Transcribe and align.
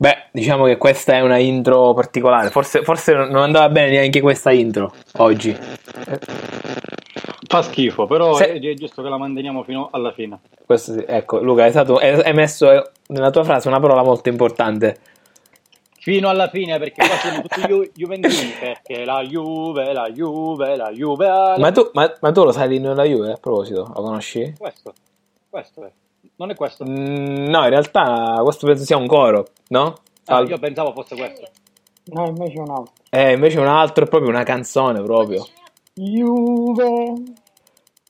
Beh, 0.00 0.28
diciamo 0.30 0.64
che 0.66 0.76
questa 0.76 1.14
è 1.14 1.20
una 1.20 1.38
intro 1.38 1.92
particolare. 1.92 2.50
Forse, 2.50 2.82
forse 2.82 3.14
non 3.14 3.36
andava 3.36 3.68
bene 3.68 3.90
neanche 3.90 4.20
questa 4.20 4.52
intro 4.52 4.92
oggi. 5.16 5.56
Fa 7.48 7.62
schifo, 7.62 8.06
però 8.06 8.34
Se- 8.36 8.52
è, 8.52 8.60
è 8.60 8.74
giusto 8.74 9.02
che 9.02 9.08
la 9.08 9.18
manteniamo 9.18 9.62
fino 9.64 9.88
alla 9.90 10.12
fine. 10.12 10.38
Questo 10.64 10.92
sì. 10.92 11.04
Ecco, 11.06 11.40
Luca, 11.42 11.66
è 11.66 11.70
stato, 11.70 11.96
hai 11.96 12.20
hai 12.20 12.32
messo 12.34 12.90
nella 13.08 13.30
tua 13.30 13.42
frase 13.42 13.68
una 13.68 13.80
parola 13.80 14.02
molto 14.02 14.28
importante. 14.28 14.98
Fino 15.98 16.28
alla 16.28 16.48
fine, 16.48 16.78
perché 16.78 17.04
qua 17.06 17.16
siamo 17.16 17.42
tutti 17.42 17.60
ju- 17.62 17.90
Juventini, 17.94 18.52
perché 18.60 19.04
la 19.04 19.22
Juve, 19.22 19.92
la 19.92 20.08
Juve, 20.10 20.76
la 20.76 20.90
Juve... 20.92 21.26
la- 21.26 21.56
Ma 21.58 21.72
tu, 21.72 21.90
ma, 21.94 22.10
ma 22.20 22.32
tu 22.32 22.44
lo 22.44 22.52
sai 22.52 22.68
l'inno 22.68 22.88
della 22.90 23.04
Juve? 23.04 23.32
A 23.32 23.36
proposito, 23.36 23.90
lo 23.94 24.02
conosci? 24.02 24.54
Questo, 24.58 24.92
questo 25.50 25.84
è. 25.84 25.90
Non 26.36 26.50
è 26.50 26.54
questo. 26.54 26.84
Mm, 26.84 27.48
no, 27.48 27.64
in 27.64 27.70
realtà 27.70 28.38
questo 28.42 28.66
penso 28.66 28.84
sia 28.84 28.96
un 28.96 29.06
coro, 29.06 29.48
no? 29.68 29.98
Ah, 30.26 30.36
Al- 30.36 30.48
io 30.48 30.58
pensavo 30.58 30.92
fosse 30.92 31.16
questo. 31.16 31.48
No, 32.06 32.26
invece 32.26 32.58
un 32.60 32.70
altro. 32.70 32.92
Eh, 33.10 33.32
invece 33.32 33.58
un 33.58 33.66
altro 33.66 34.04
è 34.04 34.08
proprio 34.08 34.30
una 34.30 34.44
canzone 34.44 35.02
proprio. 35.02 35.46
Juve. 35.94 37.12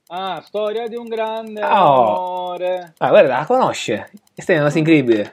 Ah, 0.08 0.40
storia 0.44 0.86
di 0.88 0.96
un 0.96 1.06
grande 1.08 1.62
Oh. 1.62 1.66
amore. 1.66 2.94
Ah, 2.98 3.08
guarda, 3.08 3.38
la 3.38 3.46
conosce. 3.46 4.10
Questa 4.34 4.52
è 4.52 4.56
una 4.56 4.64
cosa 4.66 4.78
incredibile. 4.78 5.32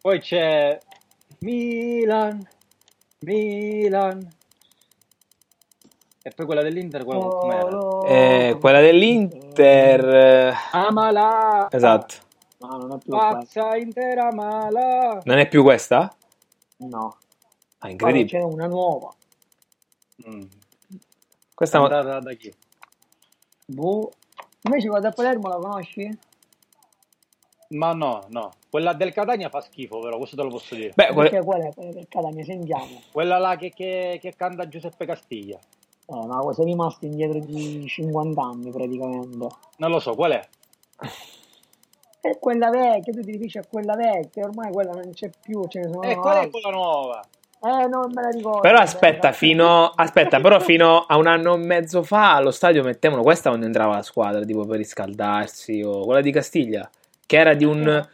Poi 0.00 0.20
c'è 0.20 0.78
Milan, 1.40 2.46
Milan. 3.20 4.28
E 6.24 6.30
poi 6.30 6.46
quella 6.46 6.62
dell'Inter, 6.62 7.04
quella 7.04 7.20
com'era? 7.20 8.06
Eh, 8.06 8.56
quella 8.60 8.80
dell'Inter. 8.80 10.08
eh, 10.08 10.54
Amala. 10.72 11.66
Esatto. 11.70 12.14
No, 12.58 12.76
non 12.76 12.92
è 12.92 12.98
più. 12.98 13.10
Pazza 13.12 13.76
intera 13.76 14.32
mala. 14.32 15.20
Non 15.24 15.38
è 15.38 15.48
più 15.48 15.62
questa? 15.64 16.14
No. 16.78 17.16
Ah, 17.78 17.78
Poi 17.80 17.90
incredibile. 17.90 18.28
c'è 18.38 18.42
una 18.44 18.66
nuova. 18.66 19.12
Mm. 20.28 20.42
Questa 21.54 21.78
Cantata 21.80 22.20
da 22.20 22.32
chi? 22.34 22.54
Boh. 23.66 24.12
Invece 24.62 24.86
quella 24.86 25.02
da 25.08 25.10
Palermo 25.12 25.48
la 25.48 25.56
conosci? 25.56 26.18
Ma 27.70 27.92
no, 27.94 28.24
no. 28.28 28.52
Quella 28.70 28.92
del 28.92 29.12
Catania 29.12 29.48
fa 29.48 29.60
schifo, 29.60 29.98
però, 30.00 30.18
questo 30.18 30.36
te 30.36 30.42
lo 30.42 30.50
posso 30.50 30.74
dire. 30.76 30.92
Beh, 30.94 31.12
quella 31.12 31.30
è 31.30 31.42
quella 31.44 31.70
del 31.74 32.06
Catania, 32.08 32.44
sentiamo. 32.44 33.02
Quella 33.10 33.38
là 33.38 33.56
che, 33.56 33.72
che- 33.74 34.18
che 34.20 34.36
canta 34.36 34.68
Giuseppe 34.68 35.04
Castiglia. 35.04 35.58
Eh, 36.12 36.26
ma 36.26 36.52
sei 36.52 36.66
rimasto 36.66 37.06
indietro 37.06 37.38
di 37.38 37.86
50 37.86 38.42
anni 38.42 38.70
praticamente. 38.70 39.46
Non 39.76 39.90
lo 39.90 39.98
so, 39.98 40.14
qual 40.14 40.32
è? 40.32 40.48
È 42.20 42.38
quella 42.38 42.70
vecchia, 42.70 43.12
tu 43.12 43.20
ti 43.22 43.32
riferisci 43.32 43.58
a 43.58 43.64
quella 43.68 43.96
vecchia, 43.96 44.44
ormai 44.44 44.70
quella 44.70 44.92
non 44.92 45.10
c'è 45.12 45.30
più, 45.42 45.66
ce 45.66 45.80
ne 45.80 45.88
sono 45.88 46.02
E 46.02 46.14
qual 46.16 46.44
è 46.44 46.50
quella 46.50 46.70
nuova? 46.70 47.24
Eh, 47.64 47.86
non 47.86 48.10
me 48.12 48.22
la 48.22 48.28
ricordo. 48.28 48.60
Però 48.60 48.78
aspetta, 48.78 49.30
Beh, 49.30 49.34
fino, 49.34 49.92
aspetta, 49.94 50.40
però 50.40 50.60
fino 50.60 51.04
a 51.06 51.16
un 51.16 51.26
anno 51.28 51.54
e 51.54 51.58
mezzo 51.58 52.02
fa 52.02 52.34
allo 52.34 52.50
stadio 52.50 52.82
mettevano 52.82 53.22
questa 53.22 53.48
quando 53.48 53.66
entrava 53.66 53.94
la 53.94 54.02
squadra, 54.02 54.44
tipo 54.44 54.64
per 54.66 54.78
riscaldarsi, 54.78 55.80
o 55.82 56.04
quella 56.04 56.20
di 56.20 56.32
Castiglia, 56.32 56.88
che 57.26 57.36
era 57.36 57.54
di 57.54 57.64
un... 57.64 58.08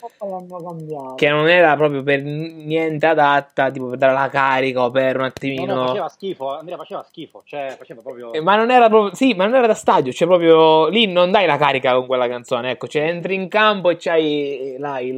Che 1.17 1.29
non 1.29 1.49
era 1.49 1.75
proprio 1.77 2.03
per 2.03 2.23
niente 2.23 3.07
adatta, 3.07 3.71
tipo 3.71 3.89
per 3.89 3.99
dare 3.99 4.13
la 4.13 4.29
carica 4.29 4.85
o 4.85 4.91
per 4.91 5.17
un 5.17 5.23
No, 5.23 5.27
attimino... 5.29 5.75
no, 5.75 5.87
faceva 5.87 6.09
schifo, 6.09 6.55
Andrea 6.57 6.77
faceva 6.77 7.03
schifo, 7.03 7.43
cioè 7.45 7.75
faceva 7.77 8.03
proprio... 8.03 8.33
Eh, 8.33 8.41
Ma 8.41 8.57
non 8.57 8.71
era 8.71 8.89
proprio, 8.89 9.15
sì, 9.15 9.35
ma 9.35 9.47
non 9.47 9.55
era 9.57 9.67
da 9.67 9.75
stadio, 9.75 10.13
cioè 10.13 10.29
proprio 10.29 10.87
lì 10.89 11.07
non 11.07 11.31
dai 11.31 11.47
la 11.47 11.57
carica 11.57 11.95
con 11.95 12.07
quella 12.07 12.29
canzone, 12.29 12.71
ecco, 12.71 12.87
cioè 12.87 13.03
entri 13.09 13.35
in 13.35 13.49
campo 13.49 13.91
e 13.91 13.97
c'hai 13.97 14.77
là 14.79 15.01
il 15.01 15.17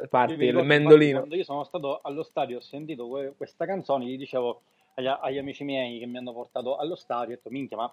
Io 0.00 0.08
parti 0.08 0.44
il 0.44 0.64
mendolino. 0.64 1.18
Quando 1.18 1.34
io 1.34 1.44
sono 1.44 1.64
stato 1.64 2.00
allo 2.02 2.22
stadio 2.22 2.58
ho 2.58 2.62
sentito 2.62 3.08
que- 3.08 3.34
questa 3.36 3.66
canzone, 3.66 4.04
gli 4.06 4.16
dicevo 4.16 4.62
agli, 4.94 5.06
agli 5.06 5.38
amici 5.38 5.64
miei 5.64 5.98
che 5.98 6.06
mi 6.06 6.16
hanno 6.18 6.32
portato 6.32 6.76
allo 6.76 6.94
stadio, 6.94 7.34
ho 7.34 7.36
detto 7.36 7.50
minchia 7.50 7.76
ma 7.76 7.92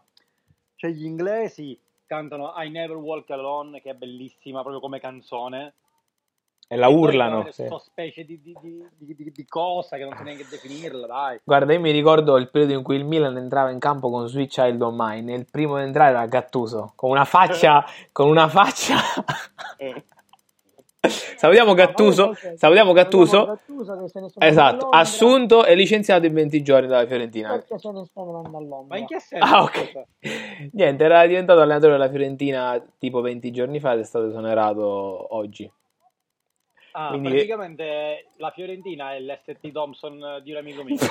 cioè 0.75 0.91
gli 0.91 1.05
inglesi 1.05 1.77
cantano 2.05 2.53
I 2.55 2.69
Never 2.69 2.97
Walk 2.97 3.29
Alone 3.31 3.81
che 3.81 3.91
è 3.91 3.93
bellissima 3.93 4.61
proprio 4.61 4.79
come 4.79 4.99
canzone 4.99 5.73
E 6.67 6.75
la 6.75 6.87
E 6.87 6.93
urlano. 6.93 7.39
fare 7.39 7.51
sì. 7.51 7.67
specie 7.79 8.23
di, 8.25 8.41
di, 8.41 8.53
di, 8.97 9.31
di- 9.31 9.45
cosa 9.45 9.97
che 9.97 10.03
non 10.03 10.15
so 10.15 10.23
neanche 10.23 10.45
definirla 10.49 11.07
dai 11.07 11.39
Guarda, 11.43 11.73
io 11.73 11.79
mi 11.79 11.91
ricordo 11.91 12.37
il 12.37 12.49
periodo 12.49 12.73
in 12.73 12.83
cui 12.83 12.95
il 12.95 13.05
Milan 13.05 13.37
entrava 13.37 13.69
in 13.71 13.79
campo 13.79 14.09
con 14.09 14.27
Sweet 14.27 14.49
Child 14.49 14.81
of 14.81 14.93
Mine 14.97 15.33
e 15.33 15.37
il 15.37 15.45
primo 15.49 15.75
ad 15.75 15.83
entrare 15.83 16.11
era 16.11 16.25
Gattuso, 16.25 16.93
con 16.95 17.09
una 17.09 17.25
faccia, 17.25 17.85
con 18.11 18.27
una 18.27 18.47
faccia... 18.47 18.95
Salutiamo 21.37 21.73
Gattuso, 21.73 22.33
salutiamo 22.55 22.93
Gattuso. 22.93 23.59
Esatto, 24.37 24.89
assunto 24.89 25.65
e 25.65 25.75
licenziato 25.75 26.25
in 26.25 26.33
20 26.33 26.61
giorni 26.61 26.87
dalla 26.87 27.05
Fiorentina. 27.05 27.49
Perché 27.51 27.77
se 27.79 27.91
ne 27.91 28.05
sta 28.05 28.21
andando 28.21 28.57
a 28.57 28.61
Londra. 28.61 28.85
ma 28.87 28.97
in 28.97 29.05
che 29.05 29.19
senso? 29.19 29.45
Ah, 29.45 29.63
ok. 29.63 30.03
Niente, 30.73 31.03
era 31.03 31.25
diventato 31.25 31.61
allenatore 31.61 31.93
della 31.93 32.09
Fiorentina 32.09 32.83
tipo 32.97 33.21
20 33.21 33.51
giorni 33.51 33.79
fa 33.79 33.93
ed 33.93 33.99
è 33.99 34.03
stato 34.03 34.27
esonerato 34.27 35.35
oggi. 35.35 35.71
Ah, 36.93 37.09
Quindi- 37.09 37.29
praticamente 37.29 38.27
la 38.37 38.51
Fiorentina 38.51 39.13
è 39.13 39.19
l'ST 39.19 39.71
Thompson 39.71 40.39
di 40.43 40.51
un 40.51 40.57
amico 40.57 40.83
mio 40.83 40.95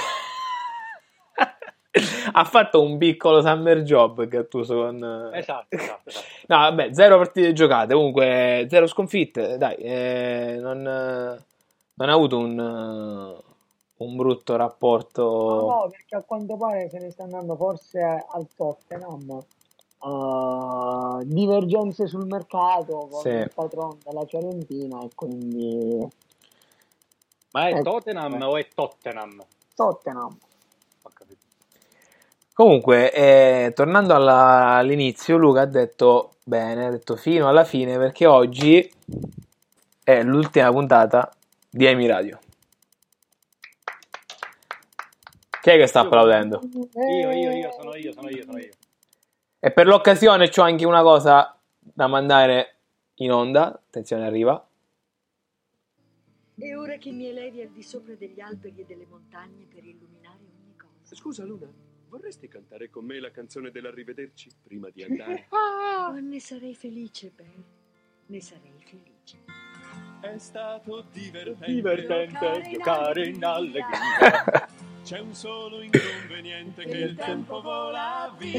ha 2.33 2.45
fatto 2.45 2.83
un 2.83 2.99
piccolo 2.99 3.41
summer 3.41 3.83
job 3.83 4.27
Gattuso 4.27 4.75
con... 4.75 5.31
esatto, 5.33 5.77
esatto, 5.77 6.09
esatto. 6.09 6.27
No, 6.49 6.57
vabbè, 6.59 6.93
zero 6.93 7.17
partite 7.17 7.53
giocate, 7.53 7.95
comunque 7.95 8.67
zero 8.69 8.87
sconfitte, 8.87 9.57
dai, 9.57 9.77
eh, 9.77 10.59
non, 10.61 10.83
non 10.83 12.09
ha 12.09 12.13
avuto 12.13 12.39
un, 12.39 12.59
eh, 12.59 13.43
un 14.05 14.17
brutto 14.17 14.57
rapporto... 14.57 15.23
No, 15.23 15.67
no, 15.83 15.89
perché 15.91 16.17
a 16.17 16.23
quanto 16.23 16.57
pare 16.57 16.89
se 16.91 16.99
ne 16.99 17.11
sta 17.11 17.23
andando 17.23 17.55
forse 17.57 18.01
al 18.03 18.47
Tottenham. 18.57 19.39
eh, 20.05 21.25
divergenze 21.25 22.07
sul 22.07 22.27
mercato 22.27 23.09
con 23.11 23.21
Sì. 23.23 23.29
il 23.29 23.51
patron 23.55 23.97
della 24.05 24.25
Fiorentina 24.27 25.01
e 25.03 25.09
quindi 25.15 26.07
Ma 27.53 27.69
è 27.69 27.79
Eh, 27.79 27.83
Tottenham 27.83 28.35
eh. 28.35 28.45
o 28.45 28.57
è 28.57 28.67
Tottenham? 28.75 29.43
Tottenham. 29.75 30.37
Ho. 32.57 32.65
Comunque, 32.65 33.13
eh, 33.13 33.73
tornando 33.75 34.15
alla- 34.15 34.77
all'inizio, 34.77 35.37
Luca 35.37 35.63
ha 35.63 35.67
detto 35.67 36.37
bene, 36.45 36.87
ha 36.87 36.91
detto 36.91 37.17
fino 37.17 37.49
alla 37.49 37.65
fine 37.65 37.97
perché 37.99 38.27
oggi 38.27 38.89
è 40.05 40.23
l'ultima 40.23 40.71
puntata 40.71 41.33
di 41.69 41.87
Emi 41.87 42.07
Radio. 42.07 42.39
Chi 45.61 45.71
è 45.71 45.77
che 45.79 45.87
sta 45.87 46.01
applaudendo? 46.01 46.61
Io, 46.95 47.31
io, 47.31 47.51
io, 47.53 47.73
sono 47.73 47.95
io, 47.97 48.13
sono 48.13 48.29
io, 48.29 48.45
sono 48.45 48.59
io. 48.59 48.71
E 49.59 49.71
per 49.73 49.87
l'occasione 49.87 50.51
c'ho 50.51 50.63
anche 50.63 50.85
una 50.85 51.03
cosa 51.03 51.59
da 51.79 52.07
mandare 52.07 52.77
in 53.15 53.33
onda. 53.33 53.69
Attenzione, 53.69 54.27
arriva. 54.27 54.63
E 56.57 56.77
ora 56.77 56.99
che 56.99 57.11
mi 57.11 57.27
elevi 57.29 57.63
al 57.63 57.71
di 57.71 57.83
sopra 57.83 58.15
degli 58.15 58.41
alberi 58.41 58.83
e 58.83 58.85
delle 58.85 59.07
montagne 59.09 59.65
per 59.65 59.83
illuminare 59.85 60.39
ogni 60.39 60.77
cosa. 60.77 61.15
Scusa 61.17 61.45
Luna, 61.45 61.67
vorresti 62.15 62.47
cantare 62.47 62.91
con 62.91 63.05
me 63.05 63.19
la 63.19 63.33
canzone 63.33 63.73
dell'arrivederci 63.73 64.49
prima 64.63 64.89
di 64.91 65.03
andare? 65.09 65.47
Oh, 65.49 66.13
ne 66.21 66.39
sarei 66.39 66.75
felice, 66.75 67.33
Ben. 67.35 67.65
Ne 68.27 68.41
sarei 68.41 68.73
felice. 68.79 69.43
È 70.21 70.39
stato 70.39 71.05
divertente. 71.13 71.73
Divertente 71.73 72.71
giocare 72.71 73.27
in 73.27 73.45
allegria. 73.45 74.69
C'è 75.05 75.19
un 75.19 75.35
solo 75.35 75.83
inconveniente 75.83 76.85
che 76.85 76.97
il 76.97 77.15
tempo 77.17 77.61
vola 77.61 78.35
via. 78.39 78.59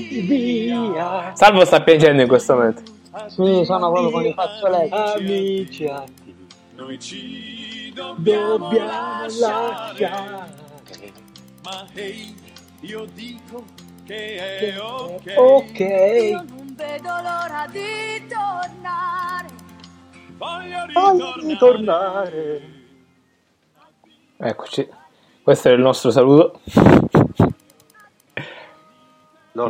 Via. 0.82 1.36
Salvo 1.36 1.66
sta 1.66 1.82
piangendo 1.82 2.22
in 2.22 2.28
questo 2.28 2.54
momento. 2.54 2.84
Sì, 3.28 3.64
sono 3.66 3.90
proprio 3.92 4.12
con 4.12 4.26
i 4.26 4.34
fazzoletti. 4.34 4.94
Amici 4.94 5.86
atti, 5.88 6.36
Noi 6.76 7.00
ci 7.00 7.92
dobbiamo, 7.96 8.58
dobbiamo 8.58 8.86
lasciare. 9.24 10.00
lasciare. 10.00 11.14
Ma 11.64 11.88
hey, 11.94 12.36
io 12.86 13.06
dico 13.14 13.64
che 14.06 14.36
è 14.70 14.80
ok. 14.80 15.34
Ok. 15.38 15.80
non 15.80 16.74
vedo 16.76 17.10
l'ora 17.10 17.68
di 17.72 18.28
tornare. 18.28 19.48
Voglio 20.38 20.86
Voglio 20.94 21.36
ritornare. 21.40 21.48
ritornare. 21.48 22.62
Eccoci. 24.38 24.88
Questo 25.42 25.70
è 25.70 25.72
il 25.72 25.80
nostro 25.80 26.12
saluto. 26.12 26.60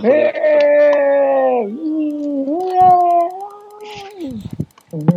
Eh, 0.01 0.31
eh, 0.33 1.69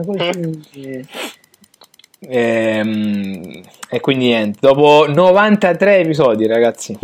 così. 0.05 1.07
Ehm, 2.21 3.63
E, 3.91 4.01
quindi 4.01 4.27
niente. 4.27 4.59
Dopo 4.61 5.07
93 5.09 5.99
episodi, 6.01 6.47
ragazzi. 6.47 6.99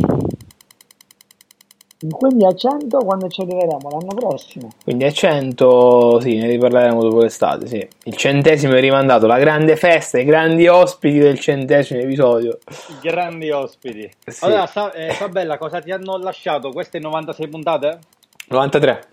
Quindi 2.11 2.45
a 2.45 2.55
100 2.55 2.99
quando 2.99 3.29
ci 3.29 3.41
arriveremo 3.41 3.89
l'anno 3.89 4.15
prossimo. 4.15 4.69
Quindi 4.83 5.05
a 5.05 5.11
100, 5.13 6.21
sì, 6.21 6.37
ne 6.37 6.49
riparleremo 6.49 7.03
dopo 7.03 7.21
l'estate, 7.21 7.67
sì. 7.67 7.89
Il 8.05 8.17
centesimo 8.17 8.75
è 8.75 8.81
rimandato, 8.81 9.27
la 9.27 9.39
grande 9.39 9.77
festa, 9.77 10.19
i 10.19 10.25
grandi 10.25 10.67
ospiti 10.67 11.19
del 11.19 11.39
centesimo 11.39 12.01
episodio. 12.01 12.59
Grandi 13.01 13.51
ospiti. 13.51 14.11
Sì. 14.27 14.45
Allora, 14.45 14.67
Sa- 14.67 14.93
eh, 14.93 15.13
Fabella, 15.13 15.57
cosa 15.57 15.81
ti 15.81 15.91
hanno 15.93 16.19
lasciato? 16.19 16.71
Queste 16.73 16.99
96 16.99 17.49
puntate? 17.49 17.99
93. 18.49 19.09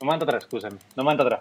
93, 0.00 0.40
scusami. 0.40 0.76
93. 0.94 1.38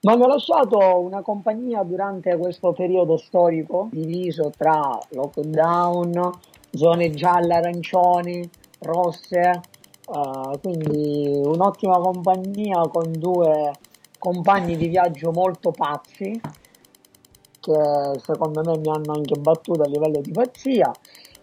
Mi 0.00 0.12
hanno 0.12 0.26
lasciato 0.26 0.98
una 0.98 1.22
compagnia 1.22 1.82
durante 1.82 2.36
questo 2.36 2.72
periodo 2.72 3.16
storico 3.16 3.88
diviso 3.90 4.52
tra 4.54 4.98
lockdown, 5.10 6.30
zone 6.74 7.12
gialle, 7.14 7.54
arancioni, 7.54 8.48
rosse, 8.80 9.40
eh, 10.06 10.58
quindi 10.60 11.40
un'ottima 11.44 11.98
compagnia 11.98 12.86
con 12.88 13.10
due 13.12 13.72
compagni 14.18 14.76
di 14.76 14.88
viaggio 14.88 15.30
molto 15.32 15.70
pazzi 15.70 16.40
che 17.60 18.18
secondo 18.22 18.62
me 18.62 18.76
mi 18.78 18.90
hanno 18.90 19.12
anche 19.14 19.36
battuto 19.38 19.82
a 19.82 19.86
livello 19.86 20.20
di 20.20 20.32
pazzia 20.32 20.92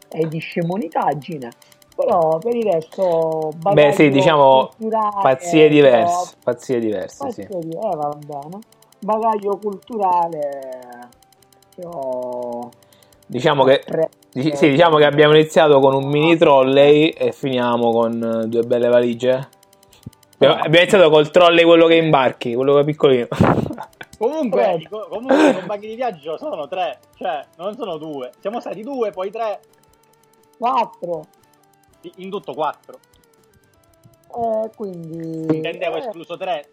e 0.08 0.28
di 0.28 0.38
scemonitaggine. 0.40 1.52
Però 1.96 2.38
per 2.40 2.56
il 2.56 2.64
resto 2.64 3.54
Beh, 3.56 3.92
sì, 3.92 4.10
diciamo 4.10 4.68
culturale, 4.78 5.22
pazzie 5.22 5.70
diverse. 5.70 6.36
però- 6.36 6.44
Pazzie 6.44 6.80
diverse, 6.80 7.32
sì. 7.32 7.42
Pazzie 7.46 7.60
di- 7.60 7.76
eh, 7.76 7.96
va 7.96 8.18
bene. 8.26 8.60
Bagaglio 9.00 9.58
culturale 9.58 11.10
ho 11.84 12.70
Diciamo 13.32 13.64
che, 13.64 13.82
dic- 14.34 14.56
sì, 14.58 14.70
diciamo 14.70 14.98
che 14.98 15.06
abbiamo 15.06 15.34
iniziato 15.34 15.80
con 15.80 15.94
un 15.94 16.04
mini 16.06 16.36
trolley 16.36 17.08
e 17.12 17.32
finiamo 17.32 17.92
con 17.92 18.42
eh, 18.44 18.48
due 18.48 18.64
belle 18.64 18.90
valigie. 18.90 19.48
Abbiamo, 20.34 20.56
abbiamo 20.56 20.78
iniziato 20.78 21.10
col 21.10 21.32
trolley 21.32 21.64
quello 21.64 21.88
che 21.88 21.96
imbarchi, 21.96 22.54
quello 22.54 22.74
che 22.76 22.80
è 22.82 22.84
piccolino. 22.84 23.28
Comunque, 24.22 24.74
i 24.74 24.88
co- 24.88 25.08
comunque 25.10 25.50
i 25.50 25.54
compagni 25.56 25.88
di 25.88 25.96
viaggio 25.96 26.38
sono 26.38 26.68
tre, 26.68 27.00
cioè 27.16 27.44
non 27.58 27.74
sono 27.76 27.98
due. 27.98 28.32
Siamo 28.40 28.60
stati 28.60 28.84
due, 28.84 29.12
poi 29.12 29.32
tre, 29.32 29.60
4. 30.60 31.26
i- 32.02 32.12
in 32.18 32.30
tutto 32.30 32.54
quattro. 32.54 33.00
Eh, 34.36 34.70
quindi 34.76 35.56
Intendevo 35.56 35.96
eh, 35.96 36.00
escluso 36.00 36.38
tre, 36.38 36.68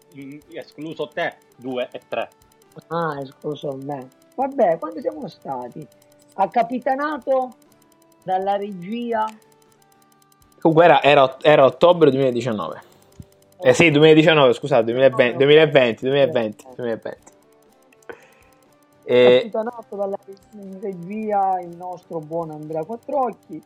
escluso 0.53 1.07
te, 1.07 1.35
due 1.55 1.87
e 1.91 2.01
tre. 2.07 2.29
ah, 2.89 3.19
escluso 3.21 3.77
me. 3.81 4.07
Vabbè, 4.35 4.77
quando 4.77 4.99
siamo 4.99 5.27
stati? 5.27 5.87
A 6.41 6.47
capitanato 6.47 7.51
dalla 8.23 8.55
regia 8.55 9.25
Comunque 10.61 10.85
era, 10.85 11.01
era, 11.01 11.37
era 11.41 11.65
ottobre 11.65 12.11
2019. 12.11 12.81
Eh 13.61 13.73
sì, 13.73 13.91
2019, 13.91 14.53
scusate, 14.53 14.85
2020, 14.85 15.37
2020, 15.37 16.01
2020, 16.01 16.65
2020. 16.75 17.17
E, 19.03 19.39
capitanato 19.41 19.95
dalla 19.97 20.17
regia 20.79 21.59
il 21.59 21.75
nostro 21.75 22.19
buon 22.19 22.51
Andrea 22.51 22.85
Quattrocchi 22.85 23.61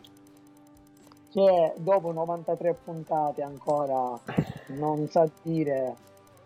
che 1.32 1.74
dopo 1.78 2.12
93 2.12 2.78
puntate 2.84 3.42
ancora 3.42 4.18
non 4.68 5.08
sa 5.10 5.28
dire 5.42 5.96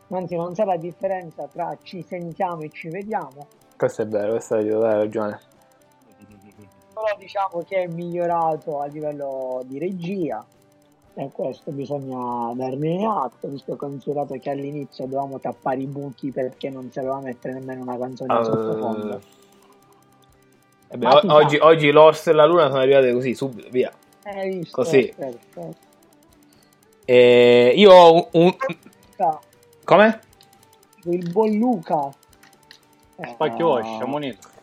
anzi 0.10 0.36
non 0.36 0.56
sa 0.56 0.66
la 0.66 0.78
differenza 0.78 1.48
tra 1.52 1.78
ci 1.84 2.02
sentiamo 2.02 2.62
e 2.62 2.70
ci 2.70 2.90
vediamo 2.90 3.48
questo 3.78 4.02
è 4.02 4.08
vero, 4.08 4.32
questo 4.32 4.56
hai 4.56 4.68
ragione. 4.70 5.40
Però 6.98 7.16
diciamo 7.18 7.64
che 7.68 7.84
è 7.84 7.88
migliorato 7.88 8.80
a 8.80 8.88
livello 8.88 9.62
di 9.66 9.78
regia 9.78 10.44
e 11.14 11.30
questo 11.32 11.72
bisogna 11.72 12.54
darne 12.54 13.06
atto 13.06 13.48
visto 13.48 13.74
e 13.74 13.76
considerato 13.76 14.36
che 14.36 14.50
all'inizio 14.50 15.06
dovevamo 15.06 15.40
tappare 15.40 15.80
i 15.82 15.86
buchi 15.86 16.32
perché 16.32 16.70
non 16.70 16.92
sapeva 16.92 17.20
mettere 17.20 17.54
nemmeno 17.54 17.84
una 17.84 17.98
canzone 17.98 18.38
in 18.38 18.44
sottofondo 18.44 19.22
Eh 20.90 20.98
beh, 20.98 21.08
o- 21.08 21.22
oggi, 21.34 21.58
oggi 21.58 21.92
l'Orso 21.92 22.32
e 22.32 22.34
la 22.34 22.46
Luna 22.46 22.68
sono 22.68 22.80
arrivate 22.80 23.12
così, 23.14 23.34
subito, 23.36 23.70
via. 23.70 23.92
Hai 24.24 24.58
visto? 24.58 24.76
Così. 24.76 25.14
Perfetto. 25.16 25.76
E 27.06 27.74
io 27.76 27.92
ho 27.92 28.14
un... 28.14 28.28
un- 28.32 28.56
come? 29.84 30.20
il 31.04 31.32
buon 31.32 31.58
Luca 31.58 32.14
Eh, 33.16 33.28
Spacchio, 33.28 33.84
sciamonito. 33.84 34.56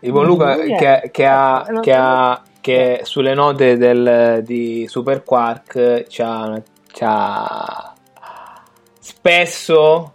Il 0.00 0.12
buon 0.12 0.26
Luca 0.26 0.56
che, 0.58 1.10
che 1.10 1.26
ha, 1.26 1.66
Eh, 1.68 1.80
che, 1.80 1.92
so- 1.92 1.98
ha- 1.98 2.42
che 2.60 3.00
sulle 3.02 3.34
note 3.34 3.76
del, 3.76 4.42
di 4.44 4.86
Super 4.88 5.22
Quark 5.22 6.06
ci 6.06 6.22
ha, 6.22 6.60
ci 6.92 7.02
ha 7.04 7.94
spesso 8.98 10.12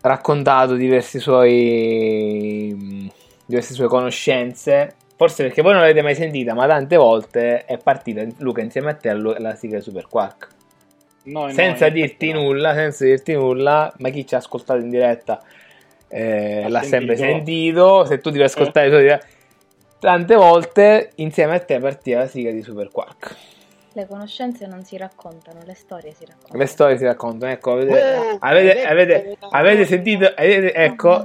raccontato 0.00 0.74
diversi 0.74 1.18
suoi 1.18 3.10
diverse 3.46 3.74
sue 3.74 3.88
conoscenze. 3.88 4.94
Forse 5.16 5.44
perché 5.44 5.62
voi 5.62 5.72
non 5.72 5.82
l'avete 5.82 6.02
mai 6.02 6.14
sentita 6.14 6.54
ma 6.54 6.66
tante 6.66 6.96
volte 6.96 7.64
è 7.64 7.78
partita 7.78 8.22
Luca 8.38 8.62
insieme 8.62 8.90
a 8.90 8.94
te 8.94 9.10
alla 9.10 9.54
sigla 9.54 9.78
di 9.78 9.84
Super 9.84 10.06
Quark. 10.08 10.48
No, 11.24 11.46
no, 11.46 11.52
senza 11.52 11.86
in 11.86 11.94
dirti 11.94 12.32
no. 12.32 12.42
nulla, 12.42 12.74
senza 12.74 13.04
dirti 13.04 13.32
nulla, 13.32 13.92
ma 13.98 14.10
chi 14.10 14.26
ci 14.26 14.34
ha 14.34 14.38
ascoltato 14.38 14.80
in 14.80 14.90
diretta 14.90 15.42
eh, 16.08 16.62
Ha 16.64 16.68
l'ha 16.68 16.82
sempre 16.82 17.16
sentito. 17.16 18.04
Se 18.04 18.18
tu 18.20 18.30
devi 18.30 18.44
ascoltare 18.44 18.86
i 18.86 18.90
suoi 18.90 19.02
dire- 19.02 19.22
tante 19.98 20.34
volte 20.34 21.12
insieme 21.16 21.54
a 21.54 21.60
te 21.60 21.78
partiva 21.78 22.20
la 22.20 22.26
sigla 22.26 22.50
di 22.50 22.62
Super 22.62 22.90
Quark. 22.90 23.36
Le 23.96 24.06
conoscenze 24.08 24.66
non 24.66 24.84
si 24.84 24.96
raccontano, 24.96 25.60
le 25.64 25.74
storie 25.74 26.12
si 26.12 26.24
raccontano. 26.26 26.58
Le 26.58 26.66
storie 26.66 26.98
si 26.98 27.04
raccontano, 27.04 27.52
ecco, 27.52 27.72
avete, 27.72 27.92
avete, 28.40 28.40
avete- 28.40 28.86
avete, 28.86 29.36
avete 29.50 29.84
sentito, 29.86 30.24
avete- 30.34 30.74
ecco, 30.74 31.24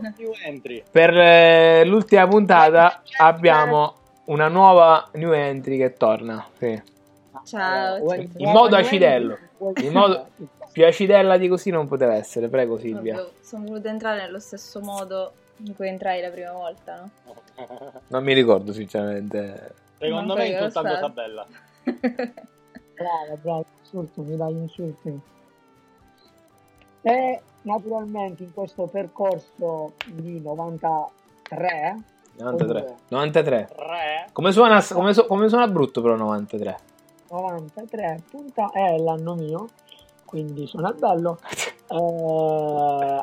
per 0.92 1.18
eh, 1.18 1.84
l'ultima 1.86 2.28
puntata 2.28 3.02
abbiamo 3.18 3.96
una 4.26 4.48
nuova 4.50 5.10
new 5.14 5.32
entry 5.34 5.78
che 5.78 5.96
torna. 5.96 6.46
Sì. 6.60 6.80
Ciao. 7.46 8.14
In 8.14 8.52
modo 8.52 8.76
acidello. 8.76 9.38
In 9.82 9.92
modo 9.92 10.28
più 10.72 10.86
acidella 10.86 11.38
di 11.38 11.48
così 11.48 11.70
non 11.70 11.88
poteva 11.88 12.16
essere. 12.16 12.48
Prego, 12.48 12.78
Silvia. 12.78 13.16
Proprio 13.16 13.34
sono 13.42 13.66
voluta 13.66 13.90
entrare 13.90 14.22
nello 14.22 14.40
stesso 14.40 14.80
modo 14.80 15.32
in 15.58 15.76
cui 15.76 15.88
entrai 15.88 16.22
la 16.22 16.30
prima 16.30 16.52
volta, 16.52 16.96
no? 17.02 17.10
Non 18.08 18.24
mi 18.24 18.34
ricordo, 18.34 18.72
sinceramente. 18.72 19.76
Secondo 19.98 20.36
me 20.36 20.48
io, 20.48 20.64
insultando 20.64 20.90
aspetta. 20.90 21.08
Sabella. 21.08 21.48
Brava, 23.00 23.36
brava, 23.42 23.64
insultami, 23.82 24.36
dai, 24.36 24.52
insultami. 24.54 25.22
E 27.02 27.42
naturalmente 27.62 28.44
in 28.44 28.54
questo 28.54 28.88
percorso 28.88 29.94
di 30.06 30.42
93, 30.42 31.98
93. 32.38 32.96
93. 33.08 33.70
Re. 33.76 34.30
Come 34.34 34.52
suona, 34.52 34.84
come, 34.86 35.14
su- 35.14 35.26
come 35.26 35.48
suona 35.48 35.68
brutto 35.68 36.02
però 36.02 36.16
93? 36.16 36.80
93 37.30 38.24
punta 38.30 38.72
è 38.72 38.98
l'anno 38.98 39.36
mio, 39.36 39.70
quindi 40.30 40.68
suona 40.68 40.92
bello. 40.94 41.40
Eh, 41.92 41.96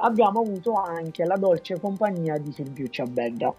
abbiamo 0.00 0.40
avuto 0.40 0.72
anche 0.74 1.24
la 1.24 1.36
dolce 1.36 1.78
compagnia 1.78 2.36
di 2.36 2.50
Silviuccia 2.50 3.04
Bedda. 3.04 3.54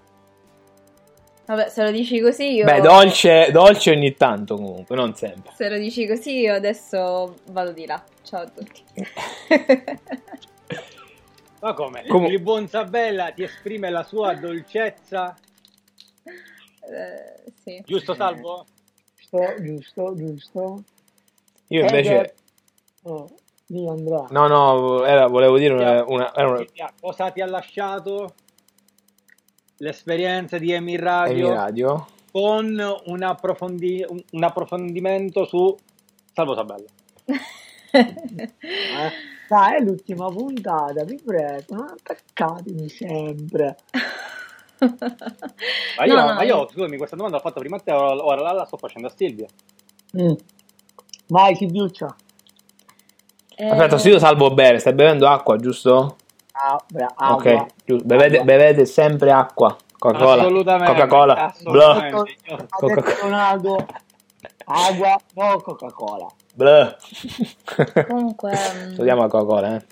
Vabbè, 1.46 1.70
se 1.70 1.82
lo 1.82 1.92
dici 1.92 2.20
così 2.20 2.56
io... 2.56 2.66
Beh, 2.66 2.82
dolce, 2.82 3.50
dolce 3.54 3.92
ogni 3.92 4.18
tanto 4.18 4.58
comunque, 4.58 4.98
non 4.98 5.16
sempre. 5.16 5.54
Se 5.56 5.70
lo 5.70 5.78
dici 5.78 6.06
così 6.06 6.40
io 6.40 6.56
adesso 6.56 7.38
vado 7.52 7.72
di 7.72 7.86
là. 7.86 8.04
Ciao 8.22 8.42
a 8.42 8.48
tutti. 8.48 8.84
Ma 11.62 11.74
come? 11.74 12.06
Comu- 12.06 12.30
Il 12.30 12.42
buon 12.42 12.68
Sabella 12.68 13.32
ti 13.32 13.44
esprime 13.44 13.90
la 13.90 14.04
sua 14.04 14.34
dolcezza. 14.34 15.38
Eh, 16.26 17.52
sì. 17.64 17.82
Giusto, 17.86 18.14
Salvo? 18.14 18.66
Giusto, 19.16 19.54
giusto, 19.62 20.16
giusto. 20.18 20.84
Io 21.68 21.80
Ed 21.86 21.90
invece... 21.92 22.22
è- 22.22 22.34
oh, 23.10 23.30
di 23.66 23.88
Andrea. 23.88 24.28
No, 24.30 24.48
no, 24.48 25.04
era- 25.06 25.28
volevo 25.28 25.58
dire 25.58 25.74
una... 25.74 26.04
una, 26.06 26.34
era 26.34 26.50
una 26.50 26.66
Cosa 27.00 27.32
ti 27.32 27.42
ha 27.42 27.46
lasciato 27.48 28.34
l'esperienza 29.78 30.58
di 30.58 30.72
Emi 30.72 30.94
Emi 30.94 31.04
Radio 31.04 31.54
Radio. 31.54 32.08
con 32.32 32.80
un, 33.06 33.24
approfondi- 33.24 34.06
un- 34.32 34.44
approfondimento 34.44 35.46
su 35.46 35.76
Salvo 36.34 36.54
Sabella? 36.56 36.88
Eh, 37.90 38.52
Dai, 39.48 39.78
è 39.78 39.80
l'ultima 39.80 40.28
puntata, 40.30 41.04
vi 41.06 41.20
prego, 41.24 41.64
non 41.76 41.88
attaccatemi 41.88 42.90
sempre. 42.90 43.78
Ma 44.80 46.06
io, 46.06 46.14
No, 46.14 46.28
no, 46.28 46.34
ma 46.36 46.44
io, 46.44 46.68
scusami, 46.70 46.98
questa 46.98 47.16
domanda 47.16 47.38
l'ho 47.38 47.44
fatta 47.44 47.60
prima 47.60 47.78
a 47.78 47.80
te, 47.80 47.92
ora, 47.92 48.24
ora 48.24 48.42
la, 48.42 48.52
la 48.52 48.66
sto 48.66 48.78
facendo 48.78 49.08
a 49.08 49.12
Silvia. 49.16 49.48
Mm. 50.22 50.34
Vai, 51.28 51.56
Silviuccia. 51.56 52.14
Eh, 53.60 53.70
Aspetta, 53.70 53.98
se 53.98 54.10
io 54.10 54.20
salvo 54.20 54.52
bere, 54.54 54.78
stai 54.80 54.94
bevendo 54.94 55.28
acqua, 55.28 55.58
giusto? 55.58 56.16
Ah, 56.52 56.80
bra- 56.92 57.12
acqua. 57.16 57.36
Ok, 57.54 57.66
giusto. 57.86 58.06
Bevete, 58.06 58.44
bevete 58.44 58.86
sempre 58.86 59.32
acqua. 59.32 59.76
Coca-Cola. 59.98 60.42
Assolutamente. 60.44 60.94
Coca-Cola. 60.94 61.46
assolutamente. 61.48 62.36
Io- 62.46 62.56
Ha 62.56 62.66
Coca- 62.70 62.94
detto 63.02 63.16
Ronaldo, 63.22 63.86
acqua, 64.66 65.18
no 65.34 65.62
Coca-Cola. 65.62 66.28
Blah. 66.54 66.96
Comunque... 68.08 68.52
mm, 68.52 68.92
Salutiamo 68.94 69.22
la 69.22 69.28
Coca-Cola, 69.28 69.76
eh. 69.76 69.86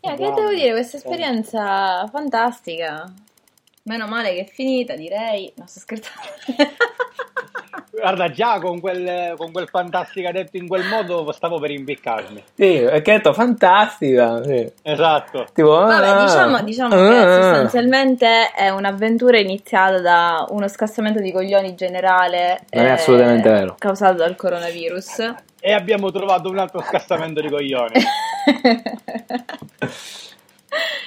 eh, 0.00 0.14
che 0.16 0.32
devo 0.32 0.48
dire, 0.50 0.70
questa 0.72 0.96
esperienza 0.98 2.06
fantastica. 2.10 3.12
Meno 3.86 4.06
male 4.06 4.32
che 4.32 4.40
è 4.40 4.46
finita, 4.46 4.96
direi. 4.96 5.52
No, 5.56 5.64
sto 5.66 5.80
scherzando. 5.80 6.22
Guarda, 7.90 8.30
già 8.30 8.58
con 8.58 8.80
quel, 8.80 9.34
con 9.36 9.52
quel 9.52 9.68
fantastica 9.68 10.32
detto 10.32 10.56
in 10.56 10.66
quel 10.66 10.86
modo 10.86 11.30
stavo 11.32 11.58
per 11.58 11.70
impiccarmi. 11.70 12.42
Sì, 12.54 12.80
perché 12.80 13.12
detto 13.12 13.34
fantastica. 13.34 14.42
Sì. 14.42 14.72
Esatto. 14.82 15.46
Tipo, 15.52 15.68
Vabbè, 15.68 16.08
ah, 16.08 16.24
diciamo, 16.24 16.62
diciamo 16.62 16.94
ah, 16.94 17.08
che 17.08 17.16
ah. 17.16 17.42
sostanzialmente 17.42 18.52
è 18.52 18.70
un'avventura 18.70 19.38
iniziata 19.38 20.00
da 20.00 20.46
uno 20.48 20.66
scassamento 20.66 21.20
di 21.20 21.30
coglioni 21.30 21.74
generale 21.74 22.62
Non 22.70 22.84
è 22.84 22.88
eh, 22.88 22.90
assolutamente 22.90 23.50
vero. 23.50 23.76
causato 23.78 24.14
dal 24.14 24.34
coronavirus. 24.34 25.34
E 25.60 25.72
abbiamo 25.72 26.10
trovato 26.10 26.48
un 26.48 26.56
altro 26.56 26.80
scassamento 26.80 27.42
di 27.42 27.50
coglioni. 27.50 27.92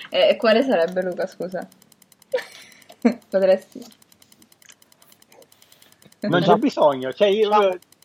e 0.10 0.38
quale 0.38 0.62
sarebbe 0.62 1.01
Luca, 1.01 1.25
scusa? 1.25 1.67
Potresti... 3.29 3.86
Non 6.22 6.41
c'è 6.41 6.55
bisogno. 6.55 7.13
Cioè, 7.13 7.27
io, 7.27 7.50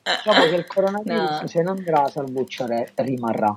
Diciamo 0.03 0.45
che 0.45 0.55
il 0.57 0.67
coronavirus 0.67 1.41
No. 1.41 1.47
se 1.47 1.63
non 1.63 1.77
andrà, 1.77 2.09
Salvuccia 2.09 2.67
re- 2.67 2.91
rimarrà. 2.97 3.55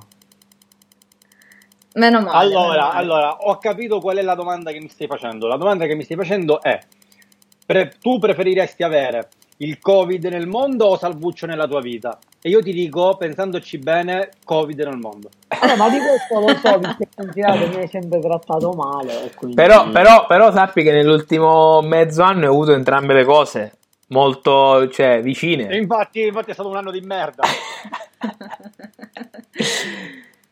Meno 1.94 2.20
male. 2.20 2.36
allora, 2.36 2.68
meno 2.68 2.86
male. 2.86 2.98
allora, 2.98 3.36
ho 3.36 3.58
capito 3.58 4.00
qual 4.00 4.16
è 4.18 4.22
la 4.22 4.34
domanda 4.34 4.70
che 4.70 4.80
mi 4.80 4.88
stai 4.88 5.06
facendo. 5.06 5.46
La 5.46 5.56
domanda 5.56 5.86
che 5.86 5.94
mi 5.94 6.04
stai 6.04 6.16
facendo 6.16 6.62
è: 6.62 6.78
pre- 7.64 7.92
tu 8.00 8.18
preferiresti 8.18 8.82
avere 8.82 9.28
il 9.58 9.78
Covid 9.80 10.24
nel 10.26 10.46
mondo 10.46 10.86
o 10.86 10.96
Salvuccio 10.96 11.46
nella 11.46 11.66
tua 11.66 11.80
vita? 11.80 12.18
E 12.40 12.48
io 12.50 12.62
ti 12.62 12.72
dico, 12.72 13.16
pensandoci 13.16 13.78
bene, 13.78 14.30
Covid 14.44 14.78
nel 14.80 14.98
mondo. 14.98 15.30
Eh, 15.62 15.76
ma 15.76 15.88
di 15.88 15.98
questo 15.98 16.40
lo 16.40 16.54
so, 16.56 16.78
perché 16.78 17.08
considerato 17.14 17.68
mi 17.68 17.76
hai 17.76 17.88
sempre 17.88 18.20
trattato 18.20 18.72
male. 18.72 19.30
quindi- 19.34 19.54
Però, 19.56 19.88
però, 19.90 20.26
però 20.26 20.52
sappi 20.52 20.82
che 20.82 20.92
nell'ultimo 20.92 21.80
mezzo 21.82 22.22
anno 22.22 22.40
hai 22.40 22.46
avuto 22.46 22.72
entrambe 22.72 23.14
le 23.14 23.24
cose 23.24 23.72
molto, 24.08 24.88
cioè, 24.90 25.16
E 25.18 25.22
vicine. 25.22 25.76
infatti, 25.76 26.26
infatti 26.26 26.50
è 26.50 26.54
stato 26.54 26.68
un 26.68 26.76
anno 26.76 26.90
di 26.90 27.00
merda. 27.00 27.42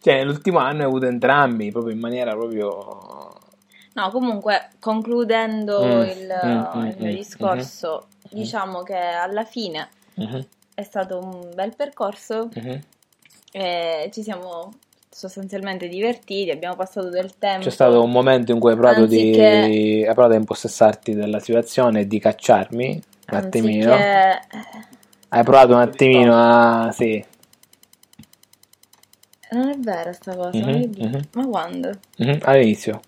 Cioè, 0.00 0.16
nell'ultimo 0.16 0.58
anno 0.58 0.80
hai 0.80 0.84
avuto 0.86 1.06
entrambi, 1.06 1.70
proprio 1.70 1.94
in 1.94 1.98
maniera 2.00 2.32
proprio... 2.34 3.32
No, 3.94 4.10
comunque, 4.10 4.68
concludendo 4.80 5.80
Mm, 5.82 6.00
il, 6.02 6.40
mm, 6.76 6.86
il 6.88 6.96
mio 6.98 7.10
mm, 7.10 7.14
discorso, 7.14 8.08
diciamo 8.30 8.82
che 8.82 8.96
alla 8.98 9.44
fine 9.44 9.88
Mhm, 10.16 10.44
è 10.74 10.82
stato 10.82 11.18
un 11.18 11.50
bel 11.54 11.74
percorso 11.74 12.50
mhm. 12.54 12.80
e 13.52 14.10
ci 14.12 14.22
siamo 14.22 14.74
sostanzialmente 15.14 15.86
divertiti, 15.86 16.50
abbiamo 16.50 16.74
passato 16.74 17.08
del 17.08 17.38
tempo. 17.38 17.62
C'è 17.64 17.70
stato 17.70 18.02
un 18.02 18.10
momento 18.10 18.50
in 18.50 18.58
cui 18.58 18.70
hai 18.72 18.76
provato, 18.76 19.02
Anziché- 19.02 19.66
di, 19.68 20.04
hai 20.06 20.12
provato 20.12 20.34
a 20.34 20.38
impossessarti 20.38 21.14
della 21.14 21.38
situazione 21.38 22.00
e 22.00 22.06
di 22.08 22.18
cacciarmi 22.18 23.02
un 23.30 23.36
attimino. 23.36 23.92
Anziché... 23.92 24.40
Hai 25.28 25.42
provato 25.44 25.72
un 25.74 25.80
attimino 25.80 26.32
a... 26.34 26.90
sì. 26.92 27.24
Non 29.52 29.68
è 29.68 29.76
vera 29.78 30.12
sta 30.12 30.34
cosa, 30.34 30.58
Mhm, 30.58 30.84
dici? 30.86 31.02
mhm. 31.02 31.20
Ma 31.32 31.46
quando? 31.46 31.90
Mhm, 32.16 32.38
All'inizio. 32.42 33.00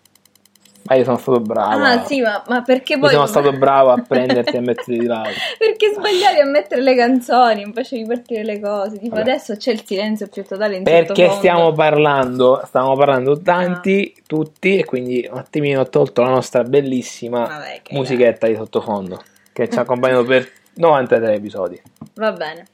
Ma 0.89 0.95
io 0.95 1.05
sono 1.05 1.17
stato 1.17 1.41
bravo. 1.41 1.83
Ah 1.83 2.05
sì, 2.05 2.21
ma, 2.21 2.43
ma 2.49 2.63
perché 2.63 2.95
Io 2.95 3.01
poi... 3.01 3.11
sono 3.11 3.27
stato 3.27 3.53
bravo 3.59 3.91
a 3.91 4.05
prenderti 4.07 4.55
e 4.55 4.59
a 4.59 4.61
metterti 4.61 4.99
di 4.99 5.07
lato. 5.07 5.31
Perché 5.59 5.93
sbagliavi 5.93 6.41
a 6.41 6.47
mettere 6.47 6.81
le 6.81 6.95
canzoni 6.95 7.63
invece 7.63 7.97
di 7.97 8.07
partire 8.07 8.45
le 8.45 8.61
cose? 8.61 8.99
Tipo 8.99 9.17
Vabbè. 9.17 9.31
adesso 9.31 9.57
c'è 9.57 9.73
il 9.73 9.85
silenzio 9.85 10.29
più 10.29 10.45
totale 10.45 10.77
in 10.77 10.85
Perché 10.85 11.31
stiamo 11.31 11.73
parlando, 11.73 12.63
stiamo 12.67 12.95
parlando 12.97 13.41
tanti, 13.41 14.15
tutti, 14.27 14.79
e 14.79 14.85
quindi 14.85 15.27
un 15.31 15.39
attimino 15.39 15.81
ho 15.81 15.89
tolto 15.89 16.23
la 16.23 16.29
nostra 16.29 16.63
bellissima 16.63 17.47
Vabbè, 17.47 17.81
che 17.83 17.95
musichetta 17.95 18.47
di 18.47 18.55
sottofondo 18.55 19.21
che 19.57 19.71
ci 19.71 19.79
ha 19.79 19.81
accompagnato 19.81 20.25
per 20.25 20.47
93 20.77 21.33
episodi. 21.33 21.81
Va 22.15 22.33
bene. 22.33 22.67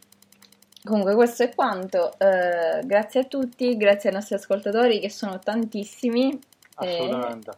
Comunque 0.84 1.14
questo 1.14 1.44
è 1.44 1.54
quanto. 1.54 2.12
Eh, 2.18 2.84
grazie 2.84 3.20
a 3.20 3.24
tutti, 3.24 3.76
grazie 3.76 4.08
ai 4.08 4.16
nostri 4.16 4.34
ascoltatori 4.34 4.98
che 4.98 5.08
sono 5.08 5.38
tantissimi. 5.38 6.32
Eh, 6.80 6.94
Assolutamente. 6.94 7.50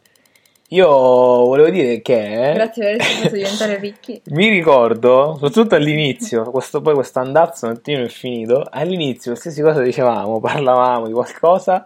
Io 0.69 0.87
volevo 0.87 1.69
dire 1.69 2.01
che 2.01 2.53
grazie 2.55 2.83
per 2.83 2.91
averci 2.93 3.21
fatto 3.21 3.35
diventare 3.35 3.77
ricchi. 3.77 4.21
mi 4.31 4.49
ricordo, 4.49 5.33
soprattutto 5.33 5.75
all'inizio, 5.75 6.49
questo, 6.49 6.81
poi 6.81 6.95
questo 6.95 7.19
andazzo 7.19 7.65
un 7.67 7.73
attimo 7.73 8.03
è 8.03 8.07
finito, 8.07 8.67
all'inizio 8.69 9.31
qualsiasi 9.31 9.61
cosa 9.61 9.81
dicevamo, 9.81 10.39
parlavamo 10.39 11.05
di 11.05 11.13
qualcosa, 11.13 11.85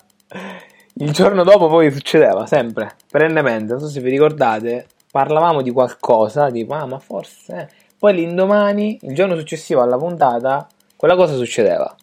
il 0.93 1.11
giorno 1.11 1.43
dopo 1.43 1.67
poi 1.67 1.91
succedeva, 1.91 2.45
sempre, 2.45 2.95
perennemente, 3.11 3.73
non 3.73 3.81
so 3.81 3.87
se 3.89 3.99
vi 3.99 4.11
ricordate, 4.11 4.87
parlavamo 5.11 5.61
di 5.61 5.71
qualcosa, 5.71 6.49
tipo, 6.49 6.73
ah 6.73 6.85
ma 6.85 6.99
forse... 6.99 7.69
Poi 7.99 8.13
l'indomani, 8.13 8.97
il 9.01 9.13
giorno 9.13 9.35
successivo 9.35 9.81
alla 9.81 9.97
puntata, 9.97 10.65
quella 10.95 11.17
cosa 11.17 11.35
succedeva. 11.35 11.93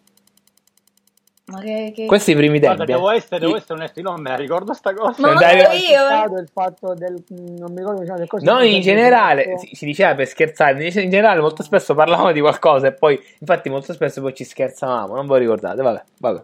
Ma 1.47 1.61
che... 1.61 1.93
che... 1.95 2.07
Questi 2.07 2.33
i 2.33 2.35
primi 2.35 2.59
tempi. 2.59 2.77
Guarda, 2.77 2.93
devo 2.93 3.11
eh. 3.11 3.17
essere, 3.17 3.39
devo 3.39 3.57
essere 3.57 3.75
onesto, 3.75 4.01
io 4.01 4.11
non 4.11 4.21
me 4.21 4.31
la 4.31 4.37
ricordo 4.37 4.73
sta 4.73 4.93
cosa. 4.93 5.21
Ma 5.21 5.29
manco 5.29 5.41
dai, 5.41 5.59
io! 5.59 5.63
eh. 5.63 6.17
stato 6.17 6.37
il 6.39 6.49
fatto 6.53 6.95
del 6.95 7.23
non 7.29 7.73
mi 7.73 7.79
ricordo 7.79 8.03
chiama, 8.03 8.19
del 8.19 8.29
No, 8.43 8.63
in 8.63 8.81
generale, 8.81 9.57
si, 9.59 9.75
si 9.75 9.87
diceva 9.87 10.15
per 10.17 10.27
scherzare, 10.27 10.85
in 10.85 11.11
generale 11.11 11.41
molto 11.41 11.63
spesso 11.63 11.95
parlavamo 11.95 12.33
di 12.33 12.41
qualcosa 12.41 12.89
e 12.89 12.93
poi, 12.93 13.21
infatti 13.39 13.69
molto 13.69 13.93
spesso 13.93 14.21
poi 14.21 14.35
ci 14.35 14.43
scherzavamo, 14.43 15.15
non 15.15 15.27
ve 15.27 15.33
lo 15.35 15.39
ricordate, 15.39 15.83
vabbè, 15.83 16.03
vabbè, 16.19 16.43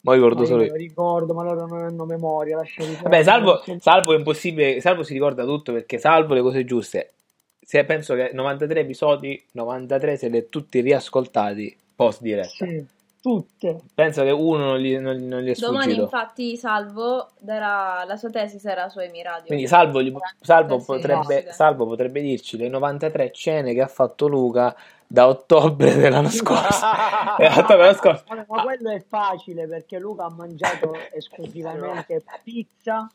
ma 0.00 0.14
ricordo 0.14 0.40
Ma 0.40 0.46
solo 0.46 0.60
io 0.60 0.66
io. 0.66 0.72
lo 0.72 0.78
ricordo, 0.78 1.34
ma 1.34 1.42
loro 1.42 1.66
non 1.66 1.82
hanno 1.82 2.04
memoria, 2.06 2.56
lasciali 2.56 2.96
Vabbè. 3.02 3.22
Salvo, 3.22 3.62
Salvo 3.80 4.14
è 4.14 4.16
impossibile, 4.16 4.80
Salvo 4.80 5.02
si 5.02 5.12
ricorda 5.12 5.44
tutto 5.44 5.72
perché 5.74 5.98
Salvo 5.98 6.32
le 6.32 6.40
cose 6.40 6.64
giuste, 6.64 7.12
se 7.60 7.84
penso 7.84 8.14
che 8.14 8.30
93 8.32 8.80
episodi, 8.80 9.44
93 9.52 10.16
se 10.16 10.28
li 10.28 10.38
hai 10.38 10.48
tutti 10.48 10.80
riascoltati, 10.80 11.76
post 11.94 12.22
diretta. 12.22 12.64
Sì, 12.64 12.82
tutte. 13.28 13.80
Penso 13.94 14.22
che 14.22 14.30
uno 14.30 14.64
non 14.64 14.78
gli, 14.78 14.96
non, 14.96 15.16
non 15.16 15.40
gli 15.40 15.50
è 15.50 15.54
Domani 15.58 15.92
sfuggito. 15.92 16.02
infatti 16.02 16.56
Salvo 16.56 17.28
darà 17.38 18.04
la 18.04 18.16
sua 18.16 18.30
tesi 18.30 18.58
sarà 18.58 18.88
su 18.88 19.00
Emi 19.00 19.22
Radio. 19.22 19.46
Quindi 19.46 19.66
Salvo, 19.66 20.02
gli- 20.02 20.14
Salvo 20.40 20.78
potrebbe. 20.78 21.52
Salvo 21.52 21.86
potrebbe 21.86 22.22
dirci 22.22 22.56
le 22.56 22.68
93 22.68 23.30
cene 23.32 23.74
che 23.74 23.82
ha 23.82 23.86
fatto 23.86 24.28
Luca 24.28 24.74
da 25.06 25.28
ottobre 25.28 25.94
dell'anno 25.94 26.30
scorso. 26.30 26.86
Dell'anno 27.38 27.94
scorso. 27.94 28.24
Ma 28.46 28.62
quello 28.62 28.90
è 28.90 29.02
facile 29.06 29.66
perché 29.66 29.98
Luca 29.98 30.24
ha 30.24 30.30
mangiato 30.30 30.94
esclusivamente 31.12 32.22
pizza. 32.42 33.10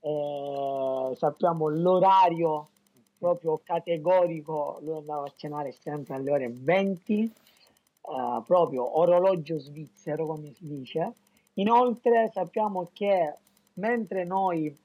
Eh, 0.00 1.16
sappiamo 1.16 1.68
l'orario 1.68 2.68
proprio 3.16 3.60
categorico, 3.64 4.78
lui 4.82 4.98
andava 4.98 5.24
a 5.24 5.32
cenare 5.34 5.72
sempre 5.72 6.14
alle 6.14 6.30
ore 6.30 6.52
20, 6.52 7.32
eh, 8.06 8.42
proprio 8.46 8.98
orologio 8.98 9.58
svizzero 9.58 10.26
come 10.26 10.52
si 10.54 10.66
dice. 10.66 11.12
Inoltre 11.54 12.30
sappiamo 12.32 12.90
che 12.92 13.34
mentre 13.74 14.24
noi 14.24 14.76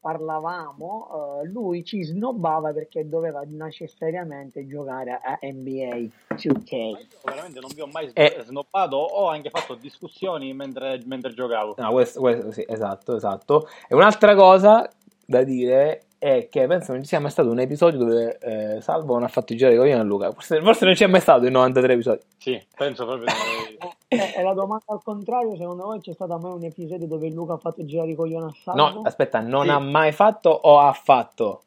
parlavamo, 0.00 1.40
eh, 1.42 1.46
lui 1.48 1.84
ci 1.84 2.02
snobbava 2.02 2.72
perché 2.72 3.08
doveva 3.08 3.42
necessariamente 3.46 4.66
giocare 4.66 5.20
a 5.22 5.38
NBA 5.42 6.08
2K. 6.34 7.06
Veramente 7.24 7.60
non 7.60 7.70
vi 7.74 7.80
ho 7.80 7.86
mai 7.86 8.10
Eh. 8.14 8.42
snobbato, 8.44 8.96
ho 8.96 9.28
anche 9.28 9.50
fatto 9.50 9.74
discussioni 9.74 10.52
mentre, 10.54 11.02
mentre 11.04 11.32
giocavo. 11.34 11.74
No, 11.78 11.90
questo, 11.92 12.20
questo 12.20 12.52
sì, 12.52 12.64
esatto, 12.66 13.16
esatto. 13.16 13.68
E 13.88 13.94
un'altra 13.94 14.34
cosa 14.34 14.88
da 15.26 15.42
dire 15.42 16.02
è 16.18 16.48
che 16.50 16.66
penso 16.66 16.92
non 16.92 17.02
ci 17.02 17.08
sia 17.08 17.20
mai 17.20 17.30
stato 17.30 17.48
un 17.50 17.60
episodio 17.60 17.98
dove 18.00 18.38
eh, 18.38 18.80
Salvo 18.80 19.14
non 19.14 19.22
ha 19.24 19.28
fatto 19.28 19.54
girare 19.54 19.76
i 19.76 19.78
coglioni 19.78 20.00
a 20.00 20.02
Luca. 20.02 20.32
Forse, 20.32 20.60
forse 20.60 20.84
non 20.84 20.94
c'è 20.94 21.06
mai 21.06 21.20
stato 21.20 21.46
in 21.46 21.52
93 21.52 21.92
episodi. 21.92 22.20
Sì, 22.38 22.66
penso 22.76 23.04
proprio 23.06 23.26
di 23.26 23.76
Eh, 24.10 24.34
e 24.38 24.42
la 24.42 24.54
domanda 24.54 24.84
al 24.86 25.02
contrario, 25.02 25.54
secondo 25.56 25.84
voi 25.84 26.00
c'è 26.00 26.14
stato 26.14 26.38
mai 26.38 26.52
un 26.52 26.64
episodio 26.64 27.06
dove 27.06 27.28
Luca 27.28 27.52
ha 27.54 27.58
fatto 27.58 27.84
girare 27.84 28.10
i 28.10 28.14
coglioni 28.14 28.46
a 28.46 28.54
Salvo? 28.62 28.80
No, 29.00 29.02
aspetta, 29.02 29.40
non 29.40 29.64
Sì. 29.64 29.70
ha 29.70 29.78
mai 29.78 30.12
fatto 30.12 30.48
o 30.48 30.78
ha 30.80 30.92
fatto? 30.94 31.62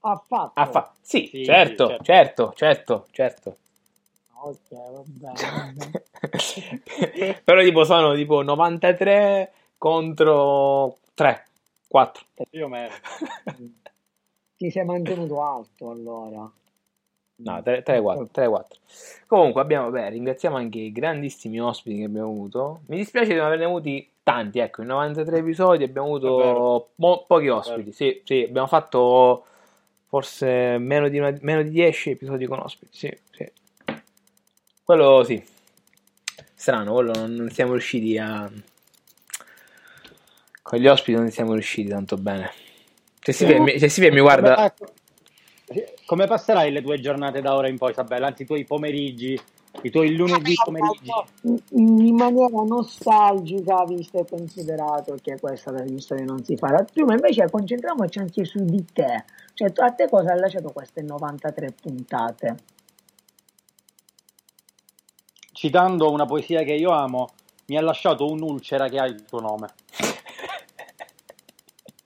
Ha 0.00 0.22
fatto. 0.24 0.52
Ha 0.54 0.66
fatto. 0.66 0.90
Sì, 1.00 1.28
Sì, 1.30 1.44
certo, 1.44 1.88
sì, 1.88 1.96
certo, 2.04 2.52
certo, 2.54 3.06
certo. 3.10 3.56
Ok, 4.44 4.58
vabbè. 4.70 5.32
vabbè. 6.20 7.40
Però 7.44 7.62
tipo 7.62 7.84
sono 7.84 8.14
tipo 8.14 8.42
93 8.42 9.52
contro 9.78 10.98
3, 11.14 11.44
4. 11.92 12.24
più 12.48 12.64
o 12.64 12.68
meno. 12.68 12.90
Ti 14.56 14.70
sei 14.70 14.84
mantenuto 14.84 15.42
alto 15.42 15.90
allora. 15.90 16.50
No, 17.34 17.62
3, 17.62 17.82
4, 17.82 18.28
3, 18.32 18.48
4. 18.48 18.78
Comunque 19.26 19.60
abbiamo, 19.60 19.90
beh, 19.90 20.08
ringraziamo 20.08 20.56
anche 20.56 20.78
i 20.78 20.92
grandissimi 20.92 21.60
ospiti 21.60 21.98
che 21.98 22.04
abbiamo 22.04 22.28
avuto. 22.28 22.80
Mi 22.86 22.96
dispiace 22.96 23.28
di 23.28 23.34
non 23.34 23.44
averne 23.44 23.64
avuti 23.64 24.08
tanti, 24.22 24.58
ecco, 24.58 24.80
in 24.80 24.88
93 24.88 25.38
episodi 25.38 25.84
abbiamo 25.84 26.06
avuto 26.06 26.92
mo- 26.94 27.24
pochi 27.26 27.48
ospiti. 27.48 27.92
Sì, 27.92 28.22
sì, 28.24 28.46
abbiamo 28.48 28.68
fatto 28.68 29.44
forse 30.06 30.78
meno 30.78 31.08
di, 31.08 31.18
una- 31.18 31.36
meno 31.42 31.62
di 31.62 31.70
10 31.70 32.10
episodi 32.10 32.46
con 32.46 32.60
ospiti, 32.60 32.96
sì, 32.96 33.18
sì. 33.32 33.52
Quello 34.82 35.24
sì. 35.24 35.44
Strano, 36.54 36.94
quello 36.94 37.12
non, 37.12 37.34
non 37.34 37.50
siamo 37.50 37.72
riusciti 37.72 38.16
a... 38.16 38.50
Con 40.62 40.78
gli 40.78 40.86
ospiti 40.86 41.18
non 41.18 41.28
siamo 41.30 41.52
riusciti 41.54 41.88
tanto 41.88 42.16
bene. 42.16 42.50
Cioè, 43.18 43.34
Silvia, 43.34 43.60
mi, 43.60 43.78
cioè, 43.78 43.88
Silvia 43.88 44.12
mi 44.12 44.20
guarda... 44.20 44.72
Come, 46.06 46.24
ecco, 46.24 46.26
passerai 46.26 46.70
le 46.70 46.82
tue 46.82 47.00
giornate 47.00 47.40
da 47.40 47.54
ora 47.54 47.68
in 47.68 47.78
poi, 47.78 47.90
Isabella? 47.90 48.28
Anzi, 48.28 48.42
i 48.42 48.46
tuoi 48.46 48.64
pomeriggi, 48.64 49.38
i 49.82 49.90
tuoi 49.90 50.14
lunedì 50.14 50.54
pomeriggi? 50.64 51.10
In 51.70 52.14
maniera 52.14 52.62
nostalgica, 52.62 53.84
visto 53.84 54.20
e 54.20 54.26
considerato 54.28 55.16
che 55.20 55.38
questa 55.40 55.72
trasmissione 55.72 56.22
non 56.24 56.44
si 56.44 56.56
farà 56.56 56.84
più, 56.84 57.06
ma 57.06 57.14
invece 57.14 57.50
concentriamoci 57.50 58.18
anche 58.18 58.44
su 58.44 58.64
di 58.64 58.84
te. 58.92 59.24
Cioè, 59.54 59.72
a 59.74 59.90
te 59.92 60.08
cosa 60.08 60.32
ha 60.32 60.36
lasciato 60.36 60.70
queste 60.70 61.02
93 61.02 61.74
puntate? 61.80 62.56
Citando 65.52 66.10
una 66.10 66.26
poesia 66.26 66.62
che 66.62 66.72
io 66.72 66.90
amo, 66.90 67.28
mi 67.66 67.76
ha 67.76 67.82
lasciato 67.82 68.26
un'ulcera 68.26 68.88
che 68.88 68.98
ha 68.98 69.06
il 69.06 69.24
tuo 69.24 69.40
nome. 69.40 69.68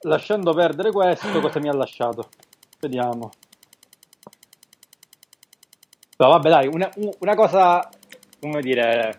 Lasciando 0.06 0.54
perdere 0.54 0.92
questo, 0.92 1.40
cosa 1.40 1.58
mi 1.58 1.68
ha 1.68 1.74
lasciato? 1.74 2.28
Vediamo. 2.78 3.30
No, 6.18 6.28
vabbè, 6.28 6.48
dai, 6.48 6.68
una, 6.68 6.88
una 7.18 7.34
cosa, 7.34 7.88
come 8.40 8.60
dire, 8.62 9.18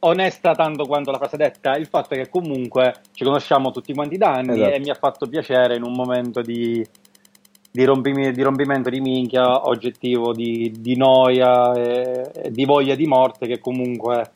onesta 0.00 0.54
tanto 0.54 0.84
quanto 0.84 1.10
la 1.10 1.16
frase 1.16 1.38
detta, 1.38 1.76
il 1.76 1.86
fatto 1.86 2.12
è 2.14 2.18
che 2.18 2.28
comunque 2.28 3.00
ci 3.12 3.24
conosciamo 3.24 3.70
tutti 3.70 3.94
quanti 3.94 4.18
da 4.18 4.34
anni 4.34 4.52
Esatto. 4.52 4.74
e 4.74 4.78
mi 4.80 4.90
ha 4.90 4.94
fatto 4.94 5.26
piacere 5.26 5.76
in 5.76 5.82
un 5.82 5.94
momento 5.94 6.42
di, 6.42 6.86
di, 7.70 7.84
rompimi- 7.84 8.32
di 8.32 8.42
rompimento 8.42 8.90
di 8.90 9.00
minchia 9.00 9.66
oggettivo, 9.66 10.34
di, 10.34 10.74
di 10.78 10.94
noia 10.94 11.72
e, 11.72 12.30
e 12.34 12.50
di 12.50 12.66
voglia 12.66 12.94
di 12.94 13.06
morte 13.06 13.46
che 13.46 13.58
comunque 13.58 14.30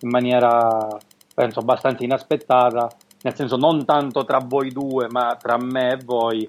in 0.00 0.10
maniera, 0.10 0.96
penso, 1.34 1.58
abbastanza 1.58 2.04
inaspettata, 2.04 2.88
nel 3.24 3.34
senso 3.34 3.56
non 3.56 3.86
tanto 3.86 4.24
tra 4.24 4.38
voi 4.38 4.70
due, 4.70 5.08
ma 5.08 5.34
tra 5.40 5.56
me 5.56 5.92
e 5.92 5.98
voi, 6.04 6.46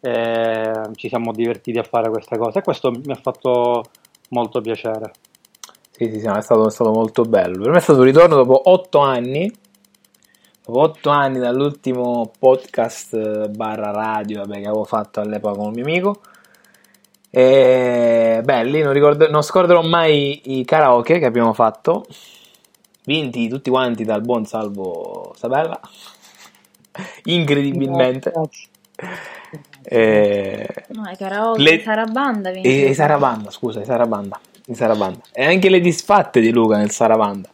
eh, 0.00 0.90
ci 0.94 1.08
siamo 1.08 1.32
divertiti 1.32 1.78
a 1.78 1.82
fare 1.82 2.10
questa 2.10 2.36
cosa 2.36 2.58
e 2.58 2.62
questo 2.62 2.90
mi 2.90 3.12
ha 3.12 3.14
fatto 3.14 3.84
molto 4.28 4.60
piacere. 4.60 5.12
Sì, 5.90 6.10
sì, 6.12 6.20
sì, 6.20 6.26
è 6.26 6.40
stato, 6.42 6.66
è 6.66 6.70
stato 6.70 6.92
molto 6.92 7.22
bello. 7.22 7.62
Per 7.62 7.70
me 7.70 7.78
è 7.78 7.80
stato 7.80 8.00
un 8.00 8.04
ritorno 8.04 8.36
dopo 8.36 8.60
otto 8.70 8.98
anni. 8.98 9.50
Dopo 10.66 10.80
otto 10.80 11.08
anni 11.08 11.38
dall'ultimo 11.38 12.30
podcast 12.38 13.14
eh, 13.14 13.48
barra 13.48 13.90
radio 13.90 14.40
vabbè, 14.40 14.60
che 14.60 14.66
avevo 14.66 14.84
fatto 14.84 15.20
all'epoca 15.20 15.56
con 15.56 15.68
un 15.68 15.72
mio 15.72 15.84
amico. 15.84 16.20
E 17.30 18.42
belli, 18.44 18.82
non, 18.82 18.92
ricordo- 18.92 19.30
non 19.30 19.42
scorderò 19.42 19.80
mai 19.80 20.58
i 20.58 20.64
karaoke 20.66 21.18
che 21.18 21.24
abbiamo 21.24 21.54
fatto. 21.54 22.04
Vinti 23.06 23.48
tutti 23.48 23.70
quanti 23.70 24.04
dal 24.04 24.20
buon 24.20 24.44
Salvo 24.44 25.32
Sabella. 25.34 25.80
Incredibilmente. 27.24 28.30
Grazie. 28.30 28.68
E... 29.82 30.66
No, 30.88 31.08
i 31.10 31.16
karaoke, 31.16 31.62
Le- 31.62 31.80
Sarabanda. 31.82 32.50
E, 32.50 32.84
e 32.90 32.94
Sarabanda, 32.94 33.50
scusa, 33.50 33.80
i 33.80 33.84
Sarabanda. 33.84 34.38
Sarabanda. 34.72 35.20
E 35.32 35.44
anche 35.46 35.70
le 35.70 35.80
disfatte 35.80 36.40
di 36.40 36.50
Luca 36.50 36.76
nel 36.76 36.90
Sarabanda. 36.90 37.48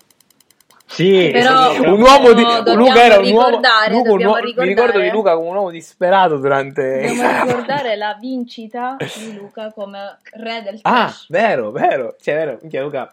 Sì, 0.87 1.31
Però- 1.33 1.73
sì, 1.73 1.81
un 1.81 2.01
uomo 2.01 2.33
di 2.33 2.43
Luca 2.75 3.03
era 3.03 3.19
un 3.19 3.31
uomo, 3.33 3.49
Luca 3.89 4.13
un 4.15 4.25
uomo- 4.25 4.39
mi 4.41 4.67
ricordo 4.67 5.01
di 5.01 5.11
Luca 5.11 5.35
come 5.35 5.49
un 5.49 5.57
uomo 5.57 5.71
disperato 5.71 6.37
durante 6.37 7.07
Dobbiamo 7.07 7.45
ricordare 7.45 7.97
la 7.97 8.17
vincita 8.21 8.97
di 8.99 9.35
Luca 9.35 9.73
come 9.73 10.19
re 10.33 10.63
del 10.63 10.79
Ah, 10.83 11.07
trash. 11.07 11.27
vero, 11.31 11.71
vero. 11.73 12.15
Cioè, 12.21 12.35
vero, 12.35 12.59
Luca 12.85 13.13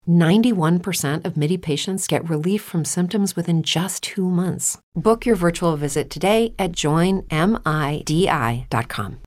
91% 0.11 1.25
of 1.25 1.37
MIDI 1.37 1.57
patients 1.57 2.05
get 2.05 2.27
relief 2.29 2.61
from 2.61 2.83
symptoms 2.83 3.33
within 3.35 3.61
just 3.63 4.03
two 4.03 4.29
months. 4.29 4.77
Book 4.93 5.25
your 5.25 5.37
virtual 5.37 5.77
visit 5.77 6.09
today 6.09 6.53
at 6.57 6.71
joinmidi.com. 6.73 7.25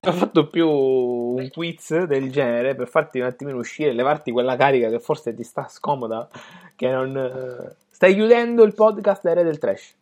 ho 0.07 0.11
fatto 0.11 0.47
più 0.47 0.69
un 0.69 1.49
quiz 1.49 2.05
del 2.05 2.29
genere 2.31 2.75
per 2.75 2.87
farti 2.87 3.19
un 3.19 3.25
attimino 3.25 3.57
uscire, 3.57 3.93
levarti 3.93 4.31
quella 4.31 4.55
carica 4.55 4.89
che 4.89 4.99
forse 4.99 5.33
ti 5.33 5.43
sta 5.43 5.67
scomoda, 5.67 6.29
che 6.75 6.87
non... 6.89 7.17
eh, 7.17 7.75
Stai 7.89 8.13
chiudendo 8.13 8.63
il 8.63 8.73
podcast 8.75 9.23
Re 9.25 9.43
del 9.43 9.57
Trash. 9.57 9.95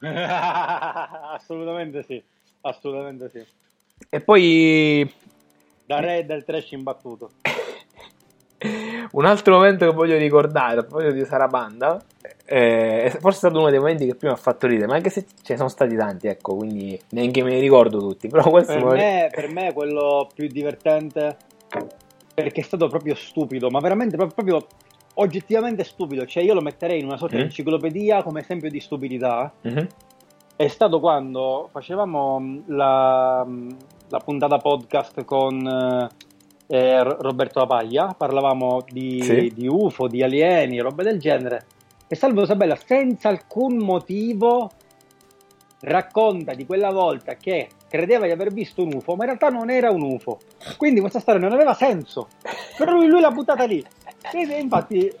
assolutamente 0.04 2.02
sì, 2.04 2.22
assolutamente 2.62 3.28
sì. 3.30 3.44
E 4.08 4.20
poi 4.20 5.12
Da 5.86 6.00
re 6.00 6.24
del 6.24 6.44
trash 6.44 6.70
imbattuto. 6.72 7.30
un 9.12 9.24
altro 9.24 9.54
momento 9.54 9.86
che 9.86 9.92
voglio 9.94 10.16
ricordare, 10.16 10.80
a 10.80 10.82
proposito 10.82 11.12
di 11.12 11.24
Sarabanda, 11.24 12.00
eh, 12.46 13.04
è 13.04 13.10
forse 13.20 13.38
stato 13.38 13.58
uno 13.58 13.70
dei 13.70 13.78
momenti 13.78 14.06
che 14.06 14.14
prima 14.14 14.34
ha 14.34 14.36
fatto 14.36 14.66
ridere, 14.66 14.86
ma 14.86 14.94
anche 14.94 15.10
se 15.10 15.24
ce 15.42 15.52
ne 15.52 15.56
sono 15.56 15.68
stati 15.68 15.94
tanti, 15.96 16.26
ecco, 16.26 16.54
quindi 16.56 16.98
neanche 17.10 17.42
me 17.42 17.50
ne 17.50 17.60
ricordo 17.60 17.98
tutti, 17.98 18.28
però 18.28 18.48
questo 18.50 18.72
Per 18.74 18.84
me 18.84 19.28
per 19.32 19.48
me 19.50 19.68
è 19.68 19.72
quello 19.72 20.28
più 20.34 20.46
divertente 20.48 21.36
perché 22.34 22.60
è 22.60 22.64
stato 22.64 22.88
proprio 22.88 23.14
stupido, 23.14 23.70
ma 23.70 23.80
veramente 23.80 24.16
proprio, 24.16 24.34
proprio 24.44 24.66
oggettivamente 25.14 25.84
stupido. 25.84 26.26
Cioè, 26.26 26.42
io 26.42 26.54
lo 26.54 26.60
metterei 26.60 26.98
in 26.98 27.06
una 27.06 27.16
sorta 27.16 27.36
di 27.36 27.42
Mm. 27.42 27.46
enciclopedia 27.46 28.22
come 28.22 28.40
esempio 28.40 28.70
di 28.70 28.80
stupidità. 28.80 29.52
Mhm. 29.62 29.86
è 30.56 30.68
stato 30.68 31.00
quando 31.00 31.68
facevamo 31.72 32.38
mh, 32.38 32.62
la, 32.66 33.44
mh, 33.44 33.76
la 34.10 34.18
puntata 34.18 34.58
podcast 34.58 35.24
con 35.24 36.08
eh, 36.74 37.02
Ro- 37.02 37.16
Roberto 37.20 37.60
Lapaglia, 37.60 38.14
parlavamo 38.16 38.84
di, 38.88 39.22
Sì. 39.22 39.52
di 39.54 39.66
UFO, 39.66 40.08
di 40.08 40.22
alieni, 40.22 40.80
roba 40.80 41.02
del 41.02 41.18
genere. 41.18 41.66
E 42.06 42.14
Salvo 42.16 42.44
Sabella, 42.44 42.76
senza 42.76 43.28
alcun 43.28 43.76
motivo, 43.78 44.70
racconta 45.80 46.54
di 46.54 46.64
quella 46.64 46.90
volta 46.90 47.34
che 47.34 47.68
credeva 47.88 48.24
di 48.26 48.32
aver 48.32 48.52
visto 48.52 48.82
un 48.82 48.94
UFO, 48.94 49.14
ma 49.14 49.24
in 49.24 49.30
realtà 49.30 49.48
non 49.50 49.70
era 49.70 49.90
un 49.90 50.02
UFO. 50.02 50.38
Quindi 50.76 51.00
questa 51.00 51.20
storia 51.20 51.40
non 51.40 51.52
aveva 51.52 51.74
senso. 51.74 52.28
Però 52.76 52.92
lui, 52.92 53.06
lui 53.06 53.20
l'ha 53.20 53.30
buttata 53.30 53.64
lì. 53.64 53.84
E 54.32 54.58
infatti 54.58 55.12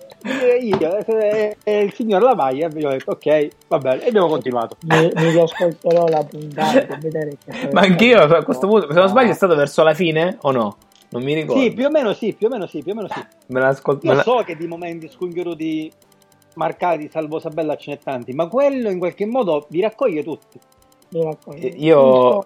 io 0.62 0.96
e 1.06 1.56
e 1.62 1.80
il 1.82 1.92
signor 1.92 2.22
Lavaglia 2.22 2.66
abbiamo 2.66 2.92
detto 2.94 3.10
ok, 3.10 3.48
va 3.68 3.78
bene, 3.78 4.02
e 4.04 4.08
abbiamo 4.08 4.28
continuato. 4.28 4.78
Mi, 4.80 5.12
mi 5.14 5.30
riascolterò 5.30 6.08
la 6.08 6.24
puntata 6.24 6.80
per 6.80 6.98
vedere 7.00 7.36
che 7.44 7.68
Ma 7.70 7.82
anch'io 7.82 8.22
a 8.22 8.42
questo 8.42 8.66
punto, 8.66 8.90
se 8.90 8.98
non 8.98 9.08
sbaglio, 9.08 9.30
è 9.32 9.34
stato 9.34 9.54
verso 9.54 9.82
la 9.82 9.92
fine 9.92 10.38
o 10.40 10.50
no? 10.52 10.76
Non 11.14 11.22
mi 11.22 11.32
ricordo. 11.32 11.62
Sì, 11.62 11.72
più 11.72 11.86
o 11.86 11.90
meno 11.90 12.12
sì, 12.12 12.32
più 12.32 12.48
o 12.48 12.50
meno 12.50 12.66
sì, 12.66 12.82
più 12.82 12.90
o 12.90 12.94
meno 12.96 13.08
sì. 13.08 13.24
Me 13.46 13.60
l'ascolto. 13.60 14.04
Io 14.04 14.20
so 14.22 14.42
che 14.42 14.56
di 14.56 14.66
momenti 14.66 15.08
scongiuruti 15.08 15.90
marcati 16.54 17.08
salvo 17.08 17.38
Sabella 17.38 17.76
ce 17.76 17.92
n'è 17.92 17.98
tanti, 17.98 18.32
ma 18.32 18.48
quello 18.48 18.90
in 18.90 18.98
qualche 18.98 19.24
modo 19.24 19.66
vi 19.70 19.80
raccoglie 19.80 20.24
tutti. 20.24 20.58
Mi 21.10 21.22
raccoglie. 21.22 21.68
Io- 21.68 22.44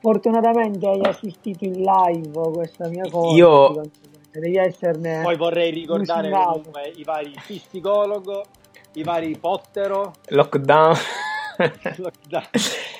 Fortunatamente 0.00 0.86
hai 0.86 1.00
assistito 1.02 1.64
in 1.64 1.82
live 1.82 2.50
questa 2.52 2.88
mia 2.88 3.08
cosa. 3.10 3.36
Io- 3.36 3.80
di 3.82 4.40
Devi 4.40 4.56
esserne. 4.56 5.22
Poi 5.22 5.36
vorrei 5.36 5.70
ricordare 5.70 6.30
comunque 6.30 6.92
i 6.96 7.04
vari 7.04 7.34
psicologo, 7.46 8.44
i 8.94 9.02
vari 9.02 9.36
pottero. 9.36 10.12
Lockdown. 10.28 10.94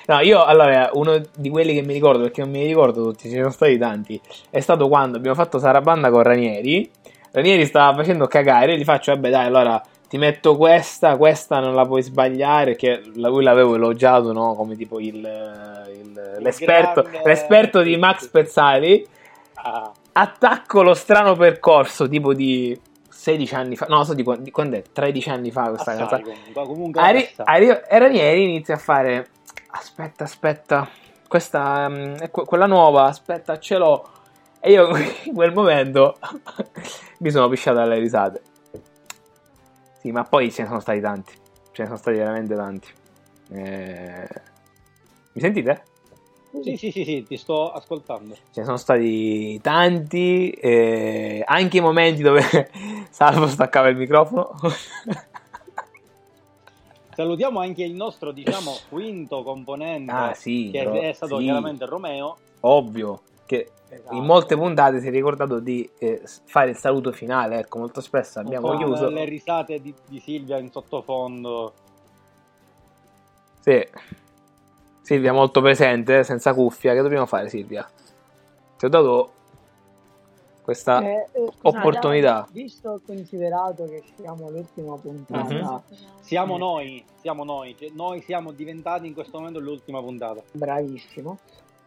No, 0.06 0.20
io 0.20 0.44
allora, 0.44 0.90
uno 0.92 1.20
di 1.34 1.48
quelli 1.50 1.74
che 1.74 1.82
mi 1.82 1.92
ricordo, 1.92 2.22
perché 2.22 2.40
non 2.42 2.50
mi 2.50 2.64
ricordo 2.64 3.02
tutti, 3.10 3.28
ce 3.28 3.34
ne 3.34 3.40
sono 3.40 3.50
stati 3.52 3.76
tanti, 3.78 4.20
è 4.50 4.60
stato 4.60 4.88
quando 4.88 5.16
abbiamo 5.16 5.36
fatto 5.36 5.58
Sarabanda 5.58 6.10
con 6.10 6.22
Ranieri. 6.22 6.88
Ranieri 7.32 7.66
stava 7.66 7.96
facendo 7.96 8.26
cagare, 8.26 8.72
io 8.72 8.78
gli 8.78 8.84
faccio, 8.84 9.12
vabbè 9.12 9.30
dai, 9.30 9.46
allora 9.46 9.82
ti 10.08 10.16
metto 10.18 10.56
questa, 10.56 11.16
questa 11.16 11.58
non 11.58 11.74
la 11.74 11.84
puoi 11.84 12.02
sbagliare, 12.02 12.76
che 12.76 13.02
lui 13.16 13.42
l'avevo 13.42 13.74
elogiato, 13.74 14.32
no? 14.32 14.54
Come 14.54 14.76
tipo 14.76 15.00
il, 15.00 15.16
il- 15.16 16.36
l'esperto, 16.38 17.02
grande- 17.02 17.22
l'esperto 17.24 17.82
di 17.82 17.96
Max 17.96 18.28
Pezzali. 18.28 19.06
Ah, 19.54 19.90
Attacco 20.18 20.82
lo 20.82 20.94
strano 20.94 21.34
percorso, 21.34 22.08
tipo 22.08 22.32
di 22.32 22.78
16 23.26 23.54
anni 23.56 23.76
fa, 23.76 23.86
no, 23.88 24.04
so 24.04 24.14
di, 24.14 24.22
qua- 24.22 24.36
di 24.36 24.52
quando 24.52 24.76
è, 24.76 24.82
13 24.92 25.30
anni 25.30 25.50
fa 25.50 25.70
questa 25.70 25.90
assai 25.92 26.06
canzone. 26.06 26.52
comunque, 26.52 27.00
arri- 27.00 27.28
e 27.88 27.98
Ranieri 27.98 28.44
inizia 28.44 28.74
a 28.74 28.78
fare 28.78 29.28
aspetta 29.70 30.22
aspetta 30.24 30.88
questa 31.26 31.88
mm, 31.88 32.14
è 32.18 32.30
que- 32.30 32.44
quella 32.44 32.66
nuova 32.66 33.06
aspetta 33.06 33.58
ce 33.58 33.78
l'ho. 33.78 34.08
E 34.60 34.70
io 34.70 34.96
in 35.24 35.34
quel 35.34 35.52
momento 35.52 36.18
mi 37.18 37.30
sono 37.30 37.48
pisciato 37.48 37.78
dalle 37.78 37.98
risate. 37.98 38.42
Sì 40.00 40.12
ma 40.12 40.22
poi 40.22 40.52
ce 40.52 40.62
ne 40.62 40.68
sono 40.68 40.80
stati 40.80 41.00
tanti 41.00 41.32
ce 41.72 41.82
ne 41.82 41.88
sono 41.88 41.98
stati 41.98 42.16
veramente 42.16 42.54
tanti. 42.54 42.88
Eh, 43.50 44.28
mi 45.32 45.40
sentite? 45.40 45.82
Sì, 46.62 46.76
sì, 46.76 46.90
sì, 46.90 47.04
sì, 47.04 47.24
ti 47.26 47.36
sto 47.36 47.70
ascoltando. 47.70 48.34
ce 48.34 48.60
ne 48.60 48.64
sono 48.64 48.76
stati 48.78 49.60
tanti 49.60 50.50
eh, 50.50 51.42
anche 51.46 51.76
i 51.76 51.80
momenti 51.80 52.22
dove 52.22 52.42
Salvo 53.10 53.46
staccava 53.46 53.88
il 53.88 53.96
microfono 53.96 54.50
Salutiamo 57.14 57.60
anche 57.60 57.82
il 57.82 57.94
nostro, 57.94 58.30
diciamo, 58.30 58.76
quinto 58.90 59.42
componente, 59.42 60.12
Ah, 60.12 60.34
sì, 60.34 60.68
che 60.70 60.82
però- 60.84 61.00
è 61.00 61.12
stato 61.14 61.38
sì. 61.38 61.44
chiaramente 61.44 61.86
Romeo. 61.86 62.36
ovvio 62.60 63.20
che 63.46 63.70
Esatto. 63.88 64.14
in 64.16 64.24
molte 64.24 64.56
puntate 64.56 65.00
si 65.00 65.06
è 65.06 65.10
ricordato 65.10 65.58
di 65.60 65.88
eh, 65.98 66.20
fare 66.44 66.70
il 66.70 66.76
saluto 66.76 67.12
finale. 67.12 67.60
Ecco, 67.60 67.78
molto 67.78 68.00
spesso 68.02 68.38
abbiamo 68.40 68.66
con 68.68 68.76
chiuso. 68.78 69.08
le 69.08 69.24
risate 69.24 69.80
di, 69.80 69.94
di 70.08 70.20
Silvia 70.20 70.58
in 70.58 70.70
sottofondo. 70.70 71.72
Sì. 73.60 73.86
Silvia 75.06 75.32
molto 75.32 75.60
presente, 75.60 76.24
senza 76.24 76.52
cuffia. 76.52 76.92
Che 76.92 77.00
dobbiamo 77.00 77.26
fare, 77.26 77.48
Silvia? 77.48 77.88
Ti 78.76 78.84
ho 78.86 78.88
dato 78.88 79.30
questa 80.62 81.00
Eh, 81.00 81.28
eh, 81.30 81.48
opportunità. 81.62 82.44
Visto 82.50 82.96
e 82.96 83.00
considerato 83.06 83.84
che 83.84 84.02
siamo 84.16 84.48
all'ultima 84.48 84.96
puntata, 84.96 85.44
Mhm. 85.44 85.80
Siamo 86.22 86.56
noi, 86.56 87.04
siamo 87.20 87.44
noi, 87.44 87.76
cioè, 87.78 87.90
noi 87.94 88.20
siamo 88.22 88.50
diventati 88.50 89.06
in 89.06 89.14
questo 89.14 89.38
momento 89.38 89.60
l'ultima 89.60 90.00
puntata. 90.02 90.42
bravissimo. 90.50 91.38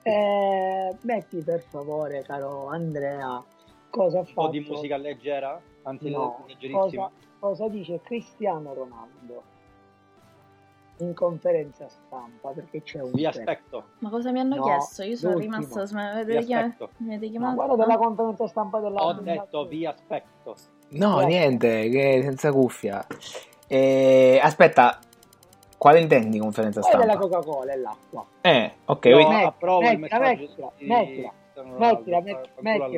Eh, 0.01 0.95
metti 1.01 1.41
per 1.41 1.61
favore, 1.61 2.21
caro 2.21 2.67
Andrea, 2.67 3.43
cosa 3.89 4.19
ha 4.19 4.21
Un 4.25 4.33
po' 4.33 4.47
di 4.47 4.61
musica 4.61 4.95
leggera, 4.95 5.59
anzi 5.83 6.09
No, 6.09 6.45
leggerissima. 6.47 6.79
cosa, 6.79 7.11
cosa 7.37 7.67
dice 7.67 7.99
Cristiano 8.01 8.73
Ronaldo 8.73 9.43
in 10.99 11.13
conferenza 11.13 11.87
stampa? 11.87 12.49
Perché 12.51 12.81
c'è 12.83 13.01
un 13.01 13.11
Vi 13.11 13.25
aspetto, 13.25 13.83
Ma 13.99 14.09
cosa 14.09 14.31
mi 14.31 14.39
hanno 14.39 14.55
No, 14.55 14.63
chiesto? 14.63 15.03
Io 15.03 15.15
sono 15.15 15.33
l'ultimo. 15.33 15.57
rimasto. 15.57 15.95
Mi 15.95 16.01
vi 16.01 16.07
avete 16.09 16.43
chiamato? 16.45 16.83
aspetto. 16.83 16.89
Mi 17.03 17.15
avete 17.15 17.25
Ma 17.25 17.31
chiamato? 17.31 17.55
guarda 17.55 17.75
della 17.85 17.97
conferenza 17.97 18.47
stampa 18.47 18.79
della 18.79 19.05
Ho 19.05 19.13
detto 19.13 19.65
vi 19.67 19.85
aspetto. 19.85 20.55
No, 20.89 21.19
Ecco. 21.19 21.27
niente, 21.27 21.89
che 21.89 22.19
senza 22.23 22.51
cuffia. 22.51 23.05
Eh, 23.67 24.39
aspetta, 24.41 24.99
quale 25.77 25.99
intendi 25.99 26.39
conferenza 26.39 26.81
Quella 26.81 26.97
della 26.99 27.13
stampa? 27.13 27.37
Coca-Cola 27.37 27.71
e 27.73 27.77
l'acqua. 27.77 28.25
Eh, 28.41 28.73
ok. 28.85 29.05
Io 29.05 29.15
quindi- 29.15 29.33
Metti- 29.35 29.45
approvo 29.45 29.89
il 29.89 29.99
mettila, 29.99 30.19
messaggio 30.19 30.41
mettila, 30.41 30.71
di 30.77 30.85
mettila. 30.85 31.33
Mettila, 31.61 32.21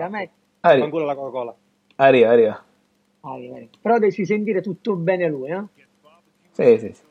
mettila. 0.09 0.29
Arriva, 0.61 0.83
Fanculo 0.83 1.03
alla 1.03 1.15
Coca-Cola. 1.15 1.55
arriva, 1.95 2.29
arriva. 2.29 2.63
Vai, 3.21 3.49
vai. 3.49 3.69
Però 3.81 3.97
devi 3.99 4.25
sentire 4.25 4.61
tutto 4.61 4.95
bene 4.95 5.27
lui, 5.27 5.49
eh? 5.51 5.63
Sì, 6.51 6.77
sì, 6.79 6.91
sì. 6.93 7.03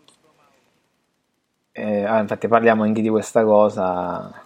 Eh, 1.72 2.00
infatti 2.20 2.48
parliamo 2.48 2.82
anche 2.82 3.00
di 3.00 3.08
questa 3.08 3.44
cosa. 3.44 4.44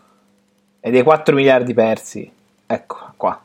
E 0.80 0.90
dei 0.90 1.02
4 1.02 1.34
miliardi 1.34 1.72
persi. 1.74 2.30
Ecco 2.66 3.14
qua. 3.16 3.42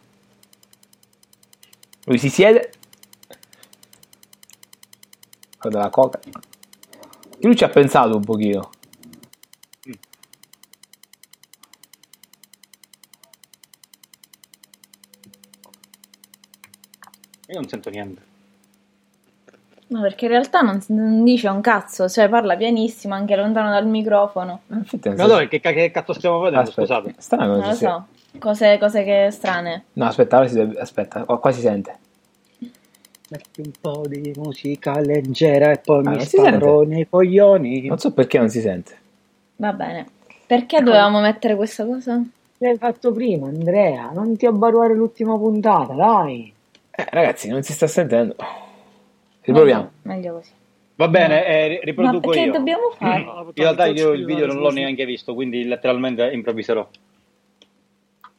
Lui 2.05 2.17
si 2.17 2.29
siede. 2.29 2.71
Guarda 5.59 5.79
la 5.79 5.89
coca. 5.89 6.19
Lui 7.41 7.55
ci 7.55 7.63
ha 7.63 7.69
pensato 7.69 8.15
un 8.15 8.23
pochino. 8.23 8.69
Io 17.47 17.55
non 17.55 17.67
sento 17.67 17.89
niente. 17.89 18.21
No, 19.91 20.02
perché 20.02 20.25
in 20.25 20.32
realtà 20.32 20.62
non, 20.62 20.80
non 20.88 21.23
dice 21.23 21.47
un 21.47 21.62
cazzo, 21.62 22.08
cioè 22.08 22.30
parla 22.30 22.56
pianissimo, 22.56 23.15
anche 23.15 23.36
lontano 23.36 23.71
dal 23.71 23.88
microfono. 23.88 24.62
Ma 24.67 24.84
allora 25.17 25.47
che, 25.47 25.60
che 25.60 25.89
cazzo 25.91 26.13
stiamo 26.13 26.39
vedendo? 26.39 26.69
Aspetta, 26.69 26.82
Scusate. 26.99 27.15
strano 27.17 27.45
Non 27.56 27.56
cosa 27.62 27.69
lo 27.69 27.75
si- 27.75 27.84
so. 27.86 28.06
Cose, 28.38 28.78
cose 28.78 29.04
che 29.04 29.30
strane. 29.32 29.86
No, 29.93 30.06
aspetta, 30.06 30.38
ora 30.38 30.47
si 30.47 30.54
deve- 30.54 30.80
aspetta, 30.80 31.23
qua, 31.23 31.39
qua 31.39 31.52
si 31.52 31.62
sente. 31.62 31.97
Metti 33.32 33.62
un 33.62 33.71
po' 33.82 34.04
di 34.08 34.32
musica 34.38 34.99
leggera 34.99 35.71
e 35.71 35.78
poi 35.80 36.06
Ah, 36.06 36.10
mi 36.12 36.21
sparo 36.25 36.80
sente? 36.80 36.86
nei 36.95 37.08
coglioni. 37.10 37.88
Non 37.88 37.97
so 37.97 38.12
perché 38.13 38.38
non 38.38 38.49
si 38.49 38.60
sente. 38.62 38.95
Va 39.56 39.73
bene. 39.73 40.06
Perché 40.45 40.82
dovevamo 40.82 41.19
mettere 41.19 41.56
questa 41.56 41.86
cosa? 41.86 42.21
L'hai 42.60 42.78
fatto 42.78 43.12
prima, 43.12 43.47
Andrea. 43.47 44.12
Non 44.13 44.36
ti 44.38 44.45
abbaruare 44.45 44.93
l'ultima 44.93 45.36
puntata, 45.38 45.93
dai. 45.93 46.52
Eh, 46.91 47.08
ragazzi, 47.10 47.49
non 47.49 47.63
si 47.63 47.73
sta 47.73 47.88
sentendo. 47.88 48.36
Riproviamo. 49.51 49.91
Meglio, 50.03 50.15
meglio 50.15 50.33
così. 50.33 50.51
Va 50.95 51.07
bene, 51.07 51.45
eh, 51.45 51.69
Ma 51.75 51.79
riproduco 51.83 52.29
che 52.31 52.41
io. 52.41 52.51
dobbiamo 52.51 52.89
fare? 52.97 53.21
In 53.21 53.51
realtà 53.53 53.85
io 53.85 54.12
il 54.12 54.25
video 54.25 54.45
non 54.47 54.57
l'ho 54.57 54.69
neanche 54.69 55.05
visto, 55.05 55.33
quindi 55.33 55.63
letteralmente 55.63 56.29
improvviserò. 56.29 56.85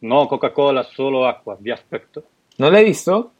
No 0.01 0.27
Coca-Cola, 0.27 0.83
solo 0.83 1.27
acqua, 1.27 1.57
vi 1.59 1.71
aspetto. 1.71 2.23
Non 2.57 2.71
l'hai 2.71 2.85
visto? 2.85 3.33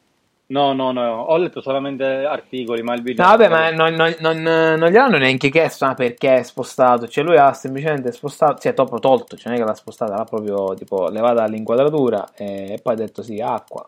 No, 0.47 0.73
no, 0.73 0.91
no, 0.91 1.23
ho 1.23 1.37
letto 1.37 1.61
solamente 1.61 2.05
articoli, 2.05 2.83
ma 2.83 2.95
il 2.95 3.03
video... 3.03 3.23
No, 3.23 3.37
vabbè, 3.37 3.49
ma 3.49 3.71
non, 3.71 3.95
non, 3.95 4.17
non, 4.19 4.43
non 4.43 4.89
gliel'hanno 4.89 5.19
neanche 5.19 5.49
chiesto 5.49 5.85
ah, 5.85 5.95
perché 5.95 6.39
è 6.39 6.43
spostato. 6.43 7.07
Cioè, 7.07 7.23
lui 7.23 7.37
ha 7.37 7.53
semplicemente 7.53 8.11
spostato, 8.11 8.59
cioè, 8.59 8.73
proprio 8.73 8.99
tolto, 8.99 9.37
cioè, 9.37 9.49
non 9.49 9.57
è 9.57 9.59
che 9.61 9.69
l'ha 9.69 9.77
spostata, 9.77 10.17
l'ha 10.17 10.25
proprio 10.25 10.75
tipo 10.75 11.09
levata 11.09 11.43
dall'inquadratura 11.43 12.31
e, 12.35 12.73
e 12.73 12.81
poi 12.83 12.95
ha 12.95 12.97
detto 12.97 13.23
sì, 13.23 13.41
acqua, 13.41 13.85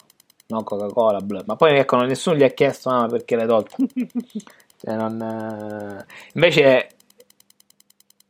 no 0.46 0.62
Coca-Cola, 0.62 1.20
bla. 1.20 1.42
Ma 1.46 1.56
poi 1.56 1.78
ecco, 1.78 1.96
nessuno 2.02 2.36
gli 2.36 2.42
ha 2.42 2.50
chiesto 2.50 2.90
ah, 2.90 3.06
perché 3.06 3.36
l'hai 3.36 3.46
tolto. 3.46 3.76
cioè, 4.80 4.94
non, 4.94 5.20
eh, 5.20 6.04
Invece, 6.34 6.88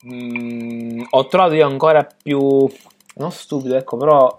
mm, 0.07 1.03
ho 1.11 1.27
trovato 1.27 1.55
io 1.55 1.67
ancora 1.67 2.05
più, 2.05 2.69
non 3.17 3.31
stupido, 3.31 3.77
ecco, 3.77 3.97
però 3.97 4.37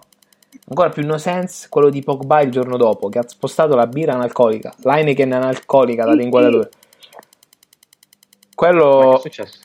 ancora 0.68 0.90
più 0.90 1.04
no 1.04 1.18
sense 1.18 1.68
quello 1.68 1.90
di 1.90 2.02
Pogba 2.02 2.40
il 2.40 2.50
giorno 2.50 2.76
dopo 2.76 3.08
che 3.08 3.18
ha 3.18 3.28
spostato 3.28 3.74
la 3.74 3.88
birra 3.88 4.14
analcolica 4.14 4.72
l'Heineken 4.82 5.32
analcolica 5.32 6.04
dall'inquadratura 6.04 6.68
Ma 6.68 6.70
che 6.70 8.54
quello 8.54 9.16
è 9.16 9.20
successo? 9.20 9.58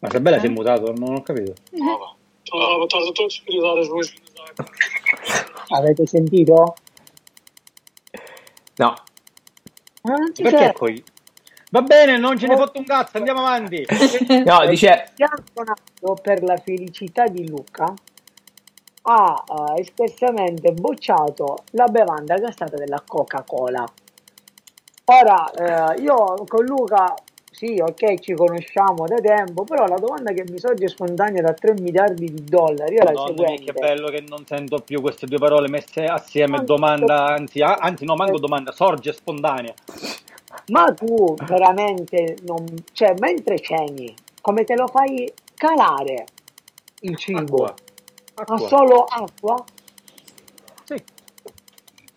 Ma 0.00 0.10
Sabella 0.10 0.38
si 0.38 0.46
è 0.46 0.48
mutato, 0.48 0.92
non 0.92 1.16
ho 1.16 1.22
capito. 1.22 1.54
Avete 5.70 6.06
sentito? 6.06 6.74
No. 8.76 8.94
Ma 10.02 10.14
non 10.16 10.34
ci 10.34 10.42
Perché 10.42 10.58
c'è. 10.58 10.72
poi? 10.72 11.04
Va 11.70 11.82
bene, 11.82 12.16
non 12.16 12.38
ce 12.38 12.46
ne 12.46 12.56
fotte 12.56 12.78
un 12.78 12.84
cazzo, 12.84 13.18
andiamo 13.18 13.40
avanti. 13.40 13.84
No, 14.44 14.66
dice... 14.66 15.12
Per 16.22 16.42
la 16.42 16.56
felicità 16.56 17.26
di 17.26 17.46
Luca 17.48 17.92
ha 19.02 19.44
eh, 19.46 19.80
espressamente 19.80 20.72
bocciato 20.72 21.64
la 21.72 21.86
bevanda 21.86 22.36
gassata 22.36 22.76
della 22.76 23.02
Coca-Cola. 23.06 23.84
Ora, 25.06 25.50
eh, 25.50 26.00
io 26.00 26.44
con 26.46 26.64
Luca, 26.64 27.14
sì, 27.58 27.80
ok, 27.80 28.20
ci 28.20 28.34
conosciamo 28.34 29.04
da 29.08 29.16
tempo, 29.16 29.64
però 29.64 29.84
la 29.86 29.96
domanda 29.96 30.30
che 30.30 30.44
mi 30.48 30.60
sorge 30.60 30.86
spontanea 30.86 31.42
da 31.42 31.52
3 31.52 31.72
miliardi 31.80 32.32
di 32.32 32.44
dollari 32.44 32.94
è 32.94 33.02
la 33.02 33.10
Madonna 33.10 33.32
mia, 33.32 33.48
seguente. 33.48 33.72
che 33.72 33.78
bello 33.80 34.08
che 34.10 34.24
non 34.28 34.46
sento 34.46 34.78
più 34.78 35.00
queste 35.00 35.26
due 35.26 35.38
parole 35.38 35.68
messe 35.68 36.04
assieme, 36.04 36.62
domanda, 36.62 37.24
anzi, 37.24 37.60
ah, 37.60 37.74
anzi 37.80 38.04
no, 38.04 38.14
manco 38.14 38.38
domanda, 38.38 38.70
sorge 38.70 39.12
spontanea. 39.12 39.74
Ma 40.68 40.92
tu 40.92 41.34
veramente 41.34 42.36
non... 42.44 42.64
cioè, 42.92 43.14
mentre 43.18 43.58
ceni, 43.58 44.14
come 44.40 44.62
te 44.62 44.76
lo 44.76 44.86
fai 44.86 45.28
calare 45.56 46.26
il 47.00 47.16
cibo? 47.16 47.40
Acqua. 47.40 47.74
Ma 48.36 48.42
Acqua. 48.54 48.68
solo 48.68 49.02
acqua? 49.02 49.64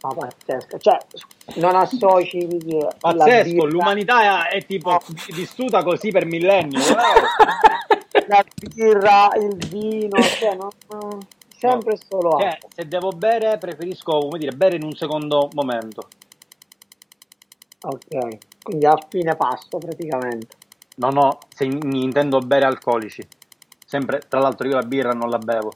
Ma 0.02 0.14
pazzesco, 0.16 0.80
cioè, 0.80 0.98
non 1.58 1.76
associ 1.76 2.48
la 2.66 2.96
Pazzesco, 3.00 3.52
birra- 3.54 3.68
l'umanità 3.70 4.48
è, 4.50 4.56
è 4.58 4.66
tipo 4.66 5.00
vissuta 5.34 5.84
così 5.84 6.10
per 6.10 6.26
millenni. 6.26 6.76
la 8.28 8.44
birra, 8.74 9.30
il 9.36 9.56
vino, 9.68 10.20
cioè, 10.22 10.56
non- 10.56 10.70
non- 10.90 11.20
sempre 11.56 11.98
solo 12.10 12.30
acqua. 12.30 12.40
Cioè, 12.50 12.60
se 12.76 12.88
devo 12.88 13.10
bere, 13.10 13.60
preferisco, 13.60 14.18
come 14.18 14.40
dire, 14.40 14.56
bere 14.56 14.76
in 14.78 14.84
un 14.84 14.94
secondo 14.96 15.50
momento. 15.54 16.08
Ok, 17.84 18.38
quindi 18.64 18.86
a 18.86 18.96
fine 19.08 19.36
pasto 19.36 19.78
praticamente. 19.78 20.56
No, 20.96 21.10
no, 21.12 21.38
se 21.54 21.66
in- 21.66 21.94
intendo 21.96 22.40
bere 22.40 22.66
alcolici. 22.66 23.26
Sempre, 23.86 24.20
tra 24.28 24.40
l'altro 24.40 24.68
io 24.68 24.76
la 24.76 24.84
birra 24.84 25.14
non 25.14 25.30
la 25.30 25.38
bevo. 25.40 25.74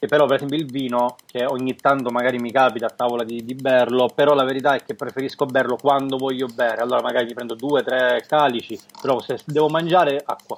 E 0.00 0.06
però 0.06 0.26
per 0.26 0.36
esempio 0.36 0.58
il 0.58 0.70
vino, 0.70 1.16
che 1.26 1.44
ogni 1.44 1.74
tanto 1.74 2.10
magari 2.10 2.38
mi 2.38 2.52
capita 2.52 2.86
a 2.86 2.90
tavola 2.90 3.24
di, 3.24 3.44
di 3.44 3.54
berlo, 3.54 4.08
però 4.14 4.32
la 4.32 4.44
verità 4.44 4.74
è 4.74 4.84
che 4.84 4.94
preferisco 4.94 5.44
berlo 5.44 5.76
quando 5.76 6.16
voglio 6.16 6.46
bere. 6.46 6.82
Allora 6.82 7.00
magari 7.00 7.26
mi 7.26 7.34
prendo 7.34 7.54
due, 7.54 7.82
tre 7.82 8.24
calici, 8.28 8.78
però 9.02 9.20
se 9.20 9.40
devo 9.44 9.68
mangiare, 9.68 10.22
acqua. 10.24 10.56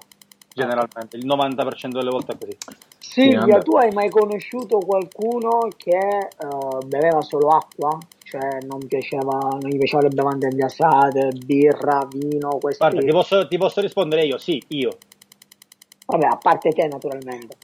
Generalmente, 0.53 1.17
il 1.17 1.27
90% 1.27 1.89
delle 1.89 2.11
volte 2.11 2.33
è 2.33 2.39
così. 2.39 2.57
Silvia, 2.99 3.41
vabbè. 3.41 3.63
tu 3.63 3.77
hai 3.77 3.91
mai 3.93 4.11
conosciuto 4.11 4.79
qualcuno 4.79 5.69
che 5.75 5.97
eh, 5.97 6.87
beveva 6.87 7.23
solo 7.23 7.49
acqua? 7.49 7.99
Cioè 8.23 8.61
non, 8.67 8.87
piaceva, 8.87 9.39
non 9.39 9.71
gli 9.71 9.79
piacevano 9.79 10.09
le 10.09 10.15
bevande 10.15 10.49
gassate, 10.51 11.33
birra, 11.45 12.07
vino, 12.13 12.59
questi... 12.61 12.85
Guarda, 12.85 13.01
ti 13.01 13.11
posso, 13.11 13.49
ti 13.49 13.57
posso 13.57 13.81
rispondere 13.81 14.27
io, 14.27 14.37
sì, 14.37 14.63
io. 14.69 14.99
Vabbè, 16.07 16.27
a 16.27 16.37
parte 16.37 16.71
te 16.73 16.87
naturalmente. 16.87 17.57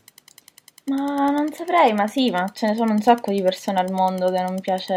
Ma 0.88 1.30
non 1.30 1.52
saprei, 1.52 1.92
ma 1.94 2.06
sì, 2.06 2.30
ma 2.30 2.48
ce 2.52 2.68
ne 2.68 2.74
sono 2.76 2.92
un 2.92 3.00
sacco 3.00 3.32
di 3.32 3.42
persone 3.42 3.80
al 3.80 3.90
mondo 3.90 4.30
che 4.30 4.40
non 4.40 4.60
piace 4.60 4.94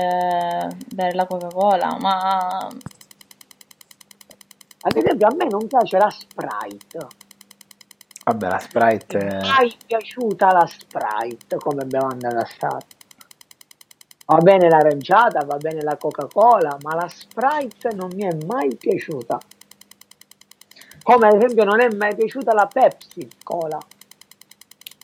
bere 0.94 1.14
la 1.16 1.26
Coca-Cola, 1.26 1.98
ma 2.00 2.70
Ad 4.82 4.96
esempio 4.96 5.28
a 5.28 5.36
me 5.36 5.46
non 5.50 5.68
piace 5.68 5.98
la 5.98 6.10
Sprite. 6.10 7.08
Vabbè, 8.24 8.48
la 8.48 8.60
Sprite... 8.60 9.18
È 9.18 9.40
mai 9.42 9.76
piaciuta 9.86 10.52
la 10.54 10.66
Sprite 10.66 11.58
come 11.58 11.86
bevanda 11.86 12.30
gassata. 12.30 12.86
Va 14.28 14.38
bene 14.38 14.70
l'aranciata, 14.70 15.44
va 15.44 15.58
bene 15.58 15.82
la 15.82 15.98
Coca-Cola, 15.98 16.78
ma 16.82 16.94
la 16.94 17.10
Sprite 17.10 17.94
non 17.96 18.12
mi 18.14 18.24
è 18.24 18.38
mai 18.46 18.76
piaciuta. 18.76 19.38
Come 21.02 21.28
ad 21.28 21.36
esempio 21.36 21.64
non 21.64 21.82
è 21.82 21.90
mai 21.96 22.16
piaciuta 22.16 22.54
la 22.54 22.68
Pepsi 22.68 23.28
Cola. 23.44 23.80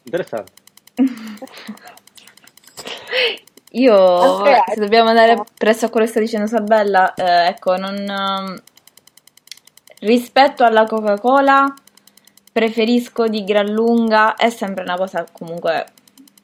Interessante. 0.04 0.65
Io, 3.72 4.20
Andrea, 4.20 4.64
se 4.68 4.80
dobbiamo 4.80 5.10
andare 5.10 5.44
presso 5.58 5.86
a 5.86 5.90
quello 5.90 6.06
che 6.06 6.12
sta 6.12 6.20
dicendo 6.22 6.48
Sabella, 6.48 7.14
eh, 7.14 7.48
ecco, 7.48 7.76
non... 7.76 7.96
ehm, 7.96 8.62
rispetto 10.00 10.64
alla 10.64 10.86
Coca-Cola 10.86 11.74
preferisco 12.52 13.28
di 13.28 13.44
gran 13.44 13.68
lunga, 13.68 14.36
è 14.36 14.50
sempre 14.50 14.84
una 14.84 14.96
cosa 14.98 15.26
comunque 15.32 15.86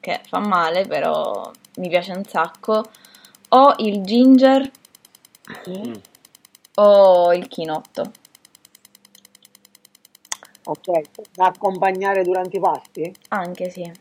che 0.00 0.20
fa 0.26 0.40
male, 0.40 0.86
però 0.86 1.50
mi 1.76 1.88
piace 1.88 2.12
un 2.12 2.24
sacco, 2.24 2.90
o 3.48 3.74
il 3.78 4.02
ginger 4.02 4.70
Mm. 5.68 5.94
o 6.76 7.34
il 7.34 7.48
chinotto. 7.48 8.12
Ok, 10.64 11.00
da 11.32 11.46
accompagnare 11.46 12.22
durante 12.22 12.56
i 12.56 12.60
pasti? 12.60 13.12
Anche 13.28 13.68
sì. 13.68 13.92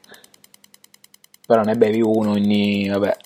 Però 1.52 1.64
ne 1.64 1.76
bevi 1.76 2.00
uno 2.00 2.32
ogni... 2.32 2.88
vabbè. 2.88 3.18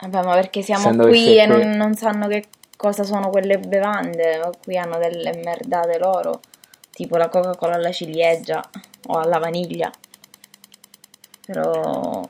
Vabbè, 0.00 0.22
ma 0.24 0.34
perché 0.34 0.62
siamo 0.62 0.80
Essendo 0.80 1.06
qui 1.06 1.38
e 1.38 1.46
non, 1.46 1.76
non 1.76 1.94
sanno 1.94 2.26
che 2.26 2.46
cosa 2.76 3.04
sono 3.04 3.30
quelle 3.30 3.58
bevande, 3.58 4.50
qui 4.64 4.76
hanno 4.76 4.98
delle 4.98 5.40
merdate 5.44 5.96
loro, 6.00 6.40
tipo 6.90 7.16
la 7.16 7.28
Coca-Cola 7.28 7.76
alla 7.76 7.92
ciliegia 7.92 8.68
o 9.06 9.18
alla 9.18 9.38
vaniglia. 9.38 9.92
Però 11.46 12.28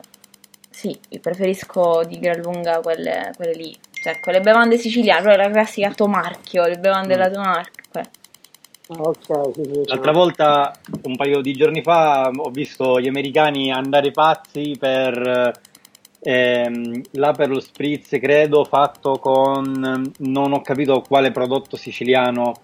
sì, 0.68 1.00
preferisco 1.18 2.04
di 2.04 2.18
gran 2.18 2.40
lunga 2.40 2.80
quelle, 2.80 3.32
quelle 3.36 3.54
lì, 3.54 3.74
cioè 4.02 4.20
quelle 4.20 4.42
bevande 4.42 4.76
siciliane, 4.76 5.22
proprio 5.22 5.46
la 5.46 5.50
classica 5.50 5.94
Tomarchio, 5.94 6.66
le 6.66 6.76
bevande 6.76 7.14
della 7.14 7.30
Tomarchio. 7.30 8.02
Sì, 9.54 9.62
sì. 9.62 9.86
L'altra 9.86 10.12
volta, 10.12 10.78
un 11.02 11.16
paio 11.16 11.40
di 11.40 11.54
giorni 11.54 11.82
fa, 11.82 12.30
ho 12.34 12.50
visto 12.50 13.00
gli 13.00 13.06
americani 13.06 13.70
andare 13.70 14.10
pazzi 14.10 14.76
per 14.78 15.52
ehm, 16.18 17.02
l'Aperol 17.12 17.62
Spritz, 17.62 18.18
credo, 18.20 18.64
fatto 18.64 19.18
con 19.18 20.12
non 20.18 20.52
ho 20.52 20.60
capito 20.60 21.02
quale 21.02 21.30
prodotto 21.30 21.76
siciliano, 21.76 22.54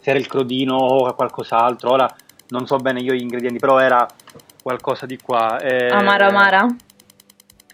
se 0.00 0.10
era 0.10 0.18
il 0.18 0.26
crodino 0.26 0.76
o 0.76 1.14
qualcos'altro. 1.14 1.90
Ora 1.90 2.14
non 2.48 2.66
so 2.66 2.78
bene 2.78 3.00
io 3.00 3.12
gli 3.12 3.20
ingredienti, 3.20 3.58
però 3.58 3.78
era 3.78 4.06
qualcosa 4.62 5.04
di 5.06 5.18
qua. 5.18 5.60
eh, 5.60 5.88
Amara 5.88 6.26
amara? 6.26 6.66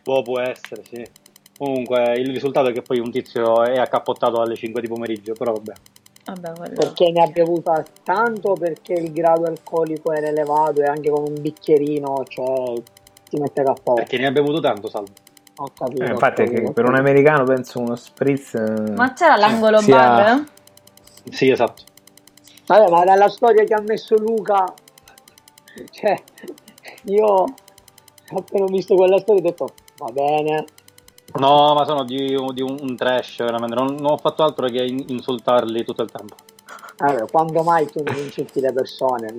Può, 0.02 0.22
può 0.22 0.40
essere, 0.40 0.82
sì. 0.84 1.06
Comunque, 1.56 2.14
il 2.16 2.30
risultato 2.30 2.68
è 2.68 2.72
che 2.72 2.82
poi 2.82 2.98
un 2.98 3.10
tizio 3.10 3.62
è 3.62 3.78
accappottato 3.78 4.40
alle 4.40 4.56
5 4.56 4.80
di 4.80 4.88
pomeriggio, 4.88 5.34
però 5.34 5.52
vabbè. 5.52 5.72
Vabbè, 6.32 6.52
quello. 6.56 6.74
Perché 6.74 7.10
ne 7.10 7.22
ha 7.22 7.26
bevuta 7.26 7.84
tanto, 8.04 8.52
perché 8.52 8.92
il 8.92 9.12
grado 9.12 9.46
alcolico 9.46 10.12
era 10.12 10.28
elevato 10.28 10.80
e 10.80 10.86
anche 10.86 11.10
con 11.10 11.24
un 11.26 11.40
bicchierino, 11.40 12.24
cioè 12.28 12.80
ti 13.28 13.38
mette 13.38 13.62
KO. 13.62 13.94
Perché 13.94 14.18
ne 14.18 14.26
ha 14.26 14.30
bevuto 14.30 14.60
tanto, 14.60 14.88
Salvo. 14.88 15.10
Ho 15.56 15.70
capito. 15.76 16.02
Eh, 16.04 16.08
ho 16.08 16.12
infatti 16.12 16.42
capito, 16.44 16.60
che 16.60 16.66
ho 16.66 16.72
per 16.72 16.84
un 16.84 16.90
capito. 16.92 17.08
americano 17.08 17.44
penso 17.44 17.80
uno 17.80 17.96
spritz... 17.96 18.54
eh, 18.54 18.90
Ma 18.92 19.12
c'era 19.12 19.36
l'angolo 19.36 19.78
sia- 19.80 19.96
bar? 19.96 20.44
Sì, 21.30 21.50
esatto. 21.50 21.82
Vabbè, 22.66 22.88
ma 22.90 23.04
dalla 23.04 23.28
storia 23.28 23.64
che 23.64 23.74
ha 23.74 23.80
messo 23.80 24.16
Luca, 24.16 24.72
cioè, 25.90 26.22
io 27.04 27.44
appena 28.32 28.64
ho 28.64 28.68
visto 28.68 28.94
quella 28.94 29.18
storia 29.18 29.40
ho 29.40 29.44
detto, 29.44 29.68
va 29.98 30.10
bene, 30.12 30.64
No, 31.34 31.74
ma 31.74 31.84
sono 31.84 32.04
di, 32.04 32.34
di 32.52 32.62
un, 32.62 32.76
un 32.80 32.96
trash, 32.96 33.38
veramente. 33.38 33.74
Non, 33.74 33.94
non 33.94 34.12
ho 34.12 34.16
fatto 34.16 34.42
altro 34.42 34.66
che 34.68 34.82
in- 34.82 35.04
insultarli 35.08 35.84
tutto 35.84 36.02
il 36.02 36.10
tempo. 36.10 36.34
allora, 36.98 37.26
quando 37.26 37.62
mai 37.62 37.88
tu 37.90 38.02
non 38.02 38.16
insulti 38.16 38.60
le 38.60 38.72
persone? 38.72 39.34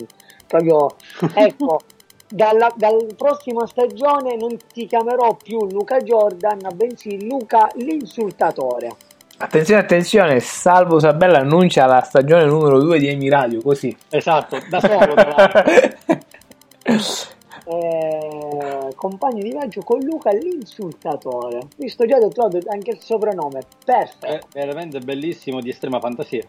Proprio, 0.48 0.96
ecco, 1.34 1.82
dalla, 2.30 2.72
dalla 2.76 3.04
prossima 3.16 3.66
stagione 3.68 4.36
non 4.38 4.58
ti 4.72 4.88
chiamerò 4.88 5.36
più 5.36 5.68
Luca 5.70 6.00
Jordan, 6.00 6.60
bensì 6.74 7.28
Luca 7.28 7.70
l'insultatore. 7.76 8.96
Attenzione, 9.38 9.82
attenzione, 9.82 10.40
Salvo 10.40 11.00
Sabella 11.00 11.40
annuncia 11.40 11.88
la 11.88 12.02
stagione 12.02 12.46
numero 12.46 12.80
2 12.80 13.00
di 13.00 13.08
Emi 13.08 13.28
Radio, 13.28 13.60
così. 13.62 13.96
Esatto, 14.10 14.60
da 14.70 14.80
solo. 14.80 15.14
Eh, 17.66 18.94
compagno 18.96 19.44
di 19.44 19.52
viaggio 19.52 19.82
con 19.82 20.00
Luca 20.00 20.32
l'insultatore. 20.32 21.60
Visto 21.78 22.06
già 22.06 22.18
ho 22.18 22.28
trovato 22.30 22.60
anche 22.68 22.92
il 22.92 23.00
soprannome, 23.00 23.62
perfetto. 23.86 24.26
È 24.26 24.40
veramente 24.54 25.00
bellissimo, 25.00 25.62
di 25.62 25.70
estrema 25.70 26.00
fantasia. 26.00 26.44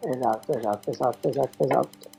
Esatto, 0.00 0.56
esatto, 0.56 0.90
esatto, 0.90 1.28
esatto, 1.28 1.64
esatto. 1.64 2.10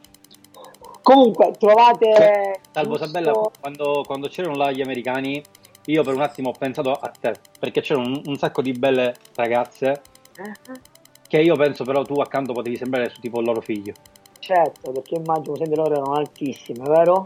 Comunque, 1.02 1.52
trovate... 1.58 2.60
Salvo 2.72 2.92
giusto- 2.98 3.06
Sabella, 3.08 3.52
quando, 3.60 4.04
quando 4.06 4.28
c'erano 4.28 4.56
là 4.56 4.72
gli 4.72 4.82
americani, 4.82 5.44
io 5.86 6.04
per 6.04 6.14
un 6.14 6.22
attimo 6.22 6.50
ho 6.50 6.56
pensato 6.58 6.94
a 6.94 7.12
te, 7.20 7.36
perché 7.60 7.82
c'erano 7.82 8.08
un, 8.08 8.22
un 8.26 8.38
sacco 8.38 8.62
di 8.62 8.72
belle 8.72 9.14
ragazze 9.36 10.02
Eh, 10.38 10.82
che 11.28 11.42
io 11.42 11.56
penso 11.58 11.84
però 11.84 12.04
tu 12.04 12.20
accanto 12.22 12.54
potevi 12.54 12.78
sembrare 12.78 13.10
su 13.10 13.20
tipo 13.20 13.40
il 13.40 13.46
loro 13.46 13.60
figlio. 13.60 13.94
Certo, 14.40 14.92
perché 14.92 15.16
immagino 15.16 15.56
se 15.56 15.66
loro 15.76 15.94
erano 15.96 16.14
altissime, 16.14 16.88
vero? 16.88 17.26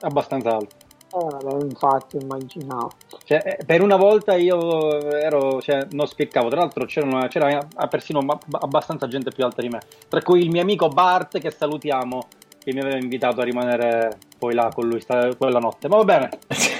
Abbastanza 0.00 0.54
alto. 0.54 0.74
Eh, 1.10 1.64
infatti 1.64 2.16
immaginavo. 2.16 2.92
Cioè, 3.24 3.56
eh, 3.58 3.64
per 3.64 3.80
una 3.80 3.96
volta 3.96 4.34
io 4.34 5.10
ero, 5.12 5.60
cioè, 5.62 5.86
non 5.90 6.06
spiccavo, 6.06 6.48
tra 6.50 6.60
l'altro 6.60 6.84
c'era, 6.84 7.06
una- 7.06 7.28
c'era 7.28 7.66
persino 7.88 8.20
abbastanza 8.52 9.08
gente 9.08 9.30
più 9.32 9.44
alta 9.44 9.62
di 9.62 9.68
me, 9.68 9.80
tra 10.08 10.20
cui 10.22 10.42
il 10.42 10.50
mio 10.50 10.60
amico 10.60 10.88
Bart 10.88 11.40
che 11.40 11.50
salutiamo, 11.50 12.26
che 12.62 12.72
mi 12.72 12.80
aveva 12.80 12.98
invitato 12.98 13.40
a 13.40 13.44
rimanere 13.44 14.18
poi 14.38 14.52
là 14.54 14.70
con 14.72 14.86
lui 14.86 15.00
sta- 15.00 15.34
quella 15.34 15.58
notte. 15.58 15.88
Ma 15.88 15.96
va 15.96 16.04
bene, 16.04 16.28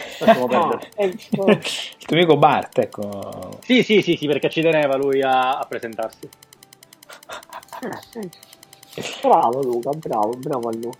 No, 0.48 0.78
ecco, 0.94 1.44
Il 1.46 2.06
tuo 2.06 2.16
amico 2.16 2.36
Bart, 2.36 2.78
ecco. 2.78 3.58
Sì, 3.62 3.82
sì, 3.82 4.02
sì, 4.02 4.16
sì, 4.16 4.26
perché 4.26 4.50
ci 4.50 4.60
teneva 4.60 4.96
lui 4.96 5.22
a, 5.22 5.58
a 5.58 5.64
presentarsi. 5.64 6.28
bravo 9.22 9.62
Luca, 9.62 9.90
bravo, 9.92 10.34
bravo 10.36 10.68
a 10.68 10.72
Luca. 10.72 10.98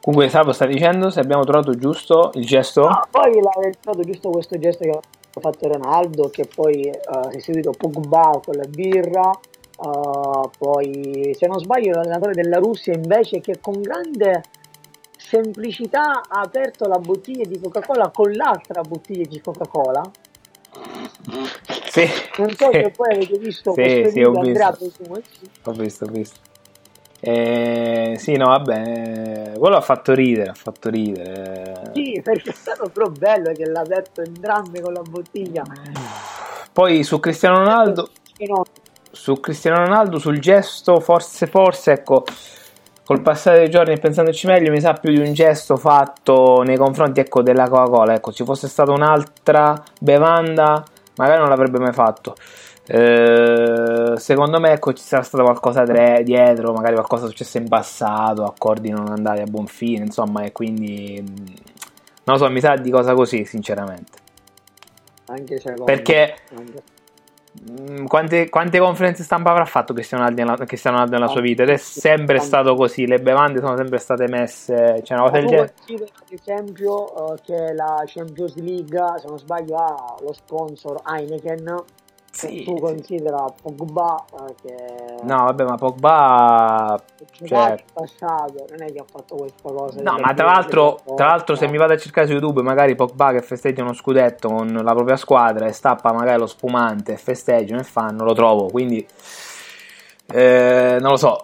Comunque, 0.00 0.28
Salvo 0.30 0.52
sta 0.52 0.64
dicendo 0.64 1.10
se 1.10 1.20
abbiamo 1.20 1.44
trovato 1.44 1.74
giusto 1.74 2.30
il 2.34 2.46
gesto. 2.46 2.86
Ah, 2.86 3.06
poi 3.10 3.40
l'ha 3.40 3.50
trovato 3.80 4.04
giusto 4.04 4.30
questo 4.30 4.58
gesto 4.58 4.84
che 4.84 4.90
ha 4.90 5.40
fatto 5.40 5.68
Ronaldo, 5.68 6.28
che 6.30 6.46
poi 6.52 6.86
eh, 6.88 7.00
si 7.30 7.36
è 7.36 7.40
seguito 7.40 7.72
Pogba 7.76 8.40
con 8.44 8.54
la 8.56 8.66
birra, 8.66 9.30
eh, 9.30 10.48
poi 10.58 11.34
se 11.36 11.46
non 11.46 11.58
sbaglio 11.58 11.92
l'allenatore 11.94 12.32
della 12.32 12.58
Russia 12.58 12.94
invece 12.94 13.40
che 13.40 13.58
con 13.60 13.80
grande 13.80 14.42
semplicità 15.16 16.22
ha 16.28 16.40
aperto 16.40 16.86
la 16.86 16.98
bottiglia 16.98 17.44
di 17.44 17.60
Coca-Cola 17.60 18.10
con 18.10 18.32
l'altra 18.32 18.80
bottiglia 18.82 19.26
di 19.28 19.40
Coca-Cola. 19.40 20.02
Sì. 21.90 22.06
Non 22.38 22.50
so 22.50 22.70
se 22.70 22.92
poi 22.96 23.12
avete 23.14 23.36
visto 23.38 23.72
Sì, 23.72 23.80
questo 23.82 24.08
sì, 24.10 24.22
ho 24.22 24.30
video, 24.30 24.40
Andrea, 24.40 24.76
visto. 24.78 25.04
sì. 25.04 25.50
Ho 25.64 25.72
visto, 25.72 26.04
ho 26.04 26.08
visto. 26.08 26.40
Eh, 27.20 28.14
sì, 28.16 28.36
no, 28.36 28.46
vabbè, 28.46 29.54
quello 29.58 29.76
ha 29.76 29.80
fatto 29.80 30.14
ridere, 30.14 30.50
ha 30.50 30.54
fatto 30.54 30.88
ridere. 30.88 31.90
Sì, 31.92 32.20
perché 32.22 32.50
è 32.50 32.54
stato 32.54 32.88
però 32.90 33.08
bello 33.08 33.52
che 33.52 33.66
l'ha 33.66 33.80
aperto 33.80 34.22
entrambe 34.22 34.80
con 34.80 34.92
la 34.92 35.02
bottiglia. 35.02 35.64
Poi 36.72 37.02
su 37.02 37.18
Cristiano 37.18 37.58
Ronaldo, 37.58 38.10
su 39.10 39.40
Cristiano 39.40 39.84
Ronaldo, 39.84 40.18
sul 40.18 40.38
gesto, 40.38 41.00
forse, 41.00 41.48
forse, 41.48 41.90
ecco, 41.90 42.24
col 43.04 43.20
passare 43.20 43.58
dei 43.58 43.70
giorni 43.70 43.94
e 43.94 43.98
pensandoci 43.98 44.46
meglio, 44.46 44.70
mi 44.70 44.80
sa 44.80 44.92
più 44.92 45.10
di 45.10 45.18
un 45.18 45.32
gesto 45.32 45.76
fatto 45.76 46.62
nei 46.62 46.76
confronti, 46.76 47.18
ecco, 47.18 47.42
della 47.42 47.68
Coca-Cola. 47.68 48.14
Ecco, 48.14 48.30
ci 48.32 48.44
fosse 48.44 48.68
stata 48.68 48.92
un'altra 48.92 49.82
bevanda, 49.98 50.84
magari 51.16 51.40
non 51.40 51.48
l'avrebbe 51.48 51.80
mai 51.80 51.92
fatto. 51.92 52.36
Eh, 52.90 54.14
secondo 54.16 54.58
me, 54.60 54.72
ecco, 54.72 54.92
ci 54.94 55.02
sarà 55.02 55.22
stato 55.22 55.44
qualcosa 55.44 55.84
tre- 55.84 56.22
dietro, 56.24 56.72
magari 56.72 56.94
qualcosa 56.94 57.26
successo 57.26 57.58
in 57.58 57.68
passato, 57.68 58.44
accordi 58.44 58.88
non 58.90 59.08
andati 59.10 59.40
a 59.40 59.44
buon 59.46 59.66
fine, 59.66 60.04
insomma, 60.04 60.42
e 60.44 60.52
quindi 60.52 61.20
mh, 61.22 61.34
non 62.24 62.36
lo 62.36 62.38
so, 62.38 62.50
mi 62.50 62.60
sa 62.60 62.76
di 62.76 62.90
cosa 62.90 63.14
così, 63.14 63.44
sinceramente. 63.44 64.18
anche 65.26 65.58
secondo 65.58 65.84
Perché 65.84 66.34
anche- 66.56 66.82
Mm, 67.70 68.04
Quante, 68.06 68.48
quante 68.50 68.78
conferenze 68.78 69.24
stampa 69.24 69.50
avrà 69.50 69.64
fatto 69.64 69.92
Cristiano 69.92 70.28
Ronaldo 70.28 70.64
Cristiano 70.64 70.96
Ronaldo 70.98 71.16
nella 71.18 71.30
sua 71.30 71.40
vita? 71.40 71.64
Ed 71.64 71.70
è 71.70 71.76
sempre 71.76 72.38
stato 72.38 72.76
così. 72.76 73.04
Le 73.04 73.18
bevande 73.18 73.58
sono 73.58 73.74
sempre 73.76 73.98
state 73.98 74.28
messe. 74.28 75.00
C'è 75.02 75.14
una 75.14 75.22
cosa 75.22 75.38
del 75.38 75.46
genere. 75.48 75.74
ad 75.88 76.12
esempio 76.28 77.32
eh, 77.34 77.40
che 77.44 77.72
la 77.72 78.02
Champions 78.06 78.54
League, 78.56 79.00
se 79.20 79.26
non 79.26 79.38
sbaglio, 79.38 79.74
ha 79.76 80.14
lo 80.20 80.32
sponsor 80.34 81.00
Heineken. 81.04 81.82
Sì, 82.38 82.62
tu 82.62 82.76
sì. 82.76 82.80
considera 82.80 83.44
Pogba 83.60 84.24
eh, 84.32 84.54
che 84.62 84.74
No, 85.22 85.44
vabbè, 85.44 85.64
ma 85.64 85.76
Pogba. 85.76 87.02
cioè- 87.44 87.82
passato, 87.92 88.64
non 88.70 88.82
è 88.82 88.92
che 88.92 89.00
ha 89.00 89.04
fatto 89.10 89.34
questa 89.34 89.68
cosa. 89.70 90.00
No, 90.00 90.18
ma 90.20 90.32
tra 90.34 90.44
l'altro, 90.44 91.00
tra 91.16 91.26
l'altro, 91.26 91.56
se 91.56 91.66
mi 91.66 91.76
vado 91.76 91.94
a 91.94 91.98
cercare 91.98 92.28
su 92.28 92.34
YouTube, 92.34 92.62
magari 92.62 92.94
Pogba 92.94 93.32
che 93.32 93.42
festeggia 93.42 93.82
uno 93.82 93.92
scudetto 93.92 94.48
con 94.48 94.72
la 94.72 94.92
propria 94.94 95.16
squadra 95.16 95.66
e 95.66 95.72
stappa 95.72 96.12
magari 96.12 96.38
lo 96.38 96.46
spumante 96.46 97.12
e 97.12 97.16
festeggiano 97.16 97.80
e 97.80 97.84
fanno, 97.84 98.22
lo 98.24 98.34
trovo. 98.34 98.68
Quindi, 98.68 99.04
eh, 100.32 100.98
non 101.00 101.12
lo 101.12 101.16
so. 101.16 101.40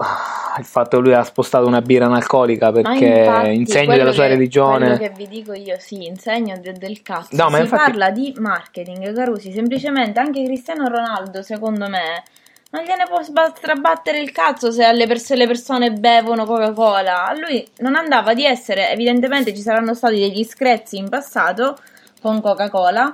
Il 0.58 0.64
fatto 0.64 0.98
che 0.98 1.02
lui 1.02 1.14
ha 1.14 1.24
spostato 1.24 1.66
una 1.66 1.80
birra 1.82 2.06
analcolica 2.06 2.70
perché 2.70 3.04
infatti, 3.06 3.54
insegno 3.54 3.96
della 3.96 4.12
sua 4.12 4.24
che- 4.24 4.28
religione. 4.28 4.96
Quello 4.96 4.98
che 4.98 5.12
vi 5.16 5.26
dico 5.26 5.52
io, 5.52 5.76
sì, 5.80 6.06
insegno 6.06 6.56
de- 6.60 6.74
del 6.74 7.02
cazzo. 7.02 7.34
No, 7.34 7.48
si 7.50 7.60
infatti- 7.60 7.82
parla 7.82 8.10
di 8.10 8.32
marketing, 8.38 9.12
Carusi. 9.14 9.52
Semplicemente 9.52 10.20
anche 10.20 10.44
Cristiano 10.44 10.86
Ronaldo, 10.88 11.42
secondo 11.42 11.88
me, 11.88 12.22
non 12.70 12.84
gliene 12.84 13.04
può 13.08 13.20
strabattere 13.22 14.20
il 14.20 14.30
cazzo 14.30 14.70
se 14.70 14.84
alle 14.84 15.06
pers- 15.08 15.32
le 15.34 15.46
persone 15.48 15.90
bevono 15.90 16.44
Coca-Cola. 16.44 17.26
A 17.26 17.34
lui 17.36 17.66
non 17.78 17.96
andava 17.96 18.32
di 18.34 18.44
essere, 18.44 18.90
evidentemente 18.90 19.54
ci 19.54 19.60
saranno 19.62 19.94
stati 19.94 20.20
degli 20.20 20.44
screzi 20.44 20.98
in 20.98 21.08
passato 21.08 21.76
con 22.20 22.40
Coca-Cola 22.40 23.12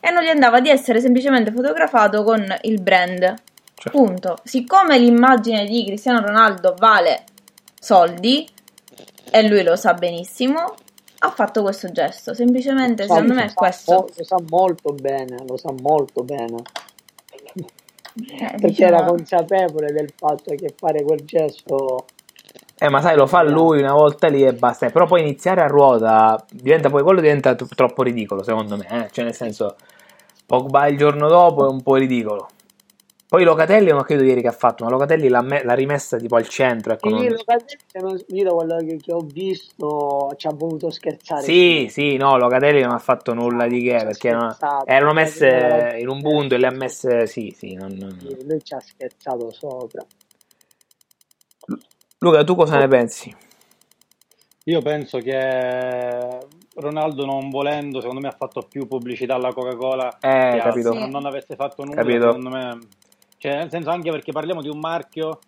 e 0.00 0.10
non 0.10 0.22
gli 0.22 0.28
andava 0.28 0.60
di 0.60 0.68
essere 0.68 1.00
semplicemente 1.00 1.50
fotografato 1.50 2.22
con 2.24 2.44
il 2.62 2.80
brand. 2.82 3.34
Cioè, 3.74 3.92
Punto. 3.92 4.38
Siccome 4.44 4.98
l'immagine 4.98 5.66
di 5.66 5.84
Cristiano 5.84 6.20
Ronaldo 6.20 6.74
vale 6.78 7.24
soldi 7.78 8.48
e 9.30 9.48
lui 9.48 9.62
lo 9.62 9.76
sa 9.76 9.94
benissimo, 9.94 10.74
ha 11.18 11.30
fatto 11.30 11.62
questo 11.62 11.90
gesto. 11.90 12.34
Semplicemente, 12.34 13.06
Sa- 13.06 13.14
secondo 13.14 13.34
me, 13.34 13.44
è 13.46 13.52
questo. 13.52 14.08
lo 14.16 14.24
sa 14.24 14.36
molto 14.48 14.92
bene, 14.92 15.44
lo 15.46 15.56
sa 15.56 15.72
molto 15.80 16.22
bene. 16.22 16.62
Eh, 17.52 17.64
Perché 18.16 18.66
diciamo- 18.68 18.96
era 18.96 19.04
consapevole 19.06 19.92
del 19.92 20.12
fatto 20.16 20.54
che 20.54 20.72
fare 20.76 21.02
quel 21.02 21.24
gesto 21.24 22.04
Eh, 22.78 22.88
ma 22.88 23.00
sai, 23.00 23.16
lo 23.16 23.26
fa 23.26 23.42
lui 23.42 23.78
una 23.80 23.92
volta 23.92 24.28
lì 24.28 24.44
e 24.44 24.52
basta. 24.52 24.90
Però 24.90 25.06
poi 25.06 25.20
iniziare 25.20 25.62
a 25.62 25.66
ruota 25.66 26.44
diventa 26.50 26.90
poi 26.90 27.02
quello 27.02 27.20
diventa 27.20 27.54
t- 27.54 27.72
troppo 27.74 28.02
ridicolo, 28.02 28.42
secondo 28.42 28.76
me. 28.76 28.86
eh. 29.06 29.10
Cioè, 29.10 29.24
nel 29.24 29.34
senso, 29.34 29.76
Pogba 30.46 30.86
il 30.88 30.98
giorno 30.98 31.28
dopo 31.28 31.64
è 31.66 31.68
un 31.68 31.82
po' 31.82 31.94
ridicolo. 31.94 32.48
Poi 33.34 33.42
Locatelli 33.42 33.90
non 33.90 34.04
credo 34.04 34.22
ieri 34.22 34.42
che 34.42 34.46
ha 34.46 34.52
fatto, 34.52 34.84
ma 34.84 34.90
Locatelli 34.90 35.26
l'ha, 35.26 35.42
me- 35.42 35.64
l'ha 35.64 35.74
rimessa 35.74 36.18
tipo 36.18 36.36
al 36.36 36.46
centro. 36.46 36.92
Ecco, 36.92 37.08
non- 37.08 37.26
Locatelli, 37.26 38.24
io 38.28 38.44
da 38.44 38.50
quello 38.52 38.76
che, 38.76 38.96
che 39.00 39.12
ho 39.12 39.22
visto 39.22 40.32
ci 40.36 40.46
ha 40.46 40.52
voluto 40.52 40.88
scherzare. 40.92 41.42
Sì, 41.42 41.88
sì, 41.90 42.16
no, 42.16 42.38
Locatelli 42.38 42.80
non 42.82 42.92
ha 42.92 42.98
fatto 43.00 43.34
nulla 43.34 43.66
di 43.66 43.82
che 43.82 43.96
perché 44.04 44.30
non- 44.30 44.56
erano 44.84 45.14
messe 45.14 45.96
in 45.98 46.08
un 46.08 46.22
punto 46.22 46.54
e 46.54 46.58
le 46.58 46.66
ha 46.68 46.70
messe. 46.70 47.26
Sì, 47.26 47.52
sì. 47.58 47.74
non- 47.74 47.94
non- 47.98 48.16
Sì, 48.20 48.46
Lui 48.46 48.62
ci 48.62 48.72
ha 48.74 48.78
scherzato 48.78 49.50
sopra. 49.50 50.06
Luca, 52.18 52.44
tu 52.44 52.54
cosa 52.54 52.78
ne 52.78 52.86
pensi? 52.86 53.34
Io 54.66 54.80
penso 54.80 55.18
che 55.18 56.38
Ronaldo 56.76 57.26
non 57.26 57.50
volendo, 57.50 58.00
secondo 58.00 58.20
me 58.20 58.28
ha 58.28 58.36
fatto 58.38 58.62
più 58.62 58.86
pubblicità 58.86 59.34
alla 59.34 59.52
Coca-Cola 59.52 60.18
Eh, 60.20 60.60
capito. 60.62 60.92
Se 60.92 61.06
non 61.08 61.26
avesse 61.26 61.56
fatto 61.56 61.82
nulla, 61.82 61.96
Capito. 61.96 62.26
secondo 62.26 62.50
me... 62.50 62.78
Cioè, 63.44 63.56
nel 63.56 63.68
senso 63.68 63.90
anche 63.90 64.10
perché 64.10 64.32
parliamo 64.32 64.62
di 64.62 64.70
un 64.70 64.78
marchio 64.78 65.38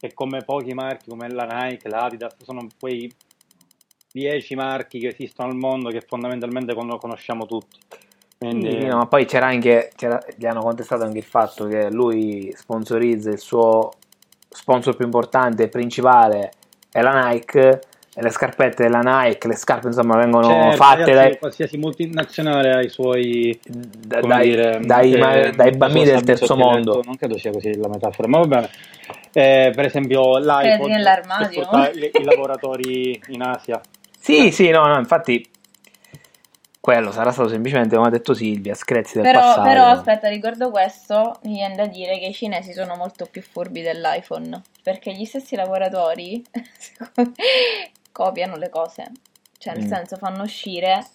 che 0.00 0.14
come 0.14 0.42
pochi 0.42 0.72
marchi, 0.72 1.10
come 1.10 1.28
la 1.28 1.44
Nike, 1.44 1.86
l'Adidas, 1.90 2.34
sono 2.42 2.66
quei 2.80 3.14
10 4.10 4.54
marchi 4.54 4.98
che 4.98 5.08
esistono 5.08 5.50
al 5.50 5.56
mondo 5.56 5.90
che 5.90 6.00
fondamentalmente 6.00 6.72
con- 6.72 6.96
conosciamo 6.96 7.44
tutti. 7.44 7.78
Quindi, 8.38 8.70
Sì, 8.70 8.86
no, 8.86 8.96
ma 8.96 9.06
poi 9.06 9.26
c'era 9.26 9.48
anche, 9.48 9.92
c'era- 9.94 10.24
gli 10.34 10.46
hanno 10.46 10.62
contestato 10.62 11.02
anche 11.02 11.18
il 11.18 11.24
fatto 11.24 11.66
che 11.66 11.90
lui 11.90 12.50
sponsorizza 12.56 13.28
il 13.28 13.38
suo 13.38 13.90
sponsor 14.48 14.96
più 14.96 15.04
importante 15.04 15.64
e 15.64 15.68
principale 15.68 16.52
è 16.90 17.02
la 17.02 17.28
Nike 17.28 17.82
le 18.14 18.30
scarpette 18.30 18.82
della 18.82 19.00
Nike, 19.00 19.48
le 19.48 19.56
scarpe 19.56 19.86
insomma 19.86 20.16
vengono 20.16 20.48
Certo, 20.48 20.76
fatte 20.76 20.96
ragazzi, 21.00 21.12
dai, 21.12 21.38
qualsiasi 21.38 21.76
multinazionale 21.78 22.72
ha 22.72 22.82
i 22.82 22.88
suoi 22.90 23.58
da- 23.64 24.20
come 24.20 24.34
dai- 24.34 24.48
dire, 24.48 24.80
dai- 24.82 25.16
ma- 25.16 25.50
dai 25.50 25.72
bambini 25.72 26.04
del 26.06 26.22
terzo 26.22 26.54
mondo. 26.54 27.02
Non 27.04 27.16
credo 27.16 27.38
sia 27.38 27.50
così 27.52 27.74
la 27.76 27.88
metafora, 27.88 28.28
ma 28.28 28.38
va 28.38 28.46
bene. 28.46 28.70
Eh, 29.32 29.72
per 29.74 29.86
esempio, 29.86 30.36
l'iPod 30.38 30.88
nell'armadio? 30.88 31.62
sfrutta 31.64 31.90
i, 31.90 32.10
i 32.20 32.22
lavoratori 32.24 33.22
in 33.28 33.42
Asia. 33.42 33.80
Sì, 34.18 34.50
sì, 34.50 34.68
no, 34.68 34.86
no, 34.86 34.98
infatti 34.98 35.48
quello 36.78 37.12
sarà 37.12 37.30
stato 37.32 37.48
semplicemente, 37.48 37.94
come 37.94 38.08
ha 38.08 38.10
detto 38.10 38.34
Silvia, 38.34 38.74
screzi 38.74 39.14
del 39.14 39.22
Però, 39.22 39.38
passato. 39.40 39.62
però, 39.62 39.84
aspetta, 39.86 40.28
riguardo 40.28 40.70
questo, 40.70 41.38
mi 41.44 41.54
viene 41.54 41.76
da 41.76 41.86
dire 41.86 42.18
che 42.18 42.26
i 42.26 42.32
cinesi 42.34 42.72
sono 42.72 42.94
molto 42.96 43.26
più 43.30 43.40
furbi 43.40 43.80
dell'iPhone. 43.82 44.60
Perché 44.82 45.12
gli 45.14 45.24
stessi 45.24 45.54
lavoratori 45.54 46.42
copiano 48.12 48.56
le 48.56 48.68
cose. 48.68 49.10
Cioè, 49.58 49.74
nel 49.74 49.84
Mm. 49.84 49.88
senso, 49.88 50.16
fanno 50.16 50.42
uscire 50.42 51.06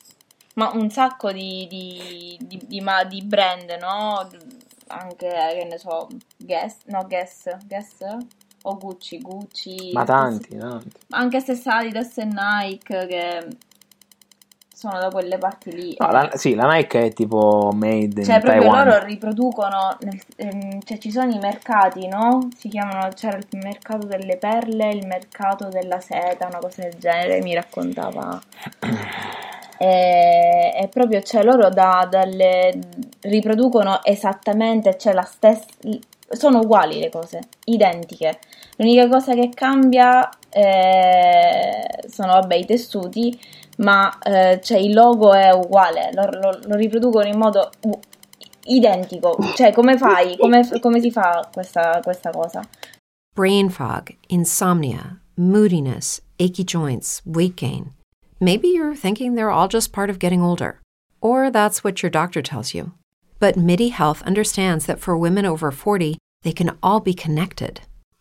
ma 0.55 0.71
un 0.73 0.89
sacco 0.89 1.31
di, 1.31 1.67
di, 1.69 2.37
di, 2.41 2.59
di 2.65 2.81
ma- 2.81 3.03
di 3.03 3.21
brand, 3.21 3.69
no? 3.79 4.27
Anche, 4.87 5.27
che 5.27 5.65
ne 5.69 5.77
so, 5.77 6.07
Guess, 6.37 6.77
no, 6.85 7.05
Guess, 7.05 7.57
Guess? 7.67 7.97
O 8.63 8.77
Gucci, 8.77 9.19
Gucci. 9.21 9.91
Ma 9.93 10.03
tanti, 10.03 10.57
tanti. 10.57 10.89
Anche 11.09 11.39
stessa 11.41 11.75
Adidas 11.77 12.17
e 12.17 12.25
Nike 12.25 13.05
che 13.05 13.47
sono 14.77 14.99
da 14.99 15.09
quelle 15.09 15.39
parti 15.39 15.71
lì. 15.73 15.95
No, 15.97 16.11
la, 16.11 16.29
sì, 16.35 16.53
la 16.53 16.71
Nike 16.71 17.05
è 17.05 17.13
tipo 17.13 17.71
made 17.73 18.23
Cioè, 18.23 18.35
in 18.35 18.41
proprio 18.41 18.61
Taiwan. 18.61 18.87
loro 18.87 19.03
riproducono, 19.05 19.97
nel- 20.01 20.21
ehm, 20.35 20.81
cioè 20.83 20.99
ci 20.99 21.09
sono 21.09 21.31
i 21.33 21.39
mercati, 21.39 22.07
no? 22.07 22.47
Si 22.55 22.69
chiamano, 22.69 23.09
c'era 23.15 23.37
il 23.37 23.47
mercato 23.53 24.05
delle 24.05 24.37
perle, 24.37 24.91
il 24.91 25.07
mercato 25.07 25.67
della 25.69 25.99
seta, 25.99 26.45
una 26.45 26.59
cosa 26.59 26.83
del 26.83 26.93
genere, 26.99 27.41
mi 27.41 27.55
raccontava. 27.55 28.39
E, 29.79 30.73
e 30.75 30.87
proprio, 30.87 31.21
cioè, 31.21 31.43
loro 31.43 31.69
da, 31.69 32.07
dalle, 32.09 32.79
riproducono 33.21 34.03
esattamente, 34.03 34.97
cioè 34.97 35.13
la 35.13 35.21
stessa, 35.21 35.65
sono 36.29 36.61
uguali 36.61 36.99
le 36.99 37.11
cose, 37.11 37.41
identiche. 37.65 38.39
L'unica 38.77 39.07
cosa 39.07 39.35
che 39.35 39.51
cambia 39.53 40.27
eh, 40.49 42.03
sono, 42.09 42.33
vabbè, 42.33 42.55
i 42.55 42.65
tessuti, 42.65 43.39
ma 43.77 44.17
eh, 44.19 44.59
cioè, 44.63 44.77
il 44.77 44.93
logo 44.93 45.33
è 45.33 45.51
uguale, 45.53 46.11
lo, 46.13 46.25
lo- 46.31 46.59
lo 46.65 46.75
riproducono 46.75 47.25
in 47.25 47.37
modo 47.37 47.69
u- 47.81 47.99
identico. 48.65 49.37
Cioè, 49.55 49.71
come 49.73 49.97
fai? 49.97 50.37
Come, 50.37 50.67
come 50.79 50.99
si 50.99 51.11
fa 51.11 51.47
questa, 51.51 51.99
questa 52.03 52.29
cosa? 52.31 52.61
Brain 53.33 53.69
fog, 53.69 54.15
insomnia, 54.29 55.19
moodiness, 55.35 56.21
achy 56.39 56.63
joints, 56.63 57.21
weight 57.25 57.55
gain. 57.55 57.93
Maybe 58.39 58.67
you're 58.69 58.95
thinking 58.95 59.35
they're 59.35 59.51
all 59.51 59.67
just 59.67 59.91
part 59.91 60.09
of 60.09 60.17
getting 60.19 60.41
older, 60.41 60.79
or 61.21 61.49
that's 61.51 61.83
what 61.83 62.01
your 62.01 62.09
doctor 62.11 62.41
tells 62.41 62.73
you. 62.73 62.93
But 63.39 63.55
MIDI 63.55 63.89
Health 63.89 64.23
understands 64.23 64.85
that 64.87 64.99
for 64.99 65.15
women 65.17 65.45
over 65.45 65.71
40, 65.71 66.17
they 66.43 66.51
can 66.51 66.77
all 66.81 66.99
be 66.99 67.13
connected. 67.13 67.81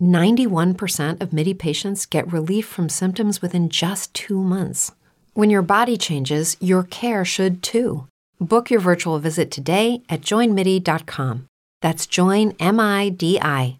91% 0.00 1.20
of 1.20 1.32
MIDI 1.32 1.54
patients 1.54 2.06
get 2.06 2.32
relief 2.32 2.66
from 2.66 2.88
symptoms 2.88 3.40
within 3.40 3.68
just 3.68 4.12
two 4.14 4.42
months. 4.42 4.92
When 5.34 5.50
your 5.50 5.62
body 5.62 5.96
changes, 5.96 6.56
your 6.60 6.82
care 6.82 7.24
should 7.24 7.62
too. 7.62 8.06
Book 8.40 8.70
your 8.70 8.80
virtual 8.80 9.18
visit 9.18 9.50
today 9.50 10.02
at 10.08 10.20
joinmidi.com. 10.20 11.46
That's 11.80 12.06
joinmidi.com. 12.06 13.78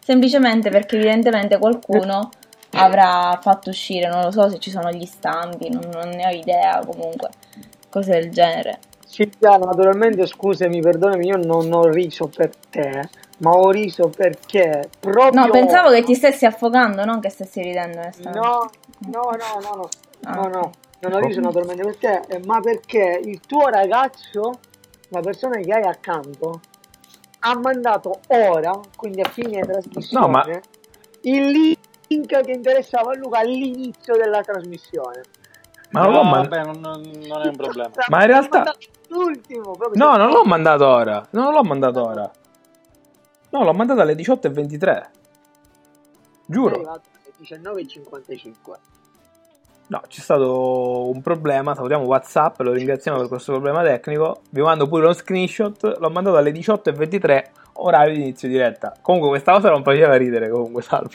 Semplicemente 0.00 0.70
perché 0.70 0.96
evidentemente 0.96 1.58
qualcuno 1.58 2.30
avrà 2.70 3.38
fatto 3.42 3.70
uscire, 3.70 4.08
non 4.08 4.22
lo 4.22 4.30
so 4.30 4.48
se 4.48 4.58
ci 4.58 4.70
sono 4.70 4.90
gli 4.90 5.04
stampi, 5.04 5.68
non, 5.70 5.88
non 5.92 6.08
ne 6.08 6.26
ho 6.26 6.30
idea 6.30 6.82
comunque, 6.84 7.28
cose 7.90 8.12
del 8.12 8.30
genere. 8.30 8.78
Silvia, 9.06 9.56
naturalmente 9.56 10.26
scusami, 10.26 10.80
perdonami, 10.80 11.26
io 11.26 11.36
non 11.36 11.72
ho 11.72 11.88
riso 11.88 12.28
per 12.28 12.54
te, 12.70 13.08
ma 13.38 13.50
ho 13.50 13.70
riso 13.70 14.08
perché 14.08 14.88
proprio... 14.98 15.40
No, 15.44 15.50
pensavo 15.50 15.90
che 15.90 16.02
ti 16.02 16.14
stessi 16.14 16.44
affogando, 16.46 17.04
non 17.04 17.20
che 17.20 17.28
stessi 17.30 17.62
ridendo. 17.62 17.98
onestamente. 17.98 18.38
No, 18.38 18.68
no, 19.06 19.20
no, 19.30 19.60
no, 19.60 19.74
no, 19.76 19.88
Ah. 20.24 20.34
no, 20.34 20.48
no, 20.48 20.70
non 21.00 21.12
ho 21.12 21.18
riso 21.20 21.40
naturalmente 21.40 21.84
per 21.84 21.96
te, 21.96 22.22
eh, 22.34 22.40
ma 22.44 22.60
perché 22.60 23.20
il 23.24 23.40
tuo 23.46 23.68
ragazzo, 23.68 24.58
la 25.10 25.20
persona 25.20 25.56
che 25.58 25.72
hai 25.72 25.84
accanto, 25.84 26.60
ha 27.40 27.56
mandato 27.56 28.18
ora, 28.26 28.78
quindi 28.96 29.20
a 29.20 29.28
fine 29.28 29.60
trasmissione, 29.60 30.26
No, 30.26 30.30
ma- 30.32 30.44
il 31.22 31.46
link 32.08 32.40
che 32.42 32.50
interessava 32.50 33.12
a 33.12 33.16
Luca 33.16 33.38
all'inizio 33.38 34.16
della 34.16 34.42
trasmissione. 34.42 35.20
Ma 35.90 36.02
non 36.02 36.10
l'ho 36.12 36.22
No, 36.24 36.30
mandato. 36.30 36.48
vabbè, 36.56 36.80
non, 36.80 37.00
non- 37.26 37.42
è 37.42 37.46
un 37.48 37.56
problema. 37.56 37.90
Ma 38.08 38.20
in 38.22 38.26
realtà- 38.26 38.74
L'ultimo, 39.10 39.72
proprio 39.72 40.04
No, 40.04 40.16
non 40.16 40.28
l'ho 40.30 40.44
mandato 40.44 40.86
ora. 40.86 41.26
No, 41.30 41.42
non 41.44 41.52
l'ho 41.54 41.62
mandato 41.62 42.04
ora. 42.04 42.30
No, 43.50 43.64
l'ho 43.64 43.72
mandato 43.72 44.00
alle 44.00 44.14
18.23. 44.14 44.80
È 44.80 45.08
Giuro. 46.46 46.74
arrivato 46.74 47.02
alle 47.12 47.32
19.55. 47.40 48.52
No, 49.88 50.02
c'è 50.06 50.20
stato 50.20 51.08
un 51.08 51.22
problema. 51.22 51.74
Salutiamo 51.74 52.04
WhatsApp. 52.04 52.60
Lo 52.60 52.72
ringraziamo 52.72 53.18
per 53.18 53.28
questo 53.28 53.52
problema 53.52 53.82
tecnico. 53.82 54.42
Vi 54.50 54.60
mando 54.60 54.86
pure 54.86 55.04
uno 55.04 55.12
screenshot. 55.14 55.96
L'ho 55.98 56.10
mandato 56.10 56.36
alle 56.36 56.50
18.23, 56.50 57.44
orario 57.74 58.14
di 58.14 58.20
inizio 58.20 58.48
diretta. 58.48 58.94
Comunque, 59.00 59.30
questa 59.30 59.52
cosa 59.52 59.70
non 59.70 59.82
faceva 59.82 60.16
ridere. 60.16 60.50
Comunque, 60.50 60.82
salvo. 60.82 61.10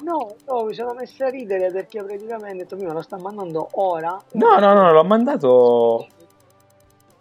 No, 0.00 0.34
no, 0.46 0.64
mi 0.64 0.72
sono 0.74 0.94
messo 0.94 1.24
a 1.24 1.28
ridere 1.28 1.70
perché 1.70 2.02
praticamente 2.02 2.52
ho 2.52 2.56
detto, 2.64 2.76
"Mi, 2.76 2.84
me 2.86 2.92
lo 2.92 3.02
sta 3.02 3.18
mandando 3.18 3.68
ora. 3.72 4.16
No, 4.32 4.58
no, 4.58 4.72
no, 4.74 4.92
l'ho 4.92 5.04
mandato 5.04 5.48
Ho 5.48 6.06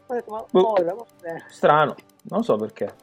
detto, 0.07 0.32
ma 0.32 0.45
Boh. 0.49 0.72
ora, 0.72 0.95
strano. 1.49 1.95
Non 2.30 2.43
so 2.43 2.55
perché. 2.55 2.93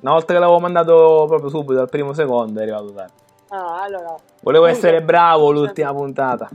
Una 0.00 0.12
volta 0.12 0.32
che 0.32 0.38
l'avevo 0.38 0.58
mandato 0.60 1.24
proprio 1.28 1.50
subito, 1.50 1.80
al 1.80 1.88
primo 1.88 2.12
secondo, 2.14 2.58
è 2.58 2.62
arrivato 2.62 2.92
tardi. 2.92 3.12
Ah, 3.48 3.82
allora, 3.82 4.14
Volevo 4.40 4.64
Luca, 4.66 4.76
essere 4.76 5.02
bravo 5.02 5.50
l'ultima 5.50 5.92
puntata. 5.92 6.48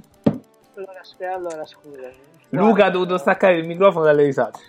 allora, 0.75 1.03
scusa, 1.03 1.33
allora 1.33 1.65
scusami. 1.65 2.13
Luca 2.49 2.85
ha 2.85 2.89
dovuto 2.89 3.17
staccare 3.17 3.57
il 3.57 3.67
microfono 3.67 4.05
dalle 4.05 4.23
risate. 4.23 4.59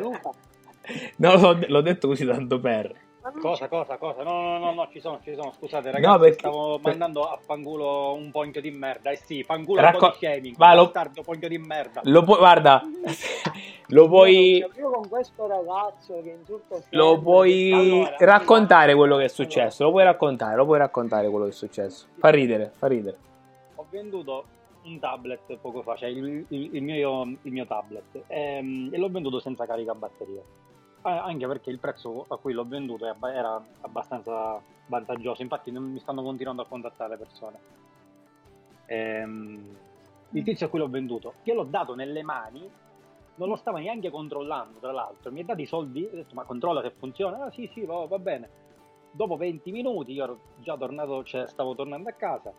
Luca, 0.00 0.30
No, 1.16 1.36
l'ho, 1.36 1.58
l'ho 1.66 1.80
detto 1.80 2.08
così 2.08 2.26
tanto 2.26 2.60
per. 2.60 2.92
Cosa, 3.40 3.68
cosa, 3.68 3.96
cosa? 3.96 4.22
No, 4.22 4.32
no, 4.42 4.58
no, 4.58 4.72
no, 4.74 4.88
ci 4.90 5.00
sono, 5.00 5.18
ci 5.22 5.34
sono. 5.34 5.50
Scusate, 5.52 5.86
No, 5.88 5.94
ragazzi, 5.94 6.18
perché- 6.20 6.38
stavo 6.40 6.78
mandando 6.82 7.24
a 7.30 7.38
fanculo 7.42 8.12
un 8.12 8.30
pointo 8.30 8.60
di 8.60 8.70
merda. 8.70 9.10
Eh 9.10 9.16
sì, 9.16 9.42
fanculo 9.42 9.80
Racco- 9.80 10.04
un 10.04 10.10
po' 10.10 10.16
di 10.18 10.26
shaming. 10.26 10.56
Va, 10.56 10.74
lo- 10.74 10.82
bastardo, 10.90 11.22
di 11.48 11.58
merda. 11.58 12.00
Lo 12.04 12.22
puoi, 12.22 12.36
guarda, 12.38 12.82
lo 13.88 14.08
puoi, 14.08 14.56
Io, 14.58 14.90
con 14.90 15.08
questo 15.08 15.46
ragazzo 15.46 16.20
che 16.22 16.36
insulta 16.38 16.76
lo 16.90 17.18
puoi 17.20 17.72
Allora, 17.72 18.16
raccontare 18.18 18.94
quello 18.94 19.16
che 19.16 19.24
è 19.24 19.28
successo. 19.28 19.84
Lo 19.84 19.90
puoi 19.90 20.04
raccontare, 20.04 20.56
lo 20.56 20.64
puoi 20.66 20.78
raccontare 20.78 21.28
quello 21.30 21.44
che 21.46 21.50
è 21.50 21.54
successo. 21.54 22.06
Fa 22.18 22.28
ridere, 22.28 22.72
fa 22.76 22.86
ridere. 22.88 23.16
Ho 23.76 23.86
venduto 23.88 24.44
un 24.84 24.98
tablet 24.98 25.56
poco 25.62 25.80
fa, 25.80 25.96
cioè 25.96 26.10
il, 26.10 26.44
il- 26.48 26.74
il 26.74 26.82
mio, 26.82 27.22
il 27.22 27.52
mio 27.52 27.64
tablet, 27.64 28.24
ehm, 28.26 28.90
e 28.92 28.98
l'ho 28.98 29.08
venduto 29.08 29.38
senza 29.40 29.64
carica 29.64 29.94
batteria. 29.94 30.42
Ah, 31.06 31.22
Anche 31.24 31.46
perché 31.46 31.70
il 31.70 31.78
prezzo 31.78 32.24
a 32.28 32.38
cui 32.38 32.54
l'ho 32.54 32.64
venduto 32.64 33.06
era 33.06 33.62
abbastanza 33.82 34.60
vantaggioso, 34.86 35.42
infatti 35.42 35.70
mi 35.70 35.98
stanno 36.00 36.22
continuando 36.22 36.62
a 36.62 36.66
contattare 36.66 37.10
le 37.10 37.16
persone. 37.16 37.58
Ehm, 38.86 39.76
il 40.30 40.42
tizio 40.42 40.66
a 40.66 40.68
cui 40.70 40.78
l'ho 40.78 40.88
venduto, 40.88 41.34
che 41.42 41.52
l'ho 41.52 41.64
dato 41.64 41.94
nelle 41.94 42.22
mani, 42.22 42.68
non 43.36 43.48
lo 43.48 43.56
stava 43.56 43.80
neanche 43.80 44.10
controllando, 44.10 44.78
tra 44.78 44.92
l'altro. 44.92 45.30
Mi 45.30 45.40
ha 45.40 45.44
dato 45.44 45.60
i 45.60 45.66
soldi, 45.66 46.04
ho 46.10 46.14
detto 46.14 46.34
ma 46.34 46.44
controlla 46.44 46.80
se 46.80 46.90
funziona. 46.96 47.44
Ah 47.44 47.50
sì, 47.50 47.68
sì, 47.72 47.84
va, 47.84 48.06
va 48.06 48.18
bene. 48.18 48.48
Dopo 49.10 49.36
20 49.36 49.70
minuti 49.72 50.12
io 50.12 50.24
ero 50.24 50.38
già 50.56 50.76
tornato, 50.76 51.22
cioè 51.24 51.46
stavo 51.48 51.74
tornando 51.74 52.08
a 52.08 52.12
casa. 52.12 52.52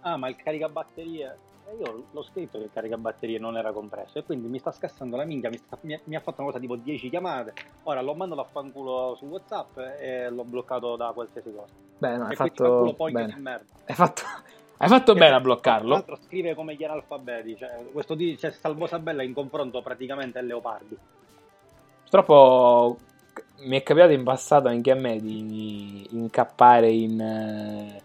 Ah, 0.00 0.16
ma 0.16 0.28
il 0.28 0.36
caricabatterie. 0.36 1.38
E 1.68 1.74
io 1.74 2.04
l'ho 2.10 2.22
scritto 2.22 2.58
che 2.58 2.64
il 2.64 2.70
caricabatterie 2.72 3.38
non 3.38 3.56
era 3.56 3.72
compresso 3.72 4.18
e 4.18 4.24
quindi 4.24 4.46
mi 4.46 4.58
sta 4.60 4.70
scassando 4.70 5.16
la 5.16 5.24
minchia, 5.24 5.50
mi, 5.50 5.56
sta- 5.58 5.78
mi 5.80 5.94
ha- 5.94 6.00
mi 6.04 6.14
ha 6.14 6.20
fatto 6.20 6.40
una 6.40 6.50
cosa 6.50 6.60
tipo 6.60 6.76
10 6.76 7.08
chiamate. 7.10 7.54
Ora 7.84 8.02
l'ho 8.02 8.14
mandato 8.14 8.40
a 8.40 8.44
fanculo 8.44 9.16
su 9.16 9.24
WhatsApp 9.26 9.78
e 9.98 10.30
l'ho 10.30 10.44
bloccato 10.44 10.94
da 10.94 11.10
qualsiasi 11.12 11.52
cosa. 11.52 11.72
Beh, 11.98 12.16
no, 12.18 12.26
hai 12.26 12.36
fatto 12.36 12.94
bene. 13.10 13.34
di 13.34 13.40
merda. 13.40 13.64
Hai 13.84 13.94
fatto, 13.96 14.22
hai 14.78 14.88
fatto 14.88 15.12
bene 15.14 15.26
a 15.26 15.30
Tra 15.30 15.40
bloccarlo. 15.40 15.92
l'altro 15.94 16.18
scrive 16.24 16.54
come 16.54 16.76
gli 16.76 16.84
analfabeti, 16.84 17.56
cioè 17.56 17.84
questo 17.90 18.14
di 18.14 18.38
cioè, 18.38 18.52
Salvo 18.52 18.86
Sabella 18.86 19.24
in 19.24 19.32
confronto 19.32 19.82
praticamente 19.82 20.38
ai 20.38 20.46
leopardi. 20.46 20.96
Purtroppo 22.02 22.98
mi 23.64 23.76
è 23.76 23.82
capitato 23.82 24.12
in 24.12 24.22
passato 24.22 24.68
anche 24.68 24.90
a 24.92 24.94
me 24.94 25.18
di 25.18 26.06
incappare 26.10 26.90
in 26.90 27.20
eh, 27.20 28.02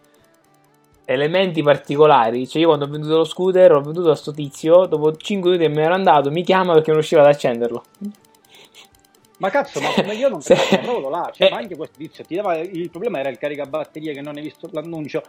elementi 1.11 1.61
particolari. 1.63 2.47
Cioè, 2.47 2.61
io 2.61 2.67
quando 2.67 2.85
ho 2.85 2.89
venduto 2.89 3.17
lo 3.17 3.23
scooter, 3.23 3.73
ho 3.73 3.81
venduto 3.81 4.11
a 4.11 4.15
sto 4.15 4.31
tizio. 4.33 4.85
Dopo 4.85 5.15
5 5.15 5.49
minuti 5.51 5.67
che 5.67 5.73
me 5.73 5.81
l'ero 5.83 5.93
andato, 5.93 6.31
mi 6.31 6.43
chiama 6.43 6.73
perché 6.73 6.87
non 6.87 6.99
riusciva 6.99 7.21
ad 7.21 7.27
accenderlo. 7.27 7.83
Ma 9.37 9.49
cazzo, 9.49 9.81
ma 9.81 9.89
come 9.95 10.13
io 10.13 10.29
non 10.29 10.39
Se- 10.41 10.55
proprio 10.83 11.09
là, 11.09 11.31
cioè, 11.33 11.47
Eh. 11.47 11.49
ma 11.51 11.57
anche 11.57 11.75
questo 11.75 11.97
tizio 11.97 12.23
ti 12.23 12.35
dava 12.35 12.57
il 12.57 12.89
problema 12.91 13.19
era 13.19 13.29
il 13.29 13.39
caricabatterie 13.39 14.13
che 14.13 14.21
non 14.21 14.35
hai 14.37 14.43
visto 14.43 14.69
l'annuncio. 14.71 15.23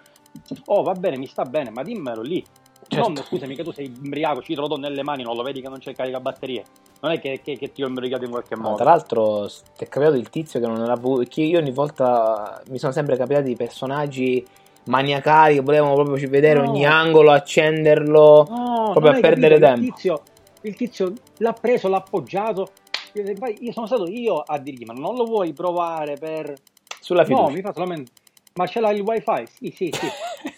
Oh, 0.66 0.82
va 0.82 0.92
bene, 0.92 1.16
mi 1.16 1.26
sta 1.26 1.44
bene, 1.44 1.70
ma 1.70 1.82
dimmelo 1.82 2.20
lì. 2.20 2.44
Certo. 2.88 3.08
Non 3.08 3.16
scusami 3.16 3.54
che 3.54 3.62
tu 3.64 3.72
sei 3.72 3.86
imbriaco, 3.86 4.42
ci 4.42 4.54
te 4.54 4.60
lo 4.60 4.66
do 4.66 4.76
nelle 4.76 5.02
mani, 5.02 5.22
non 5.22 5.34
lo 5.34 5.42
vedi 5.42 5.62
che 5.62 5.68
non 5.68 5.78
c'è 5.78 5.90
il 5.90 5.96
caricabatterie. 5.96 6.64
Non 7.00 7.12
è 7.12 7.20
che, 7.20 7.40
che, 7.42 7.56
che 7.56 7.72
ti 7.72 7.82
ho 7.82 7.86
imbriacato 7.86 8.24
in 8.24 8.30
qualche 8.30 8.54
No, 8.54 8.62
modo. 8.62 8.76
tra 8.76 8.84
l'altro, 8.84 9.46
ti 9.48 9.84
è 9.84 9.88
capitato 9.88 10.16
il 10.18 10.28
tizio 10.28 10.60
che 10.60 10.66
non 10.66 10.82
era. 10.82 10.94
Perché 10.96 11.40
io 11.40 11.58
ogni 11.58 11.70
volta 11.70 12.60
mi 12.68 12.78
sono 12.78 12.92
sempre 12.92 13.16
capitati 13.16 13.54
personaggi 13.56 14.44
maniacali 14.84 15.54
che 15.56 15.60
volevano 15.60 15.94
proprio 15.94 16.28
vedere 16.28 16.60
No. 16.60 16.70
ogni 16.70 16.84
angolo, 16.86 17.30
accenderlo, 17.32 18.46
No, 18.48 18.88
proprio 18.92 19.12
a 19.12 19.20
perdere 19.20 19.58
capito, 19.58 19.66
tempo. 19.66 19.84
Il 19.84 19.92
tizio, 19.92 20.22
il 20.62 20.76
tizio 20.76 21.12
l'ha 21.38 21.52
preso, 21.52 21.88
l'ha 21.88 21.98
appoggiato. 21.98 22.70
Io 23.14 23.72
sono 23.72 23.86
stato 23.86 24.06
io 24.06 24.38
a 24.38 24.58
dirgli: 24.58 24.84
Ma 24.84 24.94
non 24.94 25.14
lo 25.16 25.24
vuoi 25.24 25.52
provare 25.52 26.16
per. 26.16 26.54
Sulla 27.00 27.24
fiducia. 27.24 27.46
No, 27.46 27.50
mi 27.50 27.60
fa 27.60 27.72
solamente. 27.72 28.10
Ma 28.54 28.66
ce 28.66 28.80
l'hai 28.80 28.96
il 28.96 29.02
wifi? 29.02 29.46
Sì, 29.46 29.72
sì, 29.74 29.90
sì. 29.92 30.06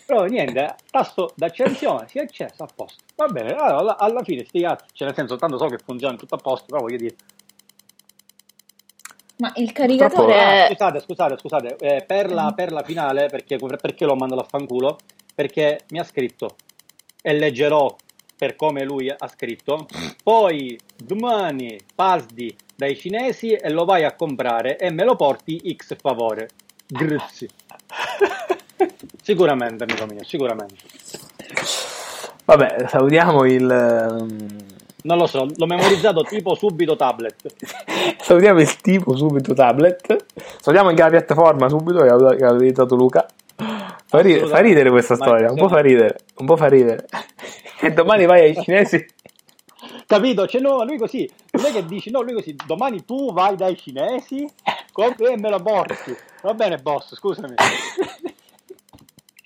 Però 0.07 0.25
niente, 0.25 0.75
tasto 0.91 1.33
d'accensione, 1.37 2.07
si 2.09 2.19
è 2.19 2.23
acceso 2.23 2.63
a 2.65 2.69
posto. 2.75 3.03
Va 3.17 3.27
bene, 3.29 3.53
allora, 3.53 3.77
alla, 3.77 3.99
alla 3.99 4.23
fine 4.23 4.45
sti 4.45 4.61
cazzi, 4.61 4.85
cioè 4.93 5.07
nel 5.07 5.17
senso, 5.17 5.37
tanto 5.37 5.59
so 5.59 5.67
che 5.67 5.79
funziona 5.79 6.17
tutto 6.17 6.35
a 6.35 6.39
posto, 6.39 6.67
però 6.69 6.81
voglio 6.83 6.97
dire. 6.97 7.15
Ma 9.37 9.53
il 9.57 9.73
Purtroppo- 9.73 9.97
caricatore 10.27 10.35
Ah, 10.39 10.65
è... 10.67 10.69
scusate, 10.71 11.01
scusate, 11.01 11.37
scusate, 11.39 11.77
eh, 11.81 12.05
per, 12.07 12.33
la, 12.33 12.53
per 12.55 12.71
la 12.73 12.83
finale, 12.83 13.29
perché, 13.29 13.59
perché 13.59 14.05
l'ho 14.05 14.15
mandato 14.15 14.43
a 14.43 14.47
fanculo? 14.49 14.99
Perché 15.35 15.81
mi 15.89 15.99
ha 15.99 16.05
scritto 16.05 16.55
e 17.21 17.33
leggerò 17.33 17.95
per 18.37 18.55
come 18.57 18.85
lui 18.85 19.09
ha 19.11 19.29
scritto. 19.29 19.87
Poi 20.23 20.79
domani 20.97 21.79
pasdi 21.95 22.55
dai 22.77 22.97
cinesi 22.97 23.53
e 23.53 23.71
lo 23.71 23.85
vai 23.85 24.05
a 24.05 24.15
comprare 24.15 24.77
e 24.79 24.91
me 24.91 25.05
lo 25.05 25.17
porti 25.17 25.75
X 25.77 25.97
favore. 25.97 26.49
Grazie. 26.87 27.49
Sicuramente, 29.23 29.85
amico 29.85 30.07
mio, 30.07 30.23
sicuramente. 30.23 30.77
Vabbè, 32.45 32.87
salutiamo 32.89 33.45
il. 33.47 34.74
Non 35.07 35.19
lo 35.19 35.27
so, 35.27 35.47
l'ho 35.55 35.67
memorizzato 35.67 36.23
tipo 36.23 36.55
subito 36.55 36.97
tablet. 36.97 37.37
Salutiamo 38.21 38.61
il 38.61 38.81
tipo 38.81 39.15
subito 39.15 39.53
tablet. 39.53 40.25
Salutiamo 40.61 40.89
anche 40.89 41.03
la 41.03 41.11
piattaforma 41.11 41.69
subito 41.69 42.01
che 42.01 42.09
ha, 42.09 42.51
utilizzato 42.53 42.95
Luca. 42.97 43.27
Fa, 43.55 44.21
ri- 44.21 44.47
fa 44.47 44.61
ridere 44.61 44.89
questa 44.89 45.15
Ma 45.19 45.25
storia, 45.25 45.51
un 45.51 45.59
po' 45.59 45.69
fa 45.69 45.81
ridere, 45.81 46.21
un 46.37 46.47
po' 46.47 46.57
fa 46.57 46.69
ridere. 46.69 47.07
E 47.81 47.91
domani 47.91 48.25
vai 48.25 48.45
ai 48.45 48.55
cinesi. 48.63 49.05
Capito? 50.07 50.47
Cioè, 50.47 50.63
no, 50.63 50.85
lui 50.85 50.97
così, 50.97 51.31
non 51.51 51.67
è 51.67 51.73
che 51.73 51.85
dici, 51.85 52.11
no, 52.11 52.23
lui 52.23 52.33
così, 52.33 52.57
domani 52.67 53.05
tu 53.05 53.31
vai 53.33 53.57
dai 53.57 53.77
cinesi, 53.77 54.49
compri 54.91 55.27
e 55.27 55.37
me 55.37 55.51
lo 55.51 55.61
porti. 55.61 56.17
Va 56.41 56.55
bene, 56.55 56.79
boss, 56.79 57.15
scusami. 57.15 57.57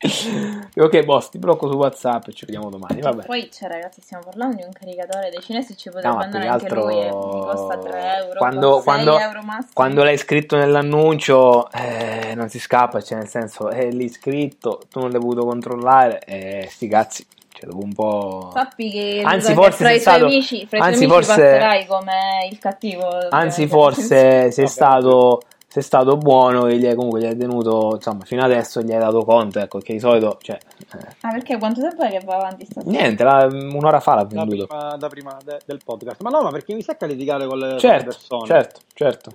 ok, 0.76 1.02
boss, 1.02 1.30
ti 1.30 1.38
blocco 1.38 1.68
su 1.68 1.74
WhatsApp 1.74 2.28
e 2.28 2.32
ci 2.32 2.44
vediamo 2.44 2.70
domani. 2.70 3.00
Vabbè. 3.00 3.24
Poi, 3.24 3.50
cioè, 3.52 3.68
ragazzi, 3.68 4.00
stiamo 4.00 4.22
parlando 4.22 4.56
di 4.56 4.62
un 4.62 4.72
caricatore 4.72 5.28
dei 5.30 5.40
cinesi, 5.40 5.76
ci 5.76 5.90
potrebbe 5.90 6.14
No, 6.14 6.20
andare 6.20 6.46
più 6.46 6.56
che 6.58 6.64
anche 6.64 6.74
lui 6.74 6.92
e 6.92 7.02
mi 7.02 7.08
altro 7.08 7.44
costa 7.44 7.78
3 7.78 8.16
euro, 8.18 8.38
quando, 8.38 8.74
6 8.74 8.82
quando, 8.84 9.18
euro 9.18 9.40
quando 9.72 10.04
l'hai 10.04 10.16
scritto 10.16 10.56
nell'annuncio 10.56 11.70
eh, 11.72 12.34
non 12.36 12.48
si 12.48 12.60
scappa, 12.60 13.00
cioè 13.00 13.18
nel 13.18 13.28
senso 13.28 13.70
è 13.70 13.90
lì 13.90 14.08
scritto, 14.08 14.82
tu 14.88 15.00
non 15.00 15.10
l'hai 15.10 15.20
potuto 15.20 15.44
controllare 15.44 16.20
e 16.24 16.68
sti 16.70 16.86
cazzi, 16.86 17.26
cioè 17.52 17.68
dopo 17.68 17.82
un 17.82 17.92
po'... 17.92 18.50
Sappi 18.54 18.90
che, 18.90 19.22
Anzi, 19.24 19.52
forse 19.52 19.78
fra 19.78 19.86
sei 19.88 19.96
i 19.96 20.00
tuoi 20.00 20.14
stato- 20.14 20.24
amici, 20.26 20.56
fra 20.66 20.76
i 20.76 20.80
tuoi 20.80 20.80
anzi, 20.92 21.04
amici 21.04 21.12
forse- 21.12 21.42
passerai 21.42 21.86
come 21.86 22.48
il 22.48 22.58
cattivo. 22.60 23.08
Anzi, 23.30 23.62
ovviamente. 23.62 23.66
forse 23.66 24.50
sei 24.52 24.66
stato, 24.68 25.42
sei 25.70 25.82
stato 25.82 26.16
buono 26.16 26.66
e 26.66 26.78
gli 26.78 26.86
hai, 26.86 26.94
comunque 26.94 27.20
gli 27.20 27.26
hai 27.26 27.36
tenuto, 27.36 27.92
insomma, 27.96 28.24
fino 28.24 28.42
adesso 28.42 28.80
gli 28.80 28.90
hai 28.90 28.98
dato 28.98 29.22
conto, 29.24 29.58
ecco, 29.60 29.78
che 29.80 29.92
di 29.92 30.00
solito, 30.00 30.38
cioè, 30.40 30.58
eh, 30.94 31.16
Ah, 31.20 31.30
perché 31.32 31.58
quanto 31.58 31.82
tempo 31.82 32.02
è 32.02 32.10
che 32.10 32.20
va 32.24 32.36
avanti 32.36 32.64
stasera? 32.64 32.90
niente, 32.90 33.22
la- 33.22 33.44
un'ora 33.44 34.00
fa 34.00 34.14
l'ha 34.14 34.24
Da 34.24 34.44
venduto. 34.44 34.66
prima, 34.66 34.96
da 34.96 35.08
prima 35.08 35.38
de- 35.44 35.60
del 35.66 35.80
podcast. 35.84 36.22
Ma 36.22 36.30
no, 36.30 36.42
ma 36.42 36.50
perché 36.50 36.72
mi 36.72 36.82
secca 36.82 37.04
litigare 37.04 37.46
con 37.46 37.58
le, 37.58 37.64
con 37.66 37.74
le 37.74 37.80
Certo, 37.80 38.04
persone? 38.06 38.46
certo, 38.46 38.80
certo. 38.94 39.32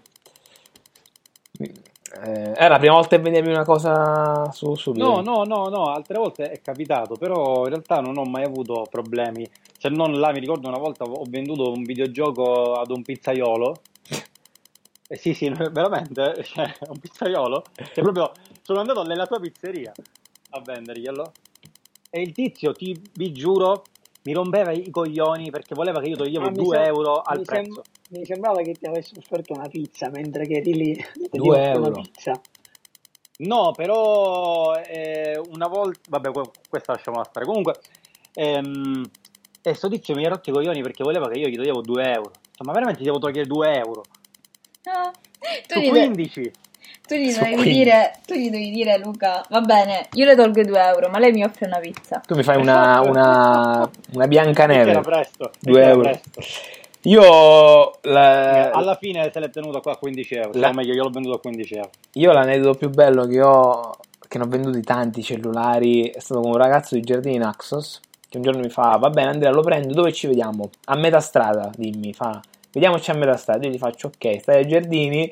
Eh, 1.60 2.52
è 2.54 2.68
la 2.68 2.78
prima 2.80 2.94
volta 2.96 3.16
che 3.16 3.22
vendevi 3.22 3.50
una 3.50 3.64
cosa 3.66 4.52
su, 4.52 4.76
su 4.76 4.92
No, 4.94 5.22
no, 5.22 5.44
no, 5.44 5.70
no, 5.70 5.90
altre 5.90 6.18
volte 6.18 6.50
è 6.52 6.62
capitato, 6.62 7.16
però 7.16 7.64
in 7.64 7.70
realtà 7.70 8.02
non 8.02 8.18
ho 8.18 8.24
mai 8.24 8.44
avuto 8.44 8.88
problemi. 8.90 9.48
Se 9.78 9.90
non 9.90 10.20
là, 10.20 10.32
mi 10.32 10.40
ricordo 10.40 10.68
una 10.68 10.78
volta 10.78 11.04
ho 11.06 11.24
venduto 11.28 11.72
un 11.72 11.84
videogioco 11.84 12.76
ad 12.76 12.90
un 12.92 13.02
pizzaiolo. 13.04 13.76
Eh, 15.08 15.18
sì, 15.18 15.34
sì, 15.34 15.50
veramente, 15.72 16.44
cioè, 16.44 16.76
un 16.88 17.00
pizzaiolo. 17.00 17.64
Che 17.74 18.02
proprio 18.02 18.32
sono 18.62 18.80
andato 18.80 19.04
nella 19.04 19.28
tua 19.28 19.40
pizzeria 19.40 19.92
a 20.52 20.60
venderglielo. 20.62 21.32
E 22.10 22.22
il 22.22 22.32
tizio, 22.34 22.74
ti, 22.74 23.00
vi 23.16 23.32
giuro, 23.32 23.84
mi 24.24 24.34
rompeva 24.34 24.72
i 24.72 24.90
coglioni 24.90 25.50
perché 25.50 25.76
voleva 25.76 26.00
che 26.00 26.08
io 26.08 26.16
toglievo 26.16 26.46
Ah, 26.46 26.52
mi 26.52 26.56
2 26.64 26.78
sem- 26.78 26.86
euro 26.86 27.22
al 27.22 27.40
mi 27.40 27.46
sem- 27.46 27.64
prezzo. 27.64 27.84
mi 28.10 28.26
sembrava 28.26 28.62
che 28.62 28.74
ti 28.74 28.86
avesse 28.86 29.16
offerto 29.18 29.54
una 29.54 29.68
pizza 29.68 30.10
mentre 30.10 30.46
che 30.48 30.58
eri 30.58 30.74
lì. 30.74 30.96
Ti 31.30 31.38
Due 31.38 31.58
offre 31.58 31.78
una 31.78 31.88
euro. 31.88 32.02
pizza. 32.02 32.42
No, 33.40 33.74
però 33.74 34.76
eh, 34.78 35.38
una 35.38 35.68
volta, 35.68 36.00
vabbè, 36.08 36.32
que- 36.32 36.52
questa 36.70 36.94
lasciamola 36.94 37.26
stare. 37.26 37.46
Comunque, 37.46 37.80
ehm, 38.36 39.10
e 39.64 39.74
sto 39.74 39.90
tizio 39.90 40.14
mi 40.16 40.26
ha 40.26 40.30
rotto 40.30 40.50
i 40.52 40.54
coglioni 40.54 40.82
perché 40.84 41.04
voleva 41.04 41.28
che 41.28 41.40
io 41.40 41.48
gli 41.48 41.56
toglievo 41.56 41.82
2 41.82 42.12
euro. 42.12 42.32
Ma 42.60 42.72
veramente 42.74 43.02
gli 43.02 43.06
devo 43.06 43.18
togliere 43.20 43.48
2 43.48 43.76
euro? 43.76 44.04
Ah, 44.86 45.12
tu, 45.68 45.74
Su 45.76 45.80
gli, 45.80 45.90
15? 45.90 46.52
tu 47.08 47.16
gli 47.16 47.34
15. 47.38 47.70
dire, 47.70 48.20
tu 48.26 48.34
gli 48.34 48.46
dovevi 48.50 48.70
dire, 48.72 48.98
Luca, 48.98 49.46
va 49.50 49.62
bene, 49.62 50.08
io 50.14 50.26
le 50.26 50.36
tolgo 50.36 50.60
i 50.62 50.66
2 50.66 50.80
euro, 50.82 51.10
ma 51.10 51.20
lei 51.20 51.32
mi 51.32 51.44
offre 51.44 51.68
una 51.68 51.80
pizza. 51.80 52.22
Tu 52.26 52.36
mi 52.36 52.44
fai 52.44 52.58
una, 52.58 53.00
una, 53.02 53.90
una 54.12 54.28
Biancaneve. 54.28 54.92
Era 54.92 55.02
presto. 55.02 55.52
Due 55.60 55.80
era 55.82 55.90
euro. 55.92 56.02
presto. 56.10 56.42
Io, 57.06 57.92
la- 58.04 58.70
Alla 58.72 58.96
fine 58.96 59.30
se 59.34 59.40
l'è 59.40 59.50
tenuto 59.50 59.82
qua 59.82 59.94
a 59.94 59.98
15 59.98 60.36
euro. 60.36 60.60
La- 60.60 60.70
O 60.70 60.74
meglio, 60.74 60.94
io 60.94 61.04
l'ho 61.04 61.10
venduto 61.10 61.36
a 61.36 61.40
15 61.40 61.76
euro. 61.76 61.90
io 62.14 62.32
l'aneddoto 62.32 62.78
più 62.78 62.90
bello 62.90 63.26
che 63.26 63.42
ho, 63.42 63.96
che 64.28 64.38
ne 64.38 64.44
ho 64.46 64.48
venduti 64.48 64.82
tanti 64.82 65.22
cellulari, 65.22 66.10
è 66.10 66.20
stato 66.20 66.42
con 66.42 66.52
un 66.52 66.58
ragazzo 66.58 66.96
di 66.96 67.02
Giardini 67.02 67.38
Naxos, 67.38 68.00
che 68.30 68.38
un 68.38 68.44
giorno 68.44 68.62
mi 68.62 68.70
fa, 68.70 68.96
va 68.98 69.10
bene 69.10 69.30
Andrea, 69.32 69.52
lo 69.52 69.62
prendo, 69.64 69.94
dove 69.94 70.14
ci 70.14 70.28
vediamo? 70.28 70.70
A 70.86 70.96
metà 70.96 71.20
strada, 71.20 71.70
dimmi, 71.76 72.14
fa, 72.14 72.40
vediamoci 72.74 73.12
a 73.12 73.14
metà 73.14 73.38
strada. 73.38 73.66
Io 73.66 73.72
gli 73.72 73.78
faccio, 73.78 74.08
ok, 74.08 74.40
stai 74.42 74.58
ai 74.58 74.68
Giardini, 74.68 75.32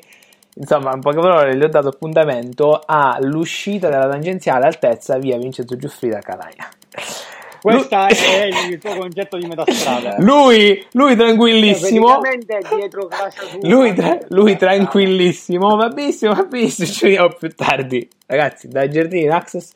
insomma, 0.54 0.92
in 0.94 1.00
poche 1.00 1.20
parole 1.20 1.56
gli 1.56 1.62
ho 1.62 1.68
dato 1.68 1.88
appuntamento 1.88 2.80
all'uscita 2.84 3.88
della 3.88 4.08
tangenziale 4.08 4.66
altezza 4.66 5.18
via 5.18 5.36
Vincenzo 5.36 5.76
Giuffrida 5.76 6.18
a 6.18 6.22
Catania. 6.22 6.68
Questo 7.60 7.96
Lui- 7.96 8.08
è 8.08 8.48
il 8.70 8.78
tuo 8.80 8.96
concetto 8.96 9.36
di 9.36 9.46
metà 9.46 9.64
strada. 9.68 10.16
Lui, 10.22 10.84
lui 10.92 11.14
tranquillissimo. 11.14 12.18
Praticamente 12.18 12.74
dietro 12.74 13.06
casa 13.06 13.40
tua. 13.48 13.68
Lui, 13.68 13.94
tra- 13.94 14.18
lui 14.30 14.56
tranquillissimo, 14.56 15.76
va 15.76 15.88
benissimo, 15.88 16.34
va 16.34 16.42
benissimo, 16.42 16.88
ci 16.88 17.04
vediamo 17.04 17.28
più 17.28 17.48
tardi. 17.54 18.08
Ragazzi, 18.26 18.66
da 18.66 18.88
Giardini 18.88 19.28
Access 19.28 19.74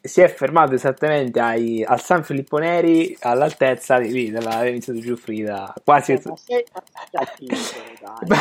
si 0.00 0.20
è 0.20 0.28
fermato 0.28 0.74
esattamente 0.74 1.40
ai- 1.40 1.84
al 1.84 2.00
San 2.00 2.22
Filippo 2.22 2.58
Neri, 2.58 3.16
all'altezza 3.20 3.98
di 3.98 4.12
lì, 4.12 4.30
della 4.30 4.62
Vincenzo 4.62 5.00
Giuffrida, 5.00 5.74
quasi... 5.84 6.20
Ma 6.24 6.36
sei 6.36 6.64
cattivo, 7.10 7.54
dai. 8.26 8.38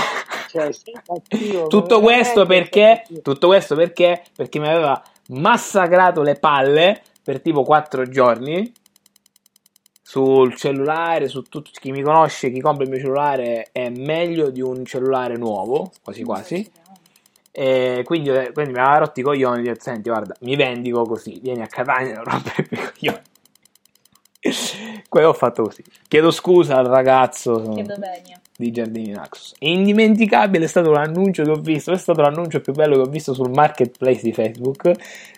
Cioè, 0.50 0.72
sei 0.72 1.00
cattivo, 1.04 1.68
Tutto 1.68 2.00
questo 2.00 2.46
perché, 2.46 3.04
tutto 3.22 3.48
questo 3.48 3.76
perché, 3.76 4.24
perché 4.36 4.60
mi 4.60 4.68
aveva 4.68 5.02
massacrato 5.30 6.22
le 6.22 6.36
palle 6.36 7.02
per 7.24 7.42
tipo 7.42 7.64
4 7.64 8.08
giorni 8.08 8.72
sul 10.02 10.56
cellulare, 10.56 11.28
su 11.28 11.42
tutto 11.42 11.70
chi 11.74 11.92
mi 11.92 12.02
conosce, 12.02 12.50
chi 12.50 12.62
compra 12.62 12.86
il 12.86 12.90
mio 12.90 13.00
cellulare 13.00 13.68
è 13.74 13.90
meglio 13.90 14.50
di 14.50 14.62
un 14.62 14.86
cellulare 14.86 15.36
nuovo, 15.36 15.92
quasi 16.02 16.24
quasi. 16.24 16.72
E 17.60 18.04
quindi, 18.06 18.30
quindi 18.54 18.72
mi 18.72 18.78
aveva 18.78 19.00
rotto 19.00 19.20
i 19.20 19.24
coglioni, 19.24 19.64
detto, 19.64 19.82
senti 19.82 20.10
guarda, 20.10 20.36
mi 20.42 20.56
vendico 20.56 21.02
così, 21.06 21.40
vieni 21.42 21.64
a 21.64 21.66
Catania 21.66 22.18
non 22.18 22.24
rompere 22.26 22.68
i 22.70 22.76
coglioni. 22.76 23.22
Quello 25.10 25.30
ho 25.30 25.34
fatto 25.34 25.64
così. 25.64 25.84
Chiedo 26.08 26.30
scusa 26.30 26.78
al 26.78 26.86
ragazzo 26.86 27.58
di 28.56 28.72
Giardini 28.72 29.10
Naxos. 29.10 29.56
E 29.58 29.72
indimenticabile 29.72 30.66
è 30.66 30.68
stato 30.68 30.92
l'annuncio 30.92 31.42
che 31.42 31.50
ho 31.50 31.60
visto, 31.60 31.92
è 31.92 31.98
stato 31.98 32.22
l'annuncio 32.22 32.62
più 32.62 32.74
bello 32.74 32.94
che 32.94 33.02
ho 33.02 33.10
visto 33.10 33.34
sul 33.34 33.50
marketplace 33.50 34.22
di 34.22 34.34
Facebook 34.34 34.92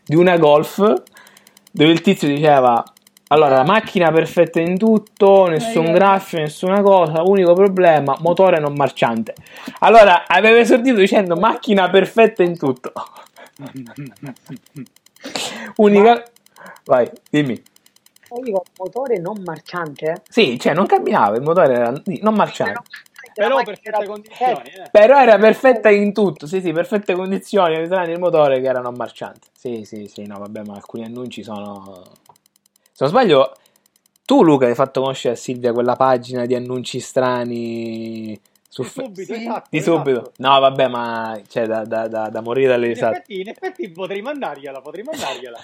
di 0.03 0.15
una 0.17 0.37
Golf 0.37 0.77
dove 1.71 1.91
il 1.91 2.01
tizio 2.01 2.27
diceva 2.27 2.83
allora 3.29 3.55
la 3.55 3.63
macchina 3.63 4.11
perfetta 4.11 4.59
in 4.59 4.77
tutto, 4.77 5.47
nessun 5.47 5.87
Eh, 5.87 5.91
graffio, 5.91 6.39
nessuna 6.39 6.83
cosa, 6.83 7.23
unico 7.23 7.53
problema, 7.53 8.15
motore 8.19 8.59
non 8.59 8.75
marciante. 8.75 9.33
Allora 9.79 10.27
aveva 10.27 10.59
esordito 10.59 10.97
dicendo 10.97 11.35
macchina 11.35 11.89
perfetta 11.89 12.43
in 12.43 12.57
tutto. 12.57 12.93
Unica 15.77 16.23
Vai, 16.85 17.09
dimmi. 17.29 17.53
Io 17.53 18.43
dico, 18.43 18.63
motore 18.77 19.19
non 19.19 19.41
marciante? 19.43 20.21
Sì, 20.27 20.59
cioè 20.59 20.73
non 20.73 20.85
camminava, 20.85 21.35
il 21.35 21.41
motore 21.41 21.73
era 21.73 22.01
non 22.21 22.33
marciante. 22.33 22.81
Però 23.33 23.63
per 23.63 23.79
certe 23.79 24.05
condizioni, 24.05 24.69
eh. 24.69 24.89
Però 24.91 25.19
era 25.19 25.37
perfetta 25.37 25.89
in 25.89 26.13
tutto, 26.13 26.47
sì, 26.47 26.61
sì, 26.61 26.71
perfette 26.71 27.15
condizioni, 27.15 27.87
tranne 27.87 28.11
il 28.11 28.19
motore 28.19 28.59
che 28.59 28.67
era 28.67 28.81
non 28.81 28.95
marciante. 28.95 29.47
Sì, 29.53 29.83
sì, 29.83 30.07
sì, 30.07 30.25
no, 30.25 30.39
vabbè, 30.39 30.63
ma 30.63 30.75
alcuni 30.75 31.05
annunci 31.05 31.43
sono... 31.43 32.03
Se 32.99 33.05
non 33.05 33.13
sbaglio, 33.13 33.55
tu 34.25 34.43
Luca 34.43 34.65
hai 34.65 34.75
fatto 34.75 34.99
conoscere 34.99 35.35
a 35.35 35.37
Silvia 35.37 35.71
quella 35.71 35.95
pagina 35.95 36.45
di 36.45 36.53
annunci 36.53 36.99
strani 36.99 38.37
Su 38.67 38.81
Di 38.83 38.89
subito, 38.89 39.33
esatto. 39.35 39.67
Di 39.69 39.77
esatto. 39.77 39.97
subito. 39.97 40.31
No, 40.39 40.59
vabbè, 40.59 40.87
ma 40.89 41.39
cioè, 41.47 41.65
da, 41.65 41.85
da- 41.85 42.09
da- 42.09 42.27
da 42.27 42.41
morire 42.41 42.67
dalle 42.67 42.87
In 42.87 42.93
risate. 42.95 43.15
effetti, 43.15 43.39
in 43.39 43.47
effetti 43.47 43.89
potrei 43.89 44.21
mandargliela, 44.21 44.81
potrei 44.81 45.03
mandargliela. 45.05 45.57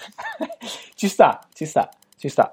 ci 0.96 1.08
sta, 1.08 1.46
ci 1.52 1.66
sta, 1.66 1.90
ci 2.16 2.30
sta. 2.30 2.48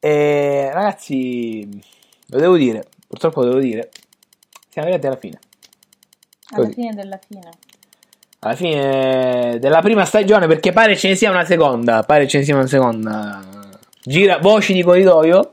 E, 0.00 0.70
ragazzi, 0.72 1.80
lo 2.26 2.38
devo 2.40 2.56
dire, 2.56 2.88
purtroppo 3.06 3.42
lo 3.42 3.50
devo 3.50 3.60
dire, 3.60 3.90
siamo 4.68 4.88
arrivati 4.88 5.06
alla 5.06 5.16
fine. 5.16 5.38
Alla 6.50 6.64
Così. 6.64 6.74
fine 6.74 6.92
della 6.94 7.18
fine. 7.24 7.50
Alla 8.40 8.54
fine 8.56 9.58
della 9.60 9.80
prima 9.80 10.04
stagione, 10.04 10.48
perché 10.48 10.72
pare 10.72 10.96
ce 10.96 11.06
ne 11.10 11.14
sia 11.14 11.30
una 11.30 11.44
seconda, 11.44 12.02
pare 12.02 12.26
ce 12.26 12.38
ne 12.38 12.44
sia 12.44 12.56
una 12.56 12.66
seconda. 12.66 13.54
Gira, 14.08 14.38
voci 14.38 14.72
di 14.72 14.82
corridoio, 14.84 15.48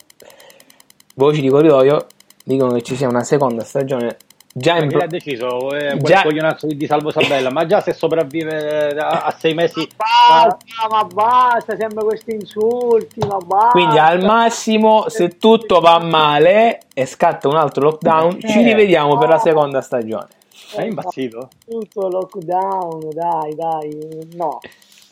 voci 1.16 1.42
di 1.42 1.50
corridoio, 1.50 2.06
dicono 2.44 2.74
che 2.74 2.84
ci 2.84 2.96
sia 2.96 3.08
una 3.08 3.24
seconda 3.24 3.64
stagione 3.64 4.18
già 4.54 4.78
in 4.78 4.92
l'ha 4.92 4.98
pro- 5.00 5.08
deciso? 5.08 5.74
Eh, 5.76 5.88
quel 5.98 6.04
Già- 6.04 6.22
coglionazzo 6.22 6.68
di 6.68 6.86
Salvo 6.86 7.10
Sabella, 7.10 7.50
ma 7.50 7.66
già 7.66 7.82
se 7.82 7.94
sopravvive 7.94 8.92
a, 8.92 9.24
a 9.24 9.36
sei 9.40 9.56
mesi... 9.56 9.88
Basta, 9.98 10.88
ma 10.88 11.04
basta, 11.04 11.76
sempre 11.76 12.04
questi 12.04 12.36
insulti, 12.36 13.22
ma 13.26 13.38
basta. 13.38 13.72
Quindi 13.72 13.98
al 13.98 14.24
massimo, 14.24 15.10
se 15.10 15.38
tutto 15.40 15.80
va 15.80 15.98
male 15.98 16.82
e 16.94 17.08
scatta 17.08 17.48
un 17.48 17.56
altro 17.56 17.86
lockdown, 17.86 18.40
ci 18.40 18.60
Eh, 18.60 18.64
rivediamo 18.66 19.18
per 19.18 19.30
la 19.30 19.40
seconda 19.40 19.82
stagione. 19.82 20.28
È 20.76 20.84
impazzito? 20.84 21.50
Tutto 21.66 22.08
lockdown, 22.08 23.10
dai, 23.10 23.56
dai, 23.56 24.28
no. 24.36 24.60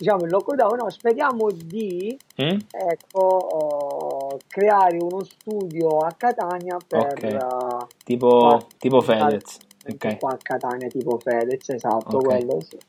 Diciamo 0.02 0.24
il 0.24 0.32
lockdown, 0.32 0.78
no, 0.78 0.90
speriamo 0.90 1.52
di 1.52 2.18
Mm? 2.42 2.58
ecco, 2.72 3.20
oh, 3.22 4.40
creare 4.48 4.98
uno 5.00 5.24
studio 5.24 6.00
a 6.00 6.12
Catania 6.18 6.78
per 6.88 7.12
Ok. 7.12 7.24
eh, 7.24 7.86
Tipo, 8.04 8.66
tipo 8.80 9.02
Fedez. 9.04 9.60
Ok, 9.88 10.18
qua 10.18 10.32
a 10.32 10.38
Catania 10.42 10.88
tipo 10.88 11.20
Fedez, 11.20 11.70
esatto, 11.70 12.18
Ok. 12.18 12.24
quello 12.24 12.62
sì. 12.62 12.80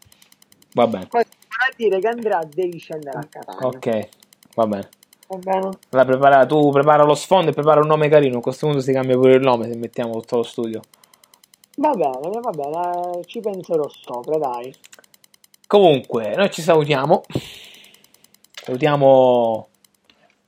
va 0.73 0.87
bene. 0.87 1.07
Questo 1.09 1.37
vuol 1.37 1.75
dire 1.77 2.01
che 2.01 2.09
Andrea 2.09 2.41
devi 2.51 2.79
scendere 2.79 3.19
a 3.19 3.27
Catania. 3.29 3.67
Ok, 3.67 4.09
va 4.55 4.67
bene. 4.67 4.89
Va 5.27 5.37
bene? 5.37 5.69
Allora, 5.91 6.07
prepara, 6.07 6.47
tu 6.47 6.71
prepara 6.71 7.03
lo 7.05 7.15
sfondo 7.15 7.51
e 7.51 7.53
prepara 7.53 7.83
un 7.83 7.89
nome 7.89 8.09
carino. 8.09 8.39
A 8.39 8.41
questo 8.41 8.65
punto 8.67 8.81
si 8.81 8.91
cambia 8.91 9.17
pure 9.17 9.35
il 9.35 9.43
nome 9.43 9.69
se 9.69 9.77
mettiamo 9.77 10.13
tutto 10.21 10.37
lo 10.37 10.43
studio. 10.45 10.81
Va 11.77 11.91
bene, 11.91 12.41
va 12.41 12.51
bene, 12.51 13.23
ci 13.27 13.41
penserò 13.41 13.87
sopra, 13.89 14.39
dai. 14.39 14.75
Comunque, 15.73 16.35
noi 16.37 16.51
ci 16.51 16.61
salutiamo. 16.61 17.23
Salutiamo. 18.63 19.69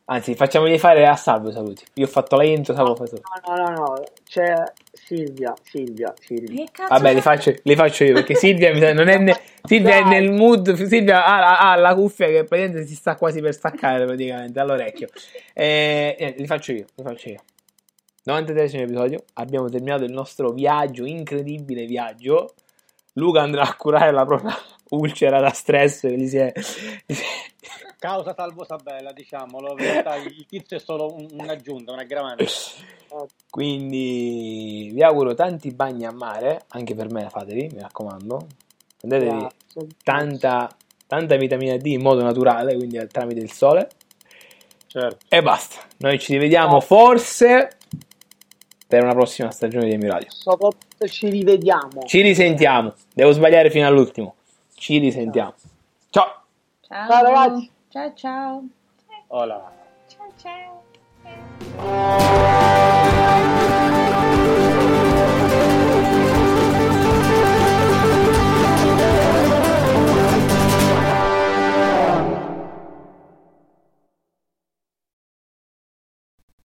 Anzi, 0.05 0.35
facciamogli 0.35 0.79
fare 0.79 1.07
a 1.07 1.17
salvo 1.17 1.49
i 1.49 1.53
saluti. 1.53 1.83
Io 1.95 2.05
ho 2.05 2.09
fatto 2.09 2.37
la 2.37 2.45
intro, 2.45 2.75
salvo 2.75 2.95
fa 2.95 3.05
i 3.05 3.07
saluti. 3.07 3.27
No, 3.47 3.55
no, 3.57 3.71
no, 3.71 3.71
no, 3.71 4.03
c'è 4.29 4.63
Silvia, 4.93 5.55
Silvia, 5.63 6.13
Silvia. 6.21 6.65
Che 6.67 6.71
cazzo 6.71 6.93
Vabbè, 6.93 7.15
li 7.15 7.23
faccio, 7.23 7.55
li 7.63 7.75
faccio 7.75 8.05
io 8.05 8.13
perché 8.13 8.35
Silvia, 8.35 8.71
mi 8.75 8.81
sa- 8.81 8.93
non 8.93 9.09
è 9.09 9.17
ne- 9.17 9.41
Silvia 9.63 9.95
è 9.97 10.05
nel 10.05 10.31
mood. 10.31 10.75
Silvia 10.75 11.25
ha, 11.25 11.57
ha- 11.57 11.71
ha 11.71 11.77
la 11.77 11.95
cuffia 11.95 12.27
che 12.27 12.45
praticamente 12.45 12.87
si 12.87 12.95
sta 12.95 13.17
quasi 13.17 13.41
per 13.41 13.55
staccare 13.55 14.05
praticamente 14.05 14.61
all'orecchio. 14.61 15.09
Eh, 15.55 16.17
niente, 16.21 16.39
li 16.39 16.47
faccio 16.47 16.73
io, 16.73 16.85
li 16.97 17.03
faccio 17.03 17.31
io. 17.31 17.41
93 18.25 18.79
episodio. 18.83 19.25
Abbiamo 19.35 19.71
terminato 19.71 20.05
il 20.05 20.13
nostro 20.13 20.51
viaggio, 20.51 21.07
incredibile 21.07 21.87
viaggio. 21.87 22.53
Luca 23.15 23.43
andrà 23.43 23.63
a 23.63 23.75
curare 23.75 24.13
la 24.13 24.25
propria 24.25 24.57
ulcera 24.91 25.41
da 25.41 25.51
stress 25.51 26.01
che 26.01 26.17
gli 26.17 26.27
si 26.27 26.37
è. 26.39 26.53
Causa 27.99 28.35
Salvo 28.35 28.65
Sabella, 28.65 29.13
diciamolo. 29.13 29.75
Realtà 29.77 30.17
il 30.17 30.45
tizio 30.47 30.77
è 30.77 30.81
solo 30.81 31.15
un- 31.15 31.29
un'aggiunta, 31.33 31.93
un 31.93 31.99
aggravante. 32.01 32.47
Quindi 33.49 34.91
vi 34.93 35.03
auguro 35.03 35.35
tanti 35.35 35.71
bagni 35.73 36.05
a 36.05 36.13
mare, 36.13 36.65
anche 36.69 36.95
per 36.95 37.11
me 37.11 37.29
fateli, 37.31 37.71
mi 37.73 37.81
raccomando. 37.81 38.47
Prendetevi 38.99 39.47
tanta, 40.03 40.75
tanta 41.07 41.37
vitamina 41.37 41.77
D 41.77 41.87
in 41.87 42.03
modo 42.03 42.23
naturale, 42.23 42.75
quindi 42.75 42.99
tramite 43.11 43.41
il 43.41 43.53
sole. 43.53 43.89
Certo. 44.87 45.25
E 45.29 45.43
basta. 45.43 45.81
Noi 45.99 46.19
ci 46.19 46.33
rivediamo 46.33 46.81
forse 46.81 47.79
per 48.95 49.03
una 49.03 49.15
prossima 49.15 49.51
stagione 49.51 49.87
di 49.87 49.93
Emiradio. 49.93 50.29
Soprattutto 50.31 51.09
ci 51.09 51.29
rivediamo. 51.29 52.05
Ci 52.05 52.21
risentiamo. 52.21 52.95
Devo 53.13 53.33
sbagliare 53.33 53.71
fino 53.71 53.87
all'ultimo. 53.87 54.37
Ci 54.75 54.99
risentiamo. 54.99 55.55
Ciao. 56.11 56.43
Ciao. 56.81 57.09
Ciao, 57.09 57.23
ragazzi. 57.23 57.71
Ciao 57.89 58.13
ciao. 58.15 58.63
Hola. 59.29 59.73
Ciao 60.07 60.31
ciao. 61.77 63.54